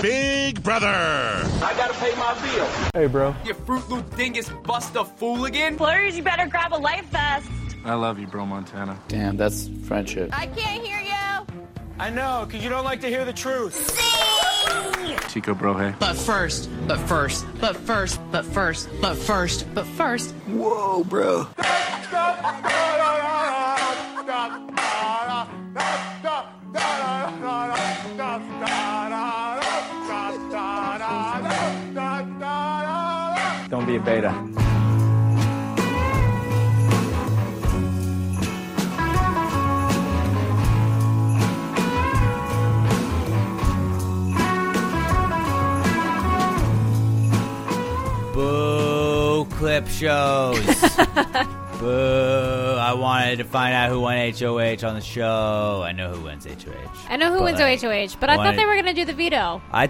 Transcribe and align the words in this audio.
Big 0.00 0.62
Brother. 0.62 0.86
I 0.86 1.74
gotta 1.76 1.94
pay 1.94 2.14
my 2.16 2.34
bill. 2.42 2.66
Hey, 2.94 3.06
bro. 3.06 3.34
You 3.44 3.54
Fruit 3.54 3.88
Loop 3.88 4.16
dingus 4.16 4.48
bust 4.64 4.96
a 4.96 5.04
fool 5.04 5.44
again? 5.44 5.76
Blurs, 5.76 6.16
you 6.16 6.22
better 6.22 6.46
grab 6.46 6.72
a 6.72 6.76
life 6.76 7.04
vest. 7.06 7.50
I 7.84 7.94
love 7.94 8.18
you, 8.18 8.26
bro, 8.26 8.46
Montana. 8.46 8.98
Damn, 9.08 9.36
that's 9.36 9.68
friendship. 9.84 10.30
I 10.32 10.46
can't 10.46 10.84
hear 10.84 11.00
you. 11.00 11.46
I 11.98 12.10
know, 12.10 12.44
because 12.46 12.62
you 12.64 12.70
don't 12.70 12.84
like 12.84 13.00
to 13.02 13.08
hear 13.08 13.24
the 13.24 13.32
truth. 13.32 13.96
Chico, 15.28 15.54
bro, 15.54 15.74
hey. 15.74 15.94
But 15.98 16.16
first, 16.16 16.70
but 16.86 16.98
first, 16.98 17.46
but 17.60 17.76
first, 17.76 18.20
but 18.30 18.44
first, 18.44 18.88
but 19.00 19.16
first, 19.16 19.66
but 19.74 19.86
first. 19.86 20.32
Whoa, 20.46 21.04
bro. 21.04 21.46
Don't 22.10 22.36
be 22.62 22.68
a 24.28 24.89
beta. 34.00 34.32
Boo 48.32 49.44
clip 49.56 49.86
shows. 49.88 50.58
Boo. 51.80 52.76
I 52.78 52.92
wanted 52.94 53.36
to 53.38 53.44
find 53.44 53.74
out 53.74 53.88
who 53.90 54.00
won 54.00 54.16
HOH 54.32 54.86
on 54.86 54.94
the 54.94 55.00
show. 55.00 55.82
I 55.84 55.92
know 55.92 56.12
who 56.12 56.24
wins 56.24 56.44
HOH. 56.46 57.06
I 57.08 57.16
know 57.16 57.30
who 57.32 57.38
But 57.38 57.44
wins 57.44 57.60
OHOH, 57.60 58.16
but 58.20 58.28
I 58.30 58.36
thought 58.36 58.44
wanted- 58.44 58.58
they 58.58 58.64
were 58.66 58.74
going 58.74 58.86
to 58.86 58.92
do 58.94 59.04
the 59.04 59.12
veto. 59.14 59.60
I 59.72 59.88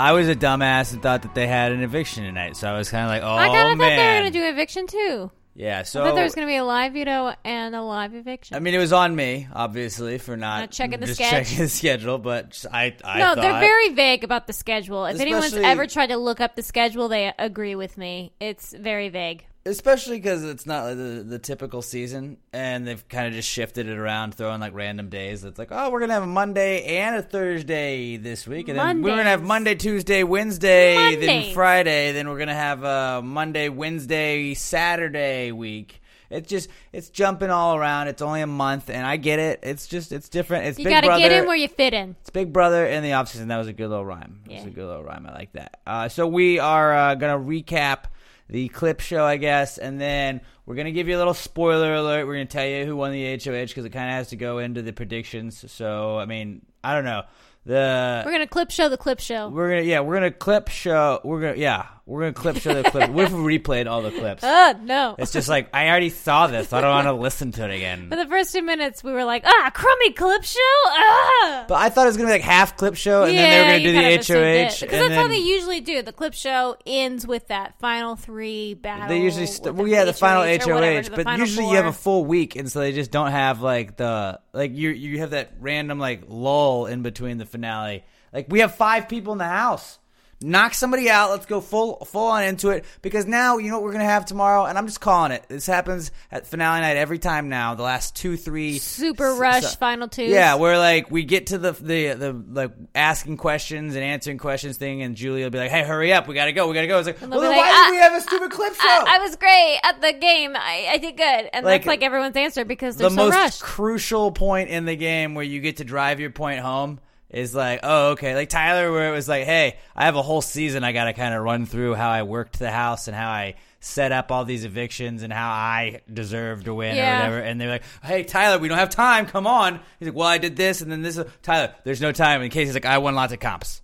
I 0.00 0.12
was 0.12 0.28
a 0.28 0.34
dumbass 0.34 0.92
and 0.92 1.02
thought 1.02 1.22
that 1.22 1.34
they 1.34 1.46
had 1.46 1.72
an 1.72 1.82
eviction 1.82 2.24
tonight, 2.24 2.56
so 2.56 2.68
I 2.72 2.76
was 2.76 2.90
kind 2.90 3.04
of 3.04 3.10
like, 3.10 3.22
oh 3.22 3.36
I 3.36 3.46
kind 3.48 3.72
of 3.72 3.78
thought 3.78 3.88
they 3.90 3.96
were 3.96 4.20
going 4.20 4.32
to 4.32 4.38
do 4.38 4.44
eviction 4.46 4.86
too. 4.86 5.30
yeah, 5.54 5.82
so 5.82 6.02
I 6.02 6.06
thought 6.06 6.14
there 6.14 6.24
was 6.24 6.34
going 6.34 6.46
to 6.46 6.50
be 6.50 6.56
a 6.56 6.64
live 6.64 6.94
veto 6.94 7.34
and 7.44 7.74
a 7.74 7.82
live 7.82 8.14
eviction. 8.14 8.56
I 8.56 8.60
mean, 8.60 8.72
it 8.74 8.78
was 8.78 8.92
on 8.94 9.14
me, 9.14 9.46
obviously, 9.52 10.16
for 10.18 10.36
not, 10.36 10.60
Not 10.60 10.70
checking 10.70 11.00
the 11.00 11.06
just 11.12 11.18
sketch. 11.18 11.30
checking 11.48 11.58
the 11.64 11.68
schedule. 11.68 12.18
But 12.18 12.50
just- 12.50 12.66
I, 12.72 12.96
I 13.04 13.18
no, 13.18 13.24
thought, 13.34 13.42
they're 13.42 13.60
very 13.60 13.90
vague 13.90 14.24
about 14.24 14.46
the 14.46 14.52
schedule. 14.54 15.04
If 15.04 15.20
anyone's 15.20 15.46
Especially- 15.46 15.66
ever 15.66 15.86
tried 15.86 16.06
to 16.08 16.16
look 16.16 16.40
up 16.40 16.56
the 16.56 16.62
schedule, 16.62 17.08
they 17.08 17.32
agree 17.38 17.74
with 17.74 17.98
me. 17.98 18.32
It's 18.40 18.72
very 18.72 19.10
vague. 19.10 19.44
Especially 19.70 20.18
because 20.18 20.44
it's 20.44 20.66
not 20.66 20.84
like 20.84 20.96
the 20.96 21.24
the 21.26 21.38
typical 21.38 21.82
season, 21.82 22.36
and 22.52 22.86
they've 22.86 23.06
kind 23.08 23.26
of 23.26 23.32
just 23.32 23.48
shifted 23.48 23.88
it 23.88 23.96
around, 23.96 24.34
throwing 24.34 24.60
like 24.60 24.74
random 24.74 25.08
days. 25.08 25.44
It's 25.44 25.58
like, 25.58 25.68
oh, 25.70 25.90
we're 25.90 26.00
gonna 26.00 26.14
have 26.14 26.24
a 26.24 26.26
Monday 26.26 26.98
and 26.98 27.16
a 27.16 27.22
Thursday 27.22 28.16
this 28.16 28.46
week, 28.46 28.68
and 28.68 28.78
then 28.78 29.02
we're 29.02 29.10
gonna 29.10 29.24
have 29.24 29.40
Mondays. 29.42 29.48
Monday, 29.48 29.74
Tuesday, 29.76 30.22
Wednesday, 30.24 31.16
then 31.16 31.54
Friday, 31.54 32.12
then 32.12 32.28
we're 32.28 32.38
gonna 32.38 32.54
have 32.54 32.82
a 32.82 33.22
Monday, 33.22 33.68
Wednesday, 33.68 34.54
Saturday 34.54 35.52
week. 35.52 36.00
It's 36.30 36.48
just 36.48 36.68
it's 36.92 37.10
jumping 37.10 37.50
all 37.50 37.76
around. 37.76 38.08
It's 38.08 38.22
only 38.22 38.40
a 38.40 38.46
month, 38.46 38.88
and 38.88 39.04
I 39.04 39.16
get 39.16 39.38
it. 39.40 39.60
It's 39.64 39.86
just 39.88 40.12
it's 40.12 40.28
different. 40.28 40.66
It's 40.66 40.78
You 40.78 40.84
Big 40.84 40.92
got 40.92 41.00
to 41.00 41.06
Brother. 41.08 41.20
get 41.28 41.32
in 41.32 41.46
where 41.46 41.56
you 41.56 41.66
fit 41.68 41.92
in. 41.92 42.14
It's 42.20 42.30
Big 42.30 42.52
Brother 42.52 42.86
in 42.86 43.02
the 43.02 43.10
offseason. 43.10 43.48
That 43.48 43.58
was 43.58 43.66
a 43.66 43.72
good 43.72 43.88
little 43.88 44.04
rhyme. 44.06 44.40
It 44.48 44.54
was 44.54 44.64
a 44.66 44.70
good 44.70 44.86
little 44.86 45.02
rhyme. 45.02 45.26
I 45.26 45.32
like 45.32 45.52
that. 45.54 45.80
Uh, 45.86 46.08
so 46.08 46.28
we 46.28 46.60
are 46.60 46.94
uh, 46.94 47.14
going 47.16 47.32
to 47.36 47.44
recap 47.64 48.04
the 48.50 48.68
clip 48.68 49.00
show, 49.00 49.24
I 49.24 49.36
guess, 49.36 49.78
and 49.78 50.00
then 50.00 50.40
we're 50.70 50.76
going 50.76 50.86
to 50.86 50.92
give 50.92 51.08
you 51.08 51.16
a 51.16 51.18
little 51.18 51.34
spoiler 51.34 51.94
alert. 51.94 52.28
We're 52.28 52.34
going 52.34 52.46
to 52.46 52.52
tell 52.52 52.64
you 52.64 52.86
who 52.86 52.94
won 52.94 53.10
the 53.10 53.32
HOH 53.32 53.66
because 53.66 53.84
it 53.84 53.90
kind 53.90 54.08
of 54.08 54.14
has 54.14 54.28
to 54.28 54.36
go 54.36 54.58
into 54.58 54.82
the 54.82 54.92
predictions. 54.92 55.68
So, 55.68 56.16
I 56.16 56.26
mean, 56.26 56.64
I 56.84 56.94
don't 56.94 57.04
know. 57.04 57.24
The 57.66 58.22
We're 58.24 58.30
going 58.30 58.46
to 58.46 58.46
clip 58.46 58.70
show 58.70 58.88
the 58.88 58.96
clip 58.96 59.18
show. 59.20 59.48
we're 59.48 59.68
gonna 59.68 59.82
yeah 59.82 60.00
we're 60.00 60.14
gonna 60.14 60.30
clip 60.30 60.68
show 60.68 61.20
we're 61.24 61.42
gonna 61.42 61.56
yeah 61.58 61.88
we're 62.10 62.22
gonna 62.22 62.32
clip 62.32 62.56
show 62.56 62.74
the 62.74 62.90
clip. 62.90 63.10
What 63.10 63.26
if 63.26 63.32
we 63.32 63.58
replayed 63.58 63.88
all 63.88 64.02
the 64.02 64.10
clips? 64.10 64.42
Uh, 64.42 64.74
no. 64.82 65.14
It's 65.16 65.30
just 65.30 65.48
like 65.48 65.68
I 65.72 65.88
already 65.88 66.08
saw 66.08 66.48
this. 66.48 66.72
I 66.72 66.80
don't 66.80 66.90
want 66.90 67.06
to 67.06 67.12
listen 67.12 67.52
to 67.52 67.64
it 67.64 67.72
again. 67.72 68.08
For 68.08 68.16
the 68.16 68.26
first 68.26 68.52
two 68.52 68.62
minutes, 68.62 69.04
we 69.04 69.12
were 69.12 69.24
like, 69.24 69.44
ah, 69.46 69.70
crummy 69.72 70.12
clip 70.12 70.42
show? 70.42 70.58
Ah! 70.86 71.66
But 71.68 71.76
I 71.76 71.88
thought 71.88 72.06
it 72.06 72.08
was 72.08 72.16
gonna 72.16 72.30
be 72.30 72.32
like 72.32 72.42
half 72.42 72.76
clip 72.76 72.96
show, 72.96 73.22
and 73.22 73.38
then 73.38 73.50
they 73.50 73.58
were 73.58 73.64
gonna 73.64 73.84
do 73.84 73.92
the 73.92 74.34
HOH. 74.34 74.80
Because 74.80 75.08
that's 75.08 75.14
how 75.14 75.28
they 75.28 75.38
usually 75.38 75.80
do. 75.80 76.02
The 76.02 76.12
clip 76.12 76.34
show 76.34 76.76
ends 76.84 77.28
with 77.28 77.46
that 77.46 77.78
final 77.78 78.16
three 78.16 78.74
battle. 78.74 79.06
They 79.06 79.20
usually 79.20 79.46
st- 79.46 79.74
well, 79.76 79.86
yeah, 79.86 80.04
the 80.04 80.12
final 80.12 80.42
HOH 80.64 80.74
whatever, 80.74 81.22
but 81.22 81.38
usually 81.38 81.68
you 81.68 81.76
have 81.76 81.86
a 81.86 81.92
full 81.92 82.24
week, 82.24 82.56
and 82.56 82.70
so 82.70 82.80
they 82.80 82.92
just 82.92 83.10
don't 83.10 83.30
have 83.30 83.62
like 83.62 83.96
the 83.96 84.40
like 84.52 84.74
you 84.74 84.90
you 84.90 85.18
have 85.18 85.30
that 85.30 85.52
random 85.60 85.98
like 85.98 86.22
lull 86.28 86.86
in 86.86 87.02
between 87.02 87.38
the 87.38 87.46
finale. 87.46 88.04
Like 88.32 88.46
we 88.48 88.60
have 88.60 88.74
five 88.74 89.08
people 89.08 89.32
in 89.32 89.38
the 89.38 89.44
house. 89.44 89.98
Knock 90.42 90.72
somebody 90.72 91.10
out. 91.10 91.28
Let's 91.30 91.44
go 91.44 91.60
full 91.60 91.96
full 92.06 92.28
on 92.28 92.44
into 92.44 92.70
it 92.70 92.86
because 93.02 93.26
now 93.26 93.58
you 93.58 93.68
know 93.70 93.76
what 93.76 93.82
we're 93.84 93.92
gonna 93.92 94.04
have 94.04 94.24
tomorrow, 94.24 94.64
and 94.64 94.78
I'm 94.78 94.86
just 94.86 94.98
calling 94.98 95.32
it. 95.32 95.44
This 95.48 95.66
happens 95.66 96.12
at 96.32 96.46
finale 96.46 96.80
night 96.80 96.96
every 96.96 97.18
time 97.18 97.50
now. 97.50 97.74
The 97.74 97.82
last 97.82 98.16
two, 98.16 98.38
three 98.38 98.78
super 98.78 99.32
s- 99.32 99.38
rush 99.38 99.64
s- 99.64 99.76
final 99.76 100.08
two. 100.08 100.22
Yeah, 100.24 100.54
where 100.54 100.78
like 100.78 101.10
we 101.10 101.24
get 101.24 101.48
to 101.48 101.58
the 101.58 101.72
the 101.72 102.14
the 102.14 102.42
like 102.52 102.70
asking 102.94 103.36
questions 103.36 103.94
and 103.96 104.02
answering 104.02 104.38
questions 104.38 104.78
thing, 104.78 105.02
and 105.02 105.14
Julie 105.14 105.42
will 105.42 105.50
be 105.50 105.58
like, 105.58 105.70
"Hey, 105.70 105.82
hurry 105.84 106.10
up, 106.14 106.26
we 106.26 106.34
gotta 106.34 106.52
go, 106.52 106.68
we 106.68 106.74
gotta 106.74 106.86
go." 106.86 106.98
It's 107.00 107.06
like, 107.08 107.20
well, 107.20 107.38
then 107.38 107.50
be 107.52 107.56
why 107.58 107.68
like, 107.68 107.70
did 107.74 107.88
uh, 107.88 107.90
we 107.90 107.96
have 107.98 108.14
a 108.14 108.20
stupid 108.22 108.50
uh, 108.50 108.56
clip 108.56 108.72
uh, 108.72 108.74
show? 108.76 108.88
I, 108.88 109.16
I 109.16 109.18
was 109.18 109.36
great 109.36 109.78
at 109.84 110.00
the 110.00 110.12
game. 110.18 110.56
I, 110.56 110.88
I 110.92 110.96
did 110.96 111.18
good, 111.18 111.50
and 111.52 111.66
Like, 111.66 111.82
that's 111.82 111.86
like 111.86 112.02
everyone's 112.02 112.36
answer 112.36 112.64
because 112.64 112.96
they're 112.96 113.10
the 113.10 113.14
so 113.14 113.24
most 113.26 113.34
rushed. 113.34 113.60
crucial 113.62 114.32
point 114.32 114.70
in 114.70 114.86
the 114.86 114.96
game 114.96 115.34
where 115.34 115.44
you 115.44 115.60
get 115.60 115.76
to 115.78 115.84
drive 115.84 116.18
your 116.18 116.30
point 116.30 116.60
home 116.60 116.98
is 117.30 117.54
like, 117.54 117.80
oh, 117.82 118.10
okay. 118.10 118.34
Like 118.34 118.48
Tyler, 118.48 118.90
where 118.92 119.08
it 119.08 119.12
was 119.12 119.28
like, 119.28 119.44
hey, 119.44 119.78
I 119.94 120.04
have 120.04 120.16
a 120.16 120.22
whole 120.22 120.42
season. 120.42 120.84
I 120.84 120.92
got 120.92 121.04
to 121.04 121.12
kind 121.12 121.34
of 121.34 121.42
run 121.42 121.64
through 121.66 121.94
how 121.94 122.10
I 122.10 122.22
worked 122.24 122.58
the 122.58 122.70
house 122.70 123.06
and 123.08 123.16
how 123.16 123.30
I 123.30 123.54
set 123.78 124.12
up 124.12 124.30
all 124.30 124.44
these 124.44 124.64
evictions 124.64 125.22
and 125.22 125.32
how 125.32 125.48
I 125.50 126.00
deserve 126.12 126.64
to 126.64 126.74
win 126.74 126.96
Yeah. 126.96 127.12
or 127.12 127.18
whatever. 127.20 127.38
And 127.38 127.60
they're 127.60 127.70
like, 127.70 127.82
hey, 128.02 128.24
Tyler, 128.24 128.58
we 128.58 128.68
don't 128.68 128.76
have 128.78 128.90
time. 128.90 129.26
Come 129.26 129.46
on. 129.46 129.80
He's 129.98 130.08
like, 130.08 130.16
well, 130.16 130.26
I 130.28 130.38
did 130.38 130.56
this 130.56 130.80
and 130.82 130.90
then 130.92 131.02
this. 131.02 131.18
Tyler, 131.42 131.74
there's 131.84 132.00
no 132.00 132.12
time. 132.12 132.42
And 132.42 132.50
Casey's 132.50 132.74
like, 132.74 132.84
I 132.84 132.98
won 132.98 133.14
lots 133.14 133.32
of 133.32 133.40
comps. 133.40 133.80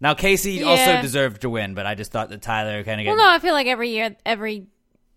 Now 0.00 0.14
Casey 0.14 0.52
Yeah. 0.52 0.66
also 0.66 1.02
deserved 1.02 1.42
to 1.42 1.50
win, 1.50 1.74
but 1.74 1.86
I 1.86 1.94
just 1.94 2.12
thought 2.12 2.28
that 2.30 2.40
Tyler 2.42 2.84
kind 2.84 3.00
of 3.00 3.06
Well, 3.06 3.16
got. 3.16 3.22
no, 3.22 3.30
I 3.30 3.38
feel 3.38 3.52
like 3.54 3.66
every 3.66 3.90
year, 3.90 4.14
every 4.24 4.66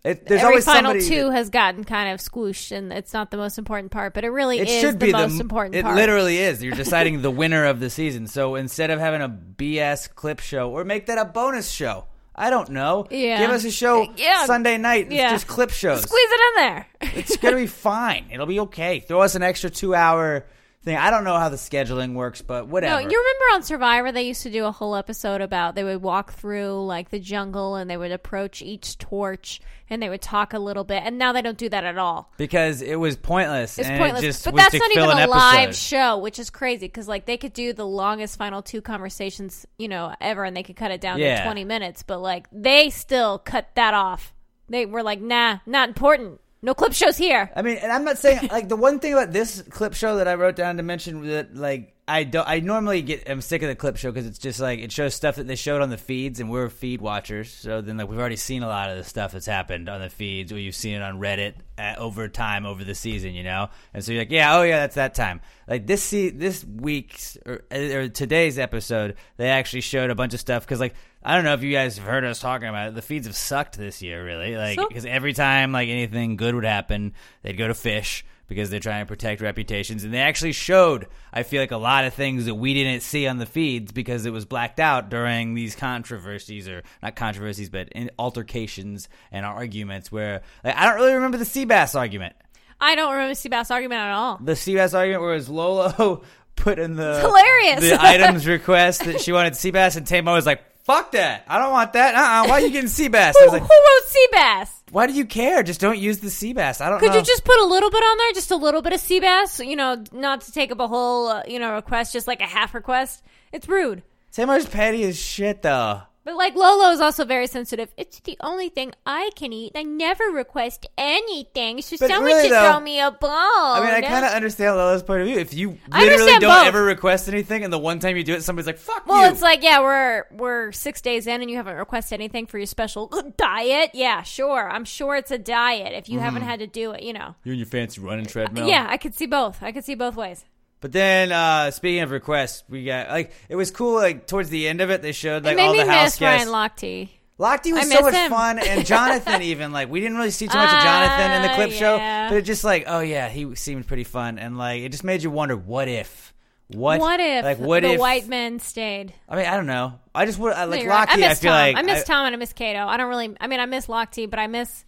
it, 0.04 0.26
there's 0.26 0.40
every 0.40 0.52
always 0.54 0.64
final 0.64 0.92
two 0.98 1.24
that- 1.26 1.32
has 1.32 1.50
gotten 1.50 1.84
kind 1.84 2.12
of 2.12 2.20
squooshed, 2.20 2.72
and 2.72 2.92
it's 2.92 3.12
not 3.12 3.30
the 3.30 3.36
most 3.36 3.58
important 3.58 3.90
part, 3.92 4.14
but 4.14 4.24
it 4.24 4.30
really 4.30 4.58
It 4.58 4.68
is 4.68 4.80
should 4.80 4.98
the 5.00 5.06
be 5.06 5.12
most 5.12 5.34
the 5.36 5.40
important 5.42 5.74
It 5.76 5.82
part. 5.84 5.94
literally 5.96 6.38
is. 6.38 6.62
You're 6.62 6.74
deciding 6.84 7.22
the 7.22 7.30
winner 7.30 7.66
of 7.66 7.80
the 7.80 7.90
season. 7.90 8.26
So 8.26 8.54
instead 8.54 8.90
of 8.90 8.98
having 8.98 9.20
a 9.22 9.28
BS 9.28 10.14
clip 10.14 10.40
show, 10.40 10.70
or 10.70 10.84
make 10.84 11.06
that 11.06 11.18
a 11.18 11.24
bonus 11.24 11.70
show. 11.70 12.06
I 12.34 12.48
don't 12.48 12.70
know. 12.70 13.06
Yeah. 13.10 13.38
Give 13.40 13.50
us 13.50 13.64
a 13.64 13.70
show 13.70 14.04
uh, 14.04 14.12
Yeah. 14.16 14.46
Sunday 14.46 14.78
night. 14.78 15.10
Yeah. 15.10 15.32
just 15.32 15.46
clip 15.46 15.68
shows. 15.70 16.00
Squeeze 16.02 16.28
it 16.30 16.40
in 16.40 16.62
there. 16.64 16.86
It's 17.16 17.36
gonna 17.36 17.56
be 17.56 17.66
fine. 17.90 18.26
It'll 18.32 18.46
be 18.46 18.60
okay. 18.60 19.00
Throw 19.00 19.20
us 19.20 19.34
an 19.34 19.42
extra 19.42 19.68
two 19.68 19.94
hour 19.94 20.46
thing. 20.82 20.96
I 20.96 21.10
don't 21.10 21.24
know 21.24 21.36
how 21.38 21.48
the 21.48 21.56
scheduling 21.56 22.14
works, 22.14 22.42
but 22.42 22.68
whatever. 22.68 22.94
No, 22.94 23.08
you 23.08 23.18
remember 23.18 23.44
on 23.54 23.62
Survivor 23.62 24.12
they 24.12 24.22
used 24.22 24.42
to 24.44 24.50
do 24.50 24.64
a 24.64 24.72
whole 24.72 24.96
episode 24.96 25.40
about 25.40 25.74
they 25.74 25.84
would 25.84 26.02
walk 26.02 26.32
through 26.32 26.84
like 26.86 27.10
the 27.10 27.18
jungle 27.18 27.74
and 27.76 27.90
they 27.90 27.96
would 27.96 28.12
approach 28.12 28.62
each 28.62 28.98
torch 28.98 29.60
and 29.88 30.00
they 30.02 30.08
would 30.08 30.22
talk 30.22 30.52
a 30.52 30.58
little 30.58 30.84
bit, 30.84 31.02
and 31.04 31.18
now 31.18 31.32
they 31.32 31.42
don't 31.42 31.58
do 31.58 31.68
that 31.68 31.82
at 31.84 31.98
all. 31.98 32.32
because 32.36 32.80
it 32.80 32.94
was 32.94 33.16
pointless. 33.16 33.76
It's 33.76 33.88
and 33.88 33.98
pointless. 33.98 34.22
It 34.22 34.26
just 34.26 34.44
but 34.44 34.54
that's 34.54 34.74
not 34.74 34.90
even 34.92 35.18
a 35.18 35.26
live 35.26 35.74
show, 35.74 36.18
which 36.18 36.38
is 36.38 36.48
crazy 36.48 36.86
because 36.86 37.08
like 37.08 37.26
they 37.26 37.36
could 37.36 37.52
do 37.52 37.72
the 37.72 37.86
longest 37.86 38.38
final 38.38 38.62
two 38.62 38.80
conversations 38.80 39.66
you 39.78 39.88
know 39.88 40.14
ever, 40.20 40.44
and 40.44 40.56
they 40.56 40.62
could 40.62 40.76
cut 40.76 40.90
it 40.92 41.00
down 41.00 41.18
Yeah. 41.18 41.38
to 41.38 41.44
twenty 41.44 41.64
minutes. 41.64 42.02
But 42.04 42.20
like 42.20 42.46
they 42.52 42.90
still 42.90 43.38
cut 43.38 43.70
that 43.74 43.94
off. 43.94 44.32
They 44.68 44.86
were 44.86 45.02
like, 45.02 45.20
nah, 45.20 45.58
not 45.66 45.88
important. 45.88 46.40
No 46.62 46.74
clip 46.74 46.92
shows 46.92 47.16
here. 47.16 47.50
I 47.56 47.62
mean, 47.62 47.78
and 47.78 47.90
I'm 47.90 48.04
not 48.04 48.18
saying 48.18 48.48
like 48.52 48.68
the 48.68 48.76
one 48.76 48.98
thing 48.98 49.14
about 49.14 49.32
this 49.32 49.62
clip 49.62 49.94
show 49.94 50.16
that 50.16 50.28
I 50.28 50.34
wrote 50.34 50.56
down 50.56 50.76
to 50.76 50.82
mention 50.82 51.26
that 51.28 51.56
like 51.56 51.94
I 52.06 52.24
don't 52.24 52.46
I 52.46 52.60
normally 52.60 53.00
get 53.00 53.30
I'm 53.30 53.40
sick 53.40 53.62
of 53.62 53.68
the 53.68 53.74
clip 53.74 53.96
show 53.96 54.10
because 54.10 54.26
it's 54.26 54.38
just 54.38 54.60
like 54.60 54.78
it 54.80 54.92
shows 54.92 55.14
stuff 55.14 55.36
that 55.36 55.46
they 55.46 55.56
showed 55.56 55.80
on 55.80 55.88
the 55.88 55.96
feeds 55.96 56.38
and 56.38 56.50
we're 56.50 56.68
feed 56.68 57.00
watchers. 57.00 57.50
So 57.50 57.80
then 57.80 57.96
like 57.96 58.10
we've 58.10 58.18
already 58.18 58.36
seen 58.36 58.62
a 58.62 58.68
lot 58.68 58.90
of 58.90 58.98
the 58.98 59.04
stuff 59.04 59.32
that's 59.32 59.46
happened 59.46 59.88
on 59.88 60.02
the 60.02 60.10
feeds 60.10 60.52
or 60.52 60.58
you've 60.58 60.74
seen 60.74 60.96
it 60.96 61.02
on 61.02 61.18
Reddit 61.18 61.54
at, 61.78 61.96
over 61.96 62.28
time 62.28 62.66
over 62.66 62.84
the 62.84 62.94
season 62.94 63.32
you 63.32 63.42
know? 63.42 63.70
And 63.94 64.04
so 64.04 64.12
you're 64.12 64.20
like 64.22 64.30
yeah 64.30 64.58
oh 64.58 64.62
yeah 64.62 64.80
that's 64.80 64.96
that 64.96 65.14
time. 65.14 65.40
Like 65.66 65.86
this 65.86 66.02
see 66.02 66.28
this 66.28 66.62
week's 66.62 67.38
or, 67.46 67.62
or 67.72 68.08
today's 68.08 68.58
episode 68.58 69.14
they 69.38 69.48
actually 69.48 69.80
showed 69.80 70.10
a 70.10 70.14
bunch 70.14 70.34
of 70.34 70.40
stuff 70.40 70.64
because 70.66 70.80
like 70.80 70.94
I 71.22 71.34
don't 71.34 71.44
know 71.44 71.54
if 71.54 71.62
you 71.62 71.72
guys 71.72 71.98
have 71.98 72.06
heard 72.06 72.24
us 72.24 72.40
talking 72.40 72.68
about 72.68 72.88
it. 72.88 72.94
The 72.94 73.02
feeds 73.02 73.26
have 73.26 73.36
sucked 73.36 73.76
this 73.76 74.00
year, 74.00 74.24
really. 74.24 74.56
Like, 74.56 74.78
because 74.88 75.04
every 75.04 75.32
time 75.34 75.70
like 75.72 75.88
anything 75.88 76.36
good 76.36 76.54
would 76.54 76.64
happen, 76.64 77.12
they'd 77.42 77.58
go 77.58 77.68
to 77.68 77.74
fish 77.74 78.24
because 78.48 78.68
they're 78.70 78.80
trying 78.80 79.04
to 79.04 79.06
protect 79.06 79.40
reputations. 79.40 80.02
And 80.02 80.12
they 80.12 80.18
actually 80.18 80.52
showed, 80.52 81.06
I 81.32 81.42
feel 81.44 81.62
like, 81.62 81.70
a 81.70 81.76
lot 81.76 82.04
of 82.04 82.14
things 82.14 82.46
that 82.46 82.54
we 82.54 82.74
didn't 82.74 83.02
see 83.02 83.28
on 83.28 83.36
the 83.38 83.46
feeds 83.46 83.92
because 83.92 84.26
it 84.26 84.32
was 84.32 84.44
blacked 84.44 84.80
out 84.80 85.08
during 85.08 85.54
these 85.54 85.76
controversies, 85.76 86.68
or 86.68 86.82
not 87.02 87.14
controversies, 87.16 87.68
but 87.68 87.90
in 87.90 88.10
altercations 88.18 89.08
and 89.30 89.44
arguments. 89.46 90.10
Where 90.10 90.42
like, 90.64 90.74
I 90.74 90.86
don't 90.86 90.96
really 90.96 91.14
remember 91.14 91.36
the 91.36 91.44
Seabass 91.44 91.94
argument. 91.94 92.34
I 92.80 92.94
don't 92.94 93.12
remember 93.12 93.34
the 93.34 93.48
Seabass 93.48 93.70
argument 93.70 94.00
at 94.00 94.12
all. 94.12 94.38
The 94.42 94.52
Seabass 94.52 94.94
argument 94.94 95.22
where 95.22 95.32
it 95.32 95.36
was 95.36 95.48
Lolo 95.50 96.22
put 96.56 96.78
in 96.78 96.96
the 96.96 97.10
It's 97.10 97.20
hilarious. 97.20 97.80
the 97.90 98.02
items 98.02 98.46
request 98.46 99.04
that 99.04 99.20
she 99.20 99.32
wanted 99.32 99.54
sea 99.54 99.70
bass, 99.70 99.96
and 99.96 100.06
Tamar 100.06 100.32
was 100.32 100.46
like, 100.46 100.62
"Fuck 100.90 101.12
that! 101.12 101.44
I 101.48 101.58
don't 101.58 101.72
want 101.72 101.92
that. 101.92 102.14
Uh, 102.14 102.18
uh 102.18 102.48
why 102.48 102.54
are 102.54 102.60
you 102.60 102.70
getting 102.70 102.88
sea 102.88 103.08
bass?" 103.08 103.36
I 103.36 103.40
Who, 103.40 103.44
was 103.46 103.52
like, 103.52 103.62
who 103.62 103.68
wrote 103.68 104.08
sea 104.08 104.26
bass? 104.32 104.82
"Why 104.90 105.06
do 105.06 105.12
you 105.12 105.24
care? 105.24 105.62
Just 105.62 105.80
don't 105.80 105.98
use 105.98 106.18
the 106.18 106.30
sea 106.30 106.52
bass. 106.52 106.80
I 106.80 106.90
don't 106.90 106.98
Could 106.98 107.10
know." 107.10 107.16
you 107.18 107.22
just 107.22 107.44
put 107.44 107.58
a 107.60 107.64
little 107.64 107.90
bit 107.90 108.02
on 108.02 108.18
there, 108.18 108.32
just 108.32 108.50
a 108.50 108.56
little 108.56 108.82
bit 108.82 108.92
of 108.92 109.00
sea 109.00 109.20
bass? 109.20 109.60
You 109.60 109.76
know, 109.76 110.02
not 110.12 110.40
to 110.42 110.52
take 110.52 110.72
up 110.72 110.80
a 110.80 110.88
whole, 110.88 111.28
uh, 111.28 111.42
you 111.46 111.58
know, 111.58 111.74
request, 111.74 112.12
just 112.12 112.26
like 112.26 112.40
a 112.40 112.46
half 112.46 112.74
request. 112.74 113.22
It's 113.52 113.68
rude. 113.68 114.02
Tamar's 114.32 114.66
petty 114.66 115.04
as 115.04 115.18
shit, 115.18 115.62
though. 115.62 116.02
But 116.22 116.36
like 116.36 116.54
Lolo 116.54 116.90
is 116.92 117.00
also 117.00 117.24
very 117.24 117.46
sensitive. 117.46 117.88
It's 117.96 118.20
the 118.20 118.36
only 118.42 118.68
thing 118.68 118.92
I 119.06 119.30
can 119.36 119.52
eat. 119.54 119.72
I 119.74 119.82
never 119.84 120.24
request 120.24 120.86
anything, 120.98 121.80
so 121.80 121.96
But 121.98 122.08
someone 122.08 122.24
really, 122.26 122.42
should 122.42 122.52
though, 122.52 122.70
throw 122.72 122.80
me 122.80 123.00
a 123.00 123.10
bone. 123.10 123.30
I 123.32 123.80
mean, 123.82 123.94
I 123.94 124.00
kind 124.06 124.24
of 124.26 124.32
understand 124.32 124.76
Lolo's 124.76 125.02
point 125.02 125.22
of 125.22 125.28
view. 125.28 125.38
If 125.38 125.54
you 125.54 125.78
literally 125.90 126.32
don't 126.38 126.42
both. 126.42 126.66
ever 126.66 126.82
request 126.84 127.28
anything, 127.28 127.64
and 127.64 127.72
the 127.72 127.78
one 127.78 128.00
time 128.00 128.16
you 128.18 128.24
do 128.24 128.34
it, 128.34 128.42
somebody's 128.42 128.66
like, 128.66 128.76
"Fuck 128.78 129.06
Well, 129.06 129.24
you." 129.24 129.32
it's 129.32 129.40
like 129.42 129.62
yeah, 129.62 129.80
we're 129.80 130.24
we're 130.32 130.72
six 130.72 131.00
days 131.00 131.26
in, 131.26 131.40
and 131.40 131.50
you 131.50 131.56
haven't 131.56 131.76
requested 131.76 132.20
anything 132.20 132.46
for 132.46 132.58
your 132.58 132.66
special 132.66 133.06
diet. 133.38 133.90
Yeah, 133.94 134.22
sure. 134.22 134.68
I'm 134.70 134.84
sure 134.84 135.16
it's 135.16 135.30
a 135.30 135.38
diet 135.38 135.94
if 135.94 136.08
you 136.08 136.18
Mm. 136.18 136.22
haven't 136.22 136.42
had 136.42 136.58
to 136.60 136.66
do 136.66 136.90
it. 136.92 137.02
You 137.02 137.14
know. 137.14 137.34
you 137.44 137.52
and 137.52 137.58
your 137.58 137.66
fancy 137.66 138.00
running 138.00 138.26
treadmill. 138.26 138.68
Yeah, 138.68 138.86
I 138.90 138.98
could 138.98 139.14
see 139.14 139.26
both. 139.26 139.62
I 139.62 139.72
could 139.72 139.84
see 139.86 139.94
both 139.94 140.16
ways. 140.16 140.44
But 140.80 140.92
then, 140.92 141.30
uh, 141.30 141.70
speaking 141.70 142.00
of 142.00 142.10
requests, 142.10 142.64
we 142.68 142.84
got 142.84 143.08
like 143.10 143.32
it 143.48 143.56
was 143.56 143.70
cool. 143.70 143.96
Like 143.96 144.26
towards 144.26 144.48
the 144.48 144.66
end 144.66 144.80
of 144.80 144.90
it, 144.90 145.02
they 145.02 145.12
showed 145.12 145.44
like 145.44 145.58
all 145.58 145.74
the 145.74 145.86
house 145.86 146.18
guests. 146.18 146.46
Ryan 146.46 146.48
Lochte. 146.48 147.08
Lochte 147.38 147.72
was 147.72 147.90
I 147.90 147.94
so 147.94 148.00
much 148.02 148.14
him. 148.14 148.30
fun, 148.30 148.58
and 148.58 148.86
Jonathan 148.86 149.42
even 149.42 149.72
like 149.72 149.90
we 149.90 150.00
didn't 150.00 150.16
really 150.16 150.30
see 150.30 150.46
too 150.46 150.56
much 150.56 150.72
of 150.72 150.82
Jonathan 150.82 151.30
in 151.32 151.42
the 151.42 151.54
clip 151.54 151.70
show, 151.72 151.96
yeah. 151.96 152.28
but 152.28 152.36
it 152.36 152.42
just 152.42 152.64
like 152.64 152.84
oh 152.86 153.00
yeah, 153.00 153.28
he 153.28 153.54
seemed 153.54 153.86
pretty 153.86 154.04
fun, 154.04 154.38
and 154.38 154.58
like 154.58 154.82
it 154.82 154.90
just 154.90 155.04
made 155.04 155.22
you 155.22 155.30
wonder 155.30 155.56
what 155.56 155.88
if, 155.88 156.34
what, 156.68 157.00
What 157.00 157.18
if 157.18 157.44
like 157.44 157.58
what 157.58 157.82
the 157.82 157.94
if 157.94 158.00
white 158.00 158.28
men 158.28 158.60
stayed? 158.60 159.12
I 159.28 159.36
mean 159.36 159.46
I 159.46 159.56
don't 159.56 159.66
know. 159.66 159.98
I 160.14 160.26
just 160.26 160.38
would 160.38 160.52
I 160.52 160.64
No, 160.64 160.70
like 160.70 160.82
you're 160.82 160.90
right. 160.90 161.08
I 161.10 161.16
miss 161.16 161.40
feel 161.40 161.50
Tom. 161.50 161.58
like 161.58 161.76
I 161.76 161.82
miss 161.82 162.04
Tom 162.04 162.26
and 162.26 162.34
I 162.34 162.38
miss 162.38 162.52
Kato. 162.52 162.86
I 162.86 162.96
don't 162.96 163.08
really. 163.08 163.34
I 163.40 163.46
mean, 163.46 163.60
I 163.60 163.66
miss 163.66 163.86
Lochte, 163.86 164.28
but 164.28 164.38
I 164.38 164.46
miss. 164.46 164.84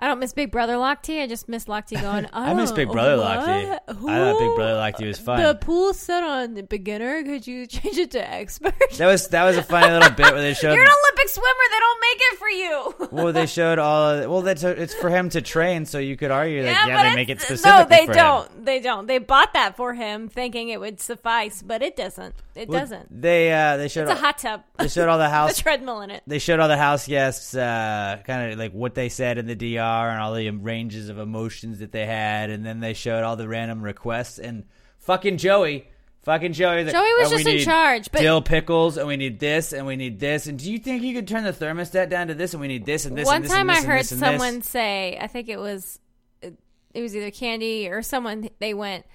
I 0.00 0.06
don't 0.06 0.18
miss 0.20 0.32
Big 0.32 0.50
Brother 0.50 0.74
Lochte. 0.74 1.22
I 1.22 1.26
just 1.26 1.48
miss 1.48 1.64
Lochte 1.64 2.00
going. 2.00 2.26
I 2.32 2.54
miss 2.54 2.70
"Oh, 2.70 2.74
Big 2.76 2.88
Brother 2.90 3.16
what? 3.18 3.38
Lochte. 3.38 3.78
I 3.88 3.92
thought 3.92 4.38
Big 4.38 4.54
Brother 4.56 4.74
Lochte 4.74 5.06
was 5.06 5.18
fun. 5.18 5.42
The 5.42 5.54
pool 5.56 5.92
set 5.94 6.22
on 6.22 6.54
beginner. 6.66 7.22
Could 7.24 7.46
you 7.46 7.66
change 7.66 7.96
it 7.98 8.10
to 8.12 8.30
expert? 8.30 8.74
That 8.98 9.06
was 9.06 9.28
that 9.28 9.44
was 9.44 9.56
a 9.56 9.62
funny 9.62 9.90
little 9.92 10.10
bit 10.10 10.32
where 10.32 10.40
they 10.40 10.54
showed. 10.54 10.74
You're 10.74 10.84
an 10.84 10.90
Olympic 10.90 11.28
swimmer. 11.28 11.48
They 11.70 11.78
don't 11.78 12.00
make 12.00 12.18
it 12.20 12.38
for 12.38 12.48
you. 12.48 13.08
well, 13.24 13.32
they 13.32 13.46
showed 13.46 13.78
all. 13.78 14.10
Of, 14.10 14.30
well, 14.30 14.42
that's 14.42 14.62
it's 14.62 14.94
for 14.94 15.10
him 15.10 15.28
to 15.30 15.40
train, 15.42 15.84
so 15.84 15.98
you 15.98 16.16
could 16.16 16.30
argue 16.30 16.62
that 16.62 16.86
yeah, 16.86 16.96
but 16.96 17.08
they 17.10 17.14
make 17.16 17.28
it 17.28 17.40
specifically. 17.40 17.70
No, 17.72 17.84
they 17.88 18.06
don't. 18.06 18.64
They 18.64 18.80
don't. 18.80 19.06
They 19.06 19.18
bought 19.18 19.52
that 19.54 19.76
for 19.76 19.94
him, 19.94 20.28
thinking 20.28 20.68
it 20.68 20.78
would 20.80 21.00
suffice, 21.00 21.62
but 21.62 21.82
it 21.82 21.96
doesn't. 21.96 22.34
It 22.54 22.68
Well, 22.68 22.80
doesn't. 22.80 23.20
They 23.22 23.52
uh 23.52 23.76
they 23.76 23.88
showed 23.88 24.02
It's 24.02 24.12
a 24.12 24.14
all- 24.14 24.20
hot 24.20 24.38
tub. 24.38 24.62
they 24.78 24.88
showed 24.88 25.08
all 25.08 25.18
the 25.18 25.26
a 25.26 25.28
house 25.30 25.58
treadmill 25.58 26.00
in 26.02 26.10
it. 26.10 26.22
they 26.26 26.38
showed 26.38 26.60
all 26.60 26.68
the 26.68 26.76
house 26.76 27.06
guests 27.06 27.54
uh, 27.54 28.18
kind 28.26 28.52
of 28.52 28.58
like 28.58 28.72
what 28.72 28.94
they 28.94 29.08
said 29.08 29.38
in 29.38 29.46
the 29.46 29.54
DR 29.54 29.87
and 30.10 30.20
all 30.20 30.34
the 30.34 30.50
ranges 30.50 31.08
of 31.08 31.18
emotions 31.18 31.78
that 31.80 31.92
they 31.92 32.06
had, 32.06 32.50
and 32.50 32.64
then 32.64 32.80
they 32.80 32.94
showed 32.94 33.24
all 33.24 33.36
the 33.36 33.48
random 33.48 33.82
requests 33.82 34.38
and 34.38 34.64
fucking 34.98 35.38
Joey. 35.38 35.88
Fucking 36.22 36.52
Joey. 36.52 36.84
Joey 36.84 36.92
was 36.92 37.32
"Oh, 37.32 37.36
just 37.36 37.48
in 37.48 37.64
charge, 37.64 38.10
but- 38.10 38.20
dill 38.20 38.42
pickles, 38.42 38.98
and 38.98 39.06
we 39.08 39.16
need 39.16 39.38
this, 39.38 39.72
and 39.72 39.86
we 39.86 39.96
need 39.96 40.20
this. 40.20 40.46
And 40.46 40.58
do 40.58 40.70
you 40.70 40.78
think 40.78 41.02
you 41.02 41.14
could 41.14 41.26
turn 41.26 41.44
the 41.44 41.52
thermostat 41.52 42.10
down 42.10 42.26
to 42.26 42.34
this, 42.34 42.52
and 42.52 42.60
we 42.60 42.68
need 42.68 42.84
this, 42.84 43.06
and 43.06 43.16
this? 43.16 43.24
One 43.24 43.36
and 43.36 43.44
this, 43.44 43.52
time 43.52 43.70
and 43.70 43.78
this, 43.78 43.84
I 43.84 43.86
heard 43.86 44.00
this, 44.00 44.12
and 44.12 44.20
this? 44.20 44.28
someone 44.28 44.62
say, 44.62 45.16
I 45.18 45.26
think 45.26 45.48
it 45.48 45.58
was, 45.58 45.98
it 46.42 47.00
was 47.00 47.16
either 47.16 47.30
Kandi 47.30 47.90
or 47.90 48.02
someone. 48.02 48.50
They 48.58 48.74
went, 48.74 49.06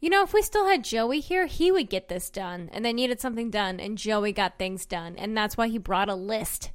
you 0.00 0.08
know, 0.08 0.22
if 0.22 0.32
we 0.32 0.40
still 0.40 0.66
had 0.66 0.82
Joey 0.82 1.20
here, 1.20 1.46
he 1.46 1.70
would 1.70 1.90
get 1.90 2.08
this 2.08 2.30
done, 2.30 2.70
and 2.72 2.84
they 2.84 2.92
needed 2.92 3.20
something 3.20 3.50
done, 3.50 3.78
and 3.78 3.98
Joey 3.98 4.32
got 4.32 4.58
things 4.58 4.86
done, 4.86 5.14
and 5.16 5.36
that's 5.36 5.56
why 5.56 5.68
he 5.68 5.78
brought 5.78 6.08
a 6.08 6.14
list 6.14 6.70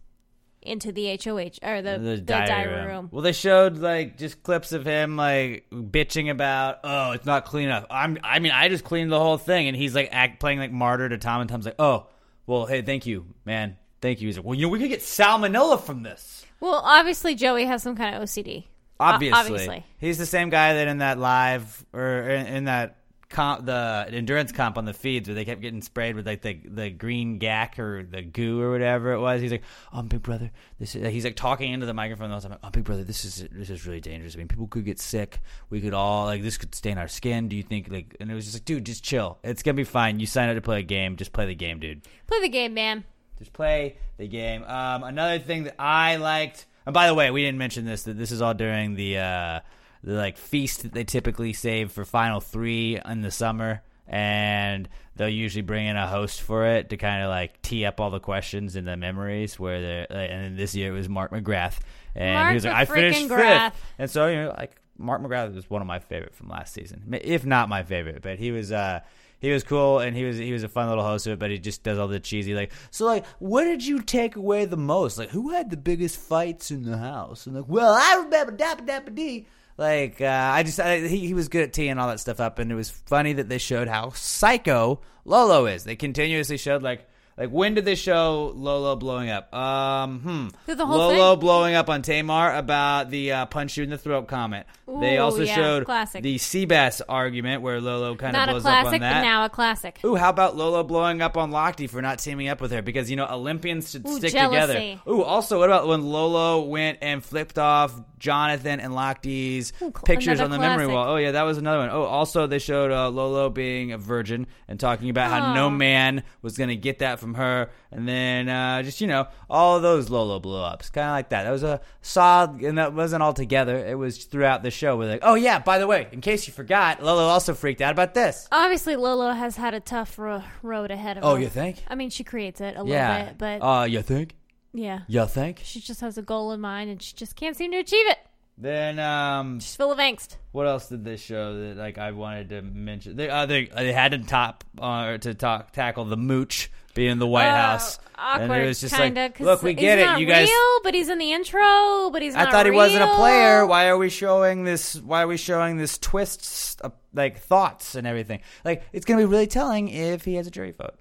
into 0.62 0.92
the 0.92 1.20
HOH 1.24 1.60
or 1.64 1.82
the, 1.82 1.98
the, 2.00 2.18
diary, 2.18 2.88
room. 2.88 3.10
Well, 3.12 3.22
they 3.22 3.32
showed 3.32 3.78
like 3.78 4.18
just 4.18 4.44
clips 4.44 4.72
of 4.72 4.86
him 4.86 5.16
like 5.16 5.66
bitching 5.72 6.30
about, 6.30 6.80
oh, 6.84 7.12
it's 7.12 7.26
not 7.26 7.46
clean 7.46 7.66
enough. 7.66 7.86
I'm, 7.90 8.18
I 8.24 8.40
mean, 8.40 8.52
I 8.52 8.70
just 8.70 8.84
cleaned 8.84 9.12
the 9.12 9.20
whole 9.20 9.38
thing, 9.38 9.68
and 9.68 9.76
he's 9.76 9.96
like 9.96 10.10
act 10.12 10.40
playing 10.40 10.60
like 10.60 10.72
martyr 10.72 11.10
to 11.10 11.18
Tom, 11.18 11.42
and 11.42 11.50
Tom's 11.50 11.66
like, 11.66 11.76
oh, 11.80 12.08
well, 12.46 12.66
hey, 12.66 12.82
thank 12.82 13.06
you, 13.06 13.26
man, 13.46 13.78
thank 14.02 14.22
you. 14.22 14.28
He's 14.28 14.38
like, 14.38 14.46
well, 14.46 14.56
you 14.56 14.64
know, 14.64 14.70
we 14.70 14.80
could 14.80 14.90
get 14.90 15.02
salmonella 15.02 15.82
from 15.82 16.04
this. 16.04 16.46
Well, 16.60 16.82
obviously 16.84 17.36
Joey 17.36 17.66
has 17.66 17.84
some 17.84 17.96
kind 17.96 18.16
of 18.16 18.24
OCD. 18.24 18.66
O- 19.00 19.06
Obviously, 19.06 19.40
obviously. 19.40 19.86
he's 20.00 20.18
the 20.18 20.26
same 20.26 20.50
guy 20.50 20.74
that 20.74 20.88
in 20.88 20.98
that 21.00 21.20
live 21.20 21.86
or 21.94 22.30
in, 22.30 22.48
in 22.48 22.64
that 22.66 22.97
comp, 23.30 23.66
the 23.66 24.08
endurance 24.12 24.52
comp 24.52 24.78
on 24.78 24.86
the 24.86 24.94
feeds 24.94 25.28
where 25.28 25.36
they 25.36 25.46
kept 25.46 25.62
getting 25.62 25.82
sprayed 25.82 26.16
with 26.16 26.26
like 26.26 26.42
the 26.42 26.60
the 26.66 26.90
green 26.90 27.38
gack 27.38 27.78
or 27.80 28.04
the 28.04 28.22
goo 28.22 28.62
or 28.62 28.72
whatever 28.72 29.12
it 29.14 29.20
was. 29.20 29.42
He's 29.42 29.52
like, 29.52 29.64
"Oh, 29.94 30.02
Big 30.02 30.22
Brother, 30.22 30.52
this 30.80 30.96
is." 30.96 31.12
He's 31.12 31.26
like 31.26 31.36
talking 31.36 31.72
into 31.72 31.86
the 31.86 31.94
microphone 31.94 32.30
the 32.30 32.40
whole 32.40 32.50
time. 32.50 32.58
"Oh, 32.64 32.70
Big 32.70 32.84
Brother, 32.84 33.04
this 33.04 33.26
is 33.26 33.48
this 33.52 33.70
is 33.70 33.86
really 33.86 34.02
dangerous. 34.02 34.36
I 34.36 34.38
mean, 34.38 34.48
people 34.48 34.68
could 34.68 34.86
get 34.86 35.00
sick. 35.00 35.40
We 35.70 35.82
could 35.82 35.94
all 35.94 36.26
like 36.26 36.44
this 36.44 36.58
could 36.58 36.74
stain 36.74 36.98
our 36.98 37.08
skin. 37.08 37.48
Do 37.48 37.56
you 37.56 37.64
think 37.64 37.90
like?" 37.92 38.16
And 38.20 38.32
it 38.32 38.34
was 38.34 38.46
just 38.46 38.56
like, 38.56 38.66
"Dude, 38.66 38.86
just 38.86 39.04
chill. 39.04 39.40
It's 39.44 39.64
gonna 39.64 39.76
be 39.76 39.84
fine. 39.84 40.20
You 40.20 40.26
signed 40.26 40.50
up 40.52 40.58
to 40.58 40.62
play 40.62 40.80
a 40.80 40.84
game. 40.84 41.16
Just 41.18 41.34
play 41.34 41.46
the 41.46 41.56
game, 41.56 41.80
dude." 41.80 42.02
Play 42.28 42.42
the 42.42 42.50
game, 42.50 42.74
man. 42.74 43.04
Just 43.38 43.54
play 43.54 43.98
the 44.18 44.28
game. 44.28 44.64
Um, 44.64 45.04
another 45.04 45.40
thing 45.40 45.66
that 45.66 45.76
I 45.78 46.16
liked, 46.16 46.66
and 46.86 46.94
by 46.94 47.08
the 47.08 47.14
way, 47.14 47.30
we 47.30 47.44
didn't 47.44 47.60
mention 47.60 47.86
this 47.86 48.04
that 48.04 48.18
this 48.18 48.32
is 48.32 48.42
all 48.42 48.54
during 48.54 48.96
the 48.96 49.20
uh, 49.20 49.60
the 50.08 50.14
like 50.14 50.38
feast 50.38 50.84
that 50.84 50.94
they 50.94 51.04
typically 51.04 51.52
save 51.52 51.92
for 51.92 52.06
final 52.06 52.40
three 52.40 53.00
in 53.06 53.22
the 53.22 53.30
summer, 53.30 53.82
and 54.08 54.88
they'll 55.18 55.28
usually 55.28 55.62
bring 55.62 55.86
in 55.86 55.98
a 55.98 56.08
host 56.08 56.42
for 56.42 56.66
it 56.66 56.90
to 56.90 56.98
kind 56.98 57.24
of 57.24 57.30
like 57.30 57.62
tee 57.62 57.86
up 57.86 58.00
all 58.00 58.10
the 58.10 58.22
questions 58.22 58.78
and 58.78 58.88
the 58.88 58.96
memories. 58.96 59.60
Where 59.60 59.82
they 59.82 60.16
are 60.16 60.22
and 60.22 60.46
then 60.46 60.56
this 60.56 60.74
year 60.74 60.94
it 60.94 60.98
was 60.98 61.10
Mark 61.10 61.32
McGrath, 61.32 61.80
and 62.16 62.36
Mark 62.36 62.50
he 62.50 62.54
was 62.56 62.66
like, 62.66 62.74
"I 62.76 62.86
finished 62.86 63.28
fifth. 63.28 63.74
And 64.00 64.10
so 64.10 64.28
you 64.28 64.36
know 64.44 64.56
like 64.58 64.78
Mark 64.98 65.22
McGrath 65.22 65.54
was 65.54 65.70
one 65.70 65.82
of 65.82 65.88
my 65.88 66.00
favorite 66.00 66.34
from 66.34 66.48
last 66.48 66.74
season, 66.74 67.04
if 67.22 67.46
not 67.46 67.68
my 67.68 67.84
favorite, 67.84 68.22
but 68.22 68.40
he 68.40 68.52
was. 68.52 68.72
uh 68.72 69.02
he 69.40 69.52
was 69.52 69.64
cool 69.64 70.00
and 70.00 70.18
he 70.18 70.24
was 70.24 70.38
he 70.38 70.52
was 70.52 70.64
a 70.64 70.68
fun 70.68 70.90
little 70.90 71.04
host 71.04 71.28
of 71.28 71.34
it, 71.34 71.40
but 71.40 71.52
he 71.52 71.60
just 71.60 71.84
does 71.84 72.00
all 72.00 72.08
the 72.08 72.20
cheesy 72.20 72.56
like. 72.56 72.72
So 72.90 73.06
like, 73.06 73.24
what 73.38 73.66
did 73.66 73.86
you 73.86 74.02
take 74.02 74.36
away 74.36 74.66
the 74.66 74.78
most? 74.78 75.20
Like, 75.20 75.30
who 75.30 75.52
had 75.52 75.70
the 75.70 75.78
biggest 75.78 76.18
fights 76.18 76.72
in 76.72 76.82
the 76.90 76.98
house? 76.98 77.46
And 77.46 77.56
like, 77.56 77.68
well, 77.68 77.94
I 77.94 78.24
remember 78.24 78.52
Dapper 78.54 78.84
Dapper 78.84 79.12
D. 79.12 79.46
Like, 79.78 80.22
uh, 80.22 80.26
I 80.26 80.64
just 80.64 80.80
I, 80.80 81.00
he 81.00 81.28
he 81.28 81.34
was 81.34 81.50
good 81.50 81.64
at 81.64 81.74
teeing 81.74 81.98
all 81.98 82.08
that 82.08 82.20
stuff 82.20 82.40
up, 82.40 82.60
and 82.60 82.72
it 82.72 82.76
was 82.76 82.90
funny 82.90 83.34
that 83.34 83.48
they 83.48 83.60
showed 83.60 83.88
how 83.88 84.10
psycho 84.12 85.02
Lolo 85.24 85.66
is. 85.68 85.84
They 85.84 85.96
continuously 85.96 86.58
showed 86.58 86.84
like. 86.84 87.08
Like 87.38 87.50
when 87.50 87.76
did 87.76 87.86
they 87.86 87.94
show 87.96 88.52
Lolo 88.56 88.96
blowing 88.96 89.30
up? 89.30 89.54
Um, 89.54 90.20
hmm. 90.22 90.48
Through 90.66 90.76
the 90.76 90.86
whole 90.88 90.98
Lolo 90.98 91.34
thing? 91.34 91.40
blowing 91.40 91.76
up 91.76 91.88
on 91.90 92.02
Tamar 92.02 92.56
about 92.56 93.12
the 93.12 93.32
uh, 93.32 93.46
punch 93.46 93.78
you 93.78 93.84
in 93.84 93.92
the 93.92 93.98
throat 93.98 94.28
comment. 94.28 94.66
they 95.00 95.20
also 95.20 95.44
yeah, 95.44 95.56
showed 95.56 95.86
classic. 95.86 96.24
the 96.24 96.38
Seabass 96.38 97.02
argument 97.08 97.62
where 97.62 97.80
Lolo 97.80 98.16
kind 98.16 98.36
of 98.36 98.40
Not 98.40 98.50
blows 98.50 98.66
up 98.66 98.86
on 98.86 98.92
that. 98.94 99.00
but 99.00 99.22
now 99.22 99.46
a 99.46 99.50
classic. 99.50 100.00
Ooh, 100.04 100.16
how 100.16 100.30
about 100.30 100.56
Lolo 100.58 100.84
blowing 100.84 101.22
up 101.22 101.38
on 101.38 101.52
Lochte 101.52 101.88
for 101.90 102.02
not 102.02 102.18
teaming 102.20 102.48
up 102.48 102.60
with 102.60 102.72
her? 102.72 102.82
Because, 102.82 103.10
you 103.10 103.16
know, 103.16 103.28
Olympians 103.30 103.92
should 103.92 104.08
Ooh, 104.08 104.18
stick 104.18 104.32
jealousy. 104.32 104.74
together. 104.74 105.02
Ooh, 105.08 105.22
also, 105.24 105.60
what 105.60 105.70
about 105.70 105.88
when 105.88 106.04
Lolo 106.04 106.62
went 106.62 106.98
and 107.02 107.24
flipped 107.24 107.60
off 107.60 107.94
Jonathan 108.18 108.80
and 108.80 108.94
Lochte's 108.94 109.74
Ooh, 109.76 109.92
cl- 109.92 110.04
pictures 110.06 110.40
on 110.40 110.50
the 110.50 110.58
memory 110.58 110.88
wall? 110.88 111.08
Oh, 111.08 111.18
yeah, 111.18 111.32
that 111.34 111.44
was 111.44 111.60
another 111.60 111.80
one. 111.80 111.90
Oh, 111.92 112.04
also, 112.04 112.48
they 112.48 112.60
showed 112.60 112.92
uh, 112.92 113.10
Lolo 113.10 113.50
being 113.52 113.92
a 113.92 113.98
virgin 114.00 114.48
and 114.68 114.80
talking 114.80 115.12
about 115.12 115.30
how 115.30 115.54
no 115.54 115.70
man 115.70 116.24
was 116.42 116.58
going 116.58 116.70
to 116.70 116.76
get 116.76 117.00
that 117.00 117.20
from 117.20 117.27
her. 117.36 117.70
And 117.92 118.08
then 118.08 118.50
uh, 118.50 118.84
just, 118.84 119.02
you 119.02 119.08
know, 119.08 119.28
all 119.50 119.78
of 119.78 119.82
those 119.82 120.10
Lolo 120.10 120.40
blow 120.40 120.64
ups. 120.64 120.90
Kind 120.90 121.08
of 121.08 121.12
like 121.12 121.30
that. 121.30 121.44
That 121.44 121.52
was 121.52 121.64
a 121.64 121.82
solid, 122.02 122.62
and 122.62 122.78
that 122.78 122.94
wasn't 122.94 123.24
all 123.24 123.34
together. 123.34 123.78
It 123.78 123.98
was 123.98 124.26
throughout 124.26 124.64
the 124.64 124.72
show. 124.72 124.98
We're 124.98 125.10
like, 125.10 125.22
oh, 125.24 125.36
yeah, 125.36 125.60
by 125.60 125.80
the 125.80 125.88
way, 125.88 126.08
in 126.12 126.22
case 126.22 126.48
you 126.48 126.54
forgot, 126.54 127.02
Lolo 127.04 127.24
also 127.24 127.54
freaked 127.54 127.82
out 127.82 127.92
about 127.92 128.14
this. 128.14 128.48
Obviously, 128.52 128.96
Lolo 128.96 129.32
has 129.32 129.56
had 129.56 129.74
a 129.74 129.80
tough 129.80 130.18
ro- 130.20 130.44
road 130.62 130.92
ahead 130.92 131.18
of 131.18 131.24
her. 131.24 131.30
Oh, 131.30 131.36
you 131.36 131.50
think? 131.50 131.84
I 131.88 131.96
mean, 131.96 132.10
she 132.10 132.24
creates 132.24 132.62
it 132.62 132.76
a 132.78 132.86
Yeah. 132.86 133.18
little 133.18 133.26
bit, 133.28 133.38
but 133.38 133.66
uh, 133.66 133.84
you 133.84 134.02
think? 134.02 134.36
yeah, 134.74 135.00
You 135.08 135.26
think? 135.26 135.62
she 135.64 135.80
just 135.80 136.02
has 136.02 136.18
a 136.18 136.22
goal 136.22 136.52
in 136.52 136.60
mind, 136.62 136.90
and 136.90 137.02
she 137.02 137.16
just 137.16 137.36
can't 137.36 137.56
seem 137.56 137.72
to 137.72 137.78
achieve 137.78 138.08
it. 138.10 138.18
Then 138.60 138.98
um, 138.98 139.60
She's 139.60 139.76
full 139.76 139.92
of 139.92 140.00
angst. 140.00 140.38
what 140.52 140.66
else 140.66 140.90
did 140.90 141.06
this 141.06 141.22
show 141.22 141.54
that 141.60 141.78
like 141.78 142.00
I 142.00 142.12
wanted 142.12 142.50
to 142.50 142.64
mention? 142.64 143.16
They 143.16 143.30
uh, 143.30 143.46
they, 143.46 143.66
they 143.66 143.94
had 143.94 144.14
to 144.14 144.18
top 144.18 144.64
uh, 144.80 145.20
to 145.20 145.36
talk 145.36 145.74
tackle 145.74 146.06
the 146.06 146.18
mooch 146.18 146.72
being 146.98 147.12
in 147.12 147.20
the 147.20 147.28
White 147.28 147.48
Uh, 147.48 147.56
House, 147.56 148.00
Awkward, 148.18 148.52
and 148.52 148.64
it 148.64 148.68
was 148.68 148.82
just 148.82 148.96
kinda, 148.96 149.22
like, 149.22 149.40
look, 149.40 149.62
we 149.62 149.76
get 149.76 150.00
it, 150.00 150.20
you 150.20 150.26
guys. 150.26 150.50
Real, 150.50 150.80
but 150.84 150.96
he's 150.96 151.08
in 151.10 151.20
the 151.20 151.32
intro. 151.32 152.10
But 152.10 152.24
he's. 152.24 152.36
I 152.36 152.50
thought 152.50 152.66
he 152.66 152.72
wasn't 152.72 153.04
a 153.04 153.14
player. 153.16 153.66
Why 153.66 153.88
are 153.88 153.98
we 153.98 154.10
showing 154.10 154.64
this? 154.64 154.96
Why 155.00 155.22
are 155.22 155.28
we 155.28 155.38
showing 155.38 155.78
this 155.78 155.98
twists, 156.00 156.76
uh, 156.84 156.90
like 157.14 157.40
thoughts 157.40 157.94
and 157.96 158.08
everything? 158.08 158.42
Like 158.66 158.84
it's 158.92 159.06
gonna 159.06 159.20
be 159.22 159.26
really 159.26 159.48
telling 159.48 159.88
if 159.90 160.26
he 160.26 160.36
has 160.36 160.48
a 160.48 160.52
jury 160.52 160.72
vote. 160.72 160.96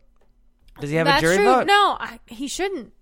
Does 0.80 0.90
he 0.90 0.96
have 0.96 1.06
That's 1.06 1.22
a 1.22 1.26
jury 1.26 1.36
true. 1.36 1.46
vote? 1.46 1.66
No, 1.66 1.96
I, 1.98 2.20
he 2.26 2.46
shouldn't. 2.48 2.92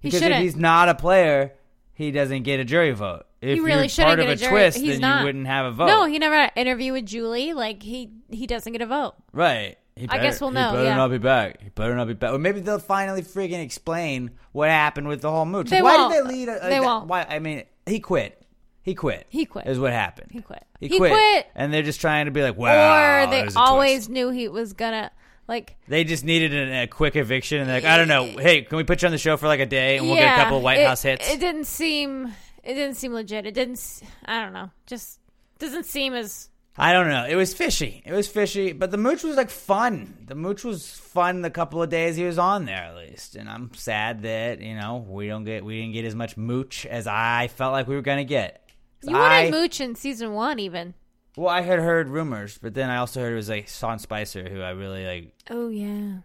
He 0.00 0.08
because 0.08 0.20
shouldn't. 0.20 0.40
if 0.40 0.42
he's 0.42 0.56
not 0.56 0.90
a 0.90 0.94
player, 0.94 1.54
he 1.94 2.10
doesn't 2.10 2.42
get 2.42 2.60
a 2.60 2.64
jury 2.64 2.92
vote. 2.92 3.24
If 3.40 3.54
he 3.54 3.60
really 3.60 3.88
you're 3.88 4.06
part 4.06 4.20
of 4.20 4.28
a 4.28 4.32
a 4.32 4.36
twist, 4.36 4.78
he's 4.78 4.94
then 4.94 5.00
not. 5.00 5.20
you 5.20 5.24
wouldn't 5.26 5.46
have 5.46 5.64
a 5.66 5.70
vote. 5.70 5.86
No, 5.86 6.04
he 6.04 6.18
never 6.18 6.34
had 6.36 6.52
an 6.54 6.66
interview 6.66 6.92
with 6.92 7.06
Julie. 7.06 7.54
Like 7.54 7.82
he 7.82 8.10
he 8.30 8.46
doesn't 8.46 8.72
get 8.72 8.82
a 8.82 8.86
vote. 8.86 9.14
Right. 9.32 9.78
He 9.96 10.08
I 10.08 10.18
guess 10.18 10.40
we'll 10.40 10.50
know, 10.52 10.70
He 10.70 10.76
better 10.76 10.84
yeah. 10.88 10.96
not 10.96 11.10
be 11.10 11.18
back. 11.18 11.60
He 11.62 11.68
better 11.68 11.94
not 11.94 12.06
be 12.08 12.14
back. 12.14 12.32
Or 12.32 12.38
maybe 12.38 12.60
they'll 12.60 12.78
finally 12.78 13.22
freaking 13.22 13.62
explain 13.62 14.30
what 14.52 14.70
happened 14.70 15.06
with 15.08 15.20
the 15.20 15.30
whole 15.30 15.44
mooch. 15.44 15.68
They 15.68 15.82
why 15.82 15.96
won't. 15.96 16.12
did 16.14 16.24
they 16.24 16.28
lead? 16.28 16.48
A, 16.48 16.52
like 16.52 16.62
They 16.62 16.68
that- 16.70 16.82
won't. 16.82 17.06
Why? 17.08 17.26
I 17.28 17.38
mean, 17.40 17.64
he 17.86 18.00
quit. 18.00 18.38
He 18.82 18.94
quit. 18.94 19.26
He 19.28 19.44
quit. 19.44 19.66
Is 19.66 19.78
what 19.78 19.92
happened. 19.92 20.30
He 20.32 20.40
quit. 20.40 20.64
He, 20.80 20.88
He 20.88 20.98
quit. 20.98 21.12
quit. 21.12 21.46
And 21.54 21.72
they're 21.72 21.82
just 21.82 22.00
trying 22.00 22.24
to 22.24 22.30
be 22.32 22.42
like, 22.42 22.56
wow. 22.56 23.24
or 23.24 23.30
they 23.30 23.42
a 23.42 23.50
always 23.54 24.06
twist. 24.06 24.10
knew 24.10 24.30
he 24.30 24.48
was 24.48 24.72
gonna 24.72 25.10
like. 25.46 25.76
They 25.88 26.02
just 26.04 26.24
needed 26.24 26.52
a, 26.54 26.82
a 26.82 26.86
quick 26.88 27.14
eviction, 27.14 27.58
and 27.60 27.68
they're 27.68 27.76
like, 27.76 27.84
I 27.84 27.96
don't 27.98 28.08
know. 28.08 28.24
Hey, 28.42 28.62
can 28.62 28.78
we 28.78 28.84
put 28.84 29.02
you 29.02 29.06
on 29.06 29.12
the 29.12 29.18
show 29.18 29.36
for 29.36 29.46
like 29.46 29.60
a 29.60 29.66
day, 29.66 29.98
and 29.98 30.06
we'll 30.06 30.16
yeah, 30.16 30.34
get 30.36 30.38
a 30.38 30.42
couple 30.42 30.56
of 30.58 30.64
White 30.64 30.78
it- 30.78 30.86
House 30.88 31.02
hits? 31.02 31.30
It 31.30 31.38
didn't 31.38 31.66
seem. 31.66 32.32
It 32.64 32.74
didn't 32.74 32.96
seem 32.96 33.12
legit. 33.12 33.44
It 33.46 33.54
didn't. 33.54 34.02
I 34.24 34.42
don't 34.42 34.52
know. 34.52 34.70
Just 34.86 35.20
doesn't 35.58 35.84
seem 35.84 36.14
as. 36.14 36.48
I 36.76 36.92
don't 36.94 37.08
know. 37.08 37.26
It 37.28 37.34
was 37.34 37.52
fishy. 37.52 38.02
It 38.06 38.12
was 38.12 38.28
fishy, 38.28 38.72
but 38.72 38.90
the 38.90 38.96
mooch 38.96 39.22
was 39.22 39.36
like 39.36 39.50
fun. 39.50 40.24
The 40.26 40.34
mooch 40.34 40.64
was 40.64 40.88
fun 40.90 41.42
the 41.42 41.50
couple 41.50 41.82
of 41.82 41.90
days 41.90 42.16
he 42.16 42.24
was 42.24 42.38
on 42.38 42.64
there, 42.64 42.76
at 42.84 42.96
least. 42.96 43.36
And 43.36 43.48
I'm 43.48 43.74
sad 43.74 44.22
that 44.22 44.60
you 44.60 44.74
know 44.74 45.04
we 45.06 45.26
don't 45.28 45.44
get 45.44 45.64
we 45.64 45.80
didn't 45.80 45.92
get 45.92 46.04
as 46.06 46.14
much 46.14 46.36
mooch 46.36 46.86
as 46.86 47.06
I 47.06 47.48
felt 47.48 47.72
like 47.72 47.88
we 47.88 47.94
were 47.94 48.00
gonna 48.02 48.24
get. 48.24 48.70
You 49.02 49.16
I, 49.16 49.44
wanted 49.46 49.50
Mooch 49.50 49.80
in 49.80 49.94
season 49.96 50.32
one, 50.32 50.58
even. 50.60 50.94
Well, 51.36 51.48
I 51.48 51.60
had 51.62 51.78
heard 51.78 52.08
rumors, 52.08 52.58
but 52.62 52.72
then 52.74 52.88
I 52.88 52.98
also 52.98 53.20
heard 53.20 53.32
it 53.32 53.36
was 53.36 53.48
like 53.48 53.68
Sean 53.68 53.98
Spicer, 53.98 54.48
who 54.48 54.60
I 54.60 54.70
really 54.70 55.04
like. 55.06 55.34
Oh 55.50 55.68
yeah. 55.68 56.18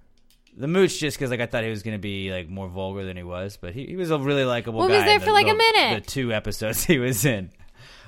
The 0.56 0.68
mooch 0.68 0.98
just 1.00 1.18
because 1.18 1.30
like 1.32 1.40
I 1.42 1.46
thought 1.46 1.64
he 1.64 1.70
was 1.70 1.84
gonna 1.84 2.00
be 2.00 2.32
like 2.32 2.48
more 2.50 2.68
vulgar 2.70 3.04
than 3.04 3.18
he 3.18 3.24
was, 3.24 3.58
but 3.58 3.74
he, 3.74 3.86
he 3.86 3.96
was 3.98 4.12
a 4.12 4.18
really 4.18 4.46
likable 4.46 4.80
Well, 4.80 4.88
guy. 4.88 4.94
he 4.94 5.00
was 5.00 5.06
there 5.06 5.16
in 5.16 5.20
for, 5.22 5.26
the- 5.28 5.32
like, 5.34 5.48
a 5.48 5.54
minute. 5.56 6.06
The 6.06 6.10
two 6.10 6.32
episodes 6.32 6.84
he 6.86 7.00
was 7.00 7.26
in. 7.26 7.52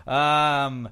Um, 0.07 0.89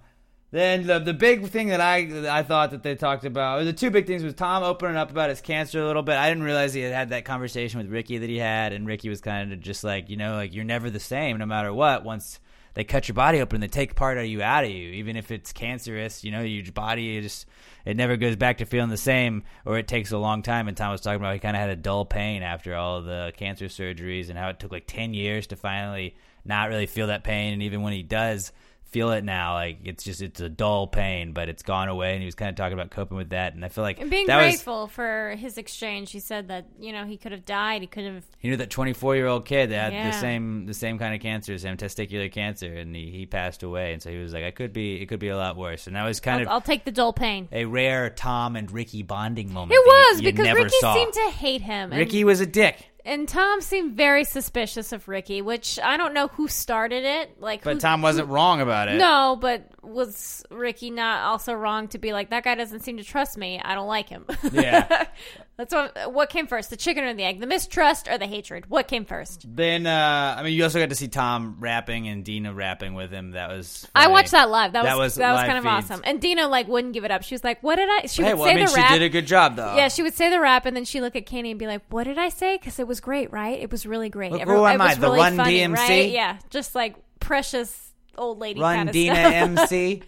then 0.51 0.87
the 0.87 0.99
the 0.99 1.13
big 1.13 1.47
thing 1.47 1.67
that 1.67 1.81
I 1.81 1.97
I 2.29 2.43
thought 2.43 2.71
that 2.71 2.83
they 2.83 2.95
talked 2.95 3.25
about, 3.25 3.59
or 3.59 3.65
the 3.65 3.73
two 3.73 3.89
big 3.89 4.07
things 4.07 4.23
was 4.23 4.33
Tom 4.33 4.63
opening 4.63 4.95
up 4.95 5.11
about 5.11 5.29
his 5.29 5.41
cancer 5.41 5.81
a 5.81 5.85
little 5.85 6.03
bit. 6.03 6.15
I 6.15 6.29
didn't 6.29 6.43
realize 6.43 6.73
he 6.73 6.81
had 6.81 6.93
had 6.93 7.09
that 7.09 7.25
conversation 7.25 7.79
with 7.79 7.89
Ricky 7.89 8.17
that 8.17 8.29
he 8.29 8.37
had, 8.37 8.71
and 8.71 8.87
Ricky 8.87 9.09
was 9.09 9.19
kind 9.19 9.51
of 9.51 9.59
just 9.59 9.83
like, 9.83 10.09
you 10.09 10.15
know, 10.15 10.35
like 10.35 10.53
you're 10.53 10.63
never 10.63 10.89
the 10.89 10.99
same 11.01 11.37
no 11.37 11.45
matter 11.45 11.73
what. 11.73 12.05
Once 12.05 12.39
they 12.75 12.85
cut 12.85 13.09
your 13.09 13.15
body 13.15 13.41
open, 13.41 13.59
they 13.59 13.67
take 13.67 13.95
part 13.95 14.17
of 14.17 14.25
you 14.25 14.41
out 14.41 14.63
of 14.63 14.69
you, 14.69 14.91
even 14.91 15.17
if 15.17 15.31
it's 15.31 15.51
cancerous. 15.51 16.23
You 16.23 16.31
know, 16.31 16.41
your 16.41 16.71
body 16.71 17.19
just 17.21 17.45
it 17.85 17.97
never 17.97 18.15
goes 18.15 18.37
back 18.37 18.59
to 18.59 18.65
feeling 18.65 18.89
the 18.89 18.95
same, 18.95 19.43
or 19.65 19.77
it 19.77 19.89
takes 19.89 20.11
a 20.11 20.17
long 20.17 20.43
time. 20.43 20.69
And 20.69 20.77
Tom 20.77 20.91
was 20.91 21.01
talking 21.01 21.19
about 21.19 21.33
he 21.33 21.39
kind 21.39 21.57
of 21.57 21.61
had 21.61 21.71
a 21.71 21.75
dull 21.75 22.05
pain 22.05 22.41
after 22.41 22.73
all 22.73 23.01
the 23.01 23.33
cancer 23.35 23.65
surgeries, 23.65 24.29
and 24.29 24.39
how 24.39 24.47
it 24.47 24.61
took 24.61 24.71
like 24.71 24.87
ten 24.87 25.13
years 25.13 25.47
to 25.47 25.57
finally 25.57 26.15
not 26.45 26.69
really 26.69 26.85
feel 26.85 27.07
that 27.07 27.25
pain, 27.25 27.51
and 27.51 27.63
even 27.63 27.81
when 27.81 27.91
he 27.91 28.03
does 28.03 28.53
feel 28.89 29.11
it 29.11 29.23
now, 29.23 29.53
like 29.53 29.79
it's 29.83 30.03
just 30.03 30.21
it's 30.21 30.39
a 30.39 30.49
dull 30.49 30.87
pain, 30.87 31.33
but 31.33 31.49
it's 31.49 31.63
gone 31.63 31.87
away. 31.89 32.11
And 32.13 32.21
he 32.21 32.25
was 32.25 32.35
kind 32.35 32.49
of 32.49 32.55
talking 32.55 32.73
about 32.73 32.89
coping 32.91 33.17
with 33.17 33.29
that, 33.29 33.53
and 33.53 33.63
I 33.63 33.69
feel 33.69 33.83
like 33.83 33.99
And 33.99 34.09
being 34.09 34.27
that 34.27 34.37
was 34.45 34.55
grateful 34.55 34.87
for 34.87 35.35
his 35.37 35.57
exchange. 35.57 36.11
He 36.11 36.19
said 36.19 36.47
that 36.49 36.65
you 36.79 36.91
know 36.93 37.05
he 37.05 37.17
could 37.17 37.31
have 37.31 37.45
died. 37.45 37.81
He 37.81 37.87
could 37.87 38.05
have. 38.05 38.23
he 38.39 38.49
knew 38.49 38.57
that 38.57 38.69
24 38.69 39.15
year 39.15 39.27
old 39.27 39.45
kid 39.45 39.71
that 39.71 39.93
had 39.93 40.13
the 40.13 40.17
same 40.17 40.65
the 40.65 40.73
same 40.73 40.97
kind 40.97 41.13
of 41.15 41.21
cancer 41.21 41.53
as 41.53 41.63
him, 41.63 41.77
testicular 41.77 42.31
cancer, 42.31 42.73
and 42.73 42.95
he, 42.95 43.11
he 43.11 43.25
passed 43.25 43.63
away. 43.63 43.93
And 43.93 44.01
so 44.01 44.09
he 44.09 44.17
was 44.17 44.33
like, 44.33 44.43
I 44.43 44.51
could 44.51 44.73
be 44.73 45.01
it 45.01 45.07
could 45.07 45.19
be 45.19 45.29
a 45.29 45.37
lot 45.37 45.57
worse. 45.57 45.87
And 45.87 45.95
that 45.95 46.03
was 46.03 46.19
kind 46.19 46.41
I'll, 46.41 46.47
of 46.47 46.51
I'll 46.53 46.61
take 46.61 46.85
the 46.85 46.91
dull 46.91 47.13
pain. 47.13 47.47
a 47.51 47.65
rare 47.65 48.09
Tom 48.09 48.55
and 48.55 48.71
Ricky 48.71 49.03
bonding 49.03 49.53
moment. 49.53 49.71
It 49.73 49.83
that 49.85 49.91
you- 49.91 50.13
was 50.13 50.21
you 50.21 50.31
because 50.31 50.53
Ricky 50.55 50.75
saw. 50.79 50.93
seemed 50.93 51.13
to 51.13 51.29
hate 51.31 51.61
him. 51.61 51.91
Ricky 51.91 52.23
was 52.23 52.39
a 52.41 52.45
dick, 52.45 52.77
and 53.07 53.27
Tom 53.27 53.61
seemed 53.61 53.93
very 53.97 54.23
suspicious 54.23 54.91
of 54.91 55.07
Ricky, 55.07 55.41
which 55.41 55.79
I 55.83 55.97
don't 55.97 56.13
know 56.13 56.27
who 56.27 56.47
started 56.47 57.03
it. 57.05 57.41
Like, 57.41 57.63
but 57.63 57.75
who- 57.75 57.79
Tom 57.79 58.01
wasn't 58.01 58.27
wrong 58.29 58.61
about 58.61 58.89
it. 58.89 58.97
No, 58.97 59.37
but 59.39 59.67
was 59.81 60.43
Ricky 60.51 60.91
not 60.91 61.23
also 61.23 61.53
wrong 61.53 61.87
to 61.89 61.97
be 61.97 62.11
like 62.13 62.29
that 62.31 62.43
guy 62.43 62.55
doesn't 62.55 62.81
seem 62.81 62.97
to 62.97 63.03
trust 63.03 63.37
me? 63.37 63.59
I 63.63 63.73
don't 63.73 63.87
like 63.87 64.09
him. 64.09 64.25
Yeah. 64.51 65.05
That's 65.57 65.73
what. 65.73 66.13
What 66.13 66.29
came 66.29 66.45
first, 66.45 66.69
the 66.69 66.77
chicken 66.77 67.03
or 67.03 67.15
the 67.15 67.23
egg? 67.23 67.39
The 67.39 67.47
mistrust 67.47 68.07
or 68.07 68.19
the 68.19 68.27
hatred? 68.27 68.69
What 68.69 68.87
came 68.87 69.05
first? 69.05 69.43
Then 69.47 69.87
uh, 69.87 70.35
I 70.37 70.43
mean, 70.43 70.53
you 70.53 70.63
also 70.63 70.77
got 70.79 70.89
to 70.89 70.95
see 70.95 71.07
Tom 71.07 71.57
rapping 71.59 72.07
and 72.07 72.23
Dina 72.23 72.53
rapping 72.53 72.93
with 72.93 73.09
him. 73.09 73.31
That 73.31 73.49
was 73.49 73.87
I 73.95 74.07
watched 74.09 74.31
that 74.31 74.51
live. 74.51 74.73
That 74.73 74.83
was 74.83 74.89
That 74.91 74.97
was 74.99 75.15
that 75.15 75.31
was 75.33 75.41
kind 75.45 75.57
of 75.57 75.65
awesome. 75.65 76.01
And 76.03 76.21
Dina 76.21 76.47
like 76.47 76.67
wouldn't 76.67 76.93
give 76.93 77.05
it 77.05 77.11
up. 77.11 77.23
She 77.23 77.33
was 77.33 77.43
like, 77.43 77.63
"What 77.63 77.77
did 77.77 77.89
I?" 77.89 78.05
She 78.05 78.21
Hey, 78.21 78.33
would 78.35 78.39
well, 78.39 78.45
say 78.47 78.51
I 78.51 78.55
mean, 78.55 78.65
the 78.65 78.71
she 78.71 78.77
rap. 78.81 78.91
did 78.91 79.01
a 79.01 79.09
good 79.09 79.25
job 79.25 79.55
though. 79.55 79.75
Yeah, 79.75 79.87
she 79.87 80.03
would 80.03 80.13
say 80.13 80.29
the 80.29 80.39
rap, 80.39 80.67
and 80.67 80.77
then 80.77 80.85
she 80.85 81.01
look 81.01 81.15
at 81.15 81.25
Kenny 81.25 81.49
and 81.49 81.59
be 81.59 81.65
like, 81.65 81.81
"What 81.89 82.03
did 82.03 82.19
I 82.19 82.29
say?" 82.29 82.57
Because 82.57 82.77
it 82.77 82.87
was 82.87 82.96
great, 82.99 83.31
right? 83.31 83.59
It 83.59 83.71
was 83.71 83.85
really 83.85 84.09
great. 84.09 84.31
Look, 84.31 84.41
Every- 84.41 84.55
who 84.55 84.65
am 84.65 84.79
it 84.81 84.83
was 84.83 84.91
I, 84.91 84.95
the 84.95 85.07
really 85.07 85.19
Run 85.19 85.37
funny, 85.37 85.59
DMC? 85.59 85.73
right? 85.75 86.09
Yeah, 86.09 86.37
just 86.49 86.75
like 86.75 86.95
precious 87.19 87.91
old 88.17 88.39
lady 88.39 88.59
Run 88.59 88.87
Dina. 88.87 89.13
MC. 89.15 90.01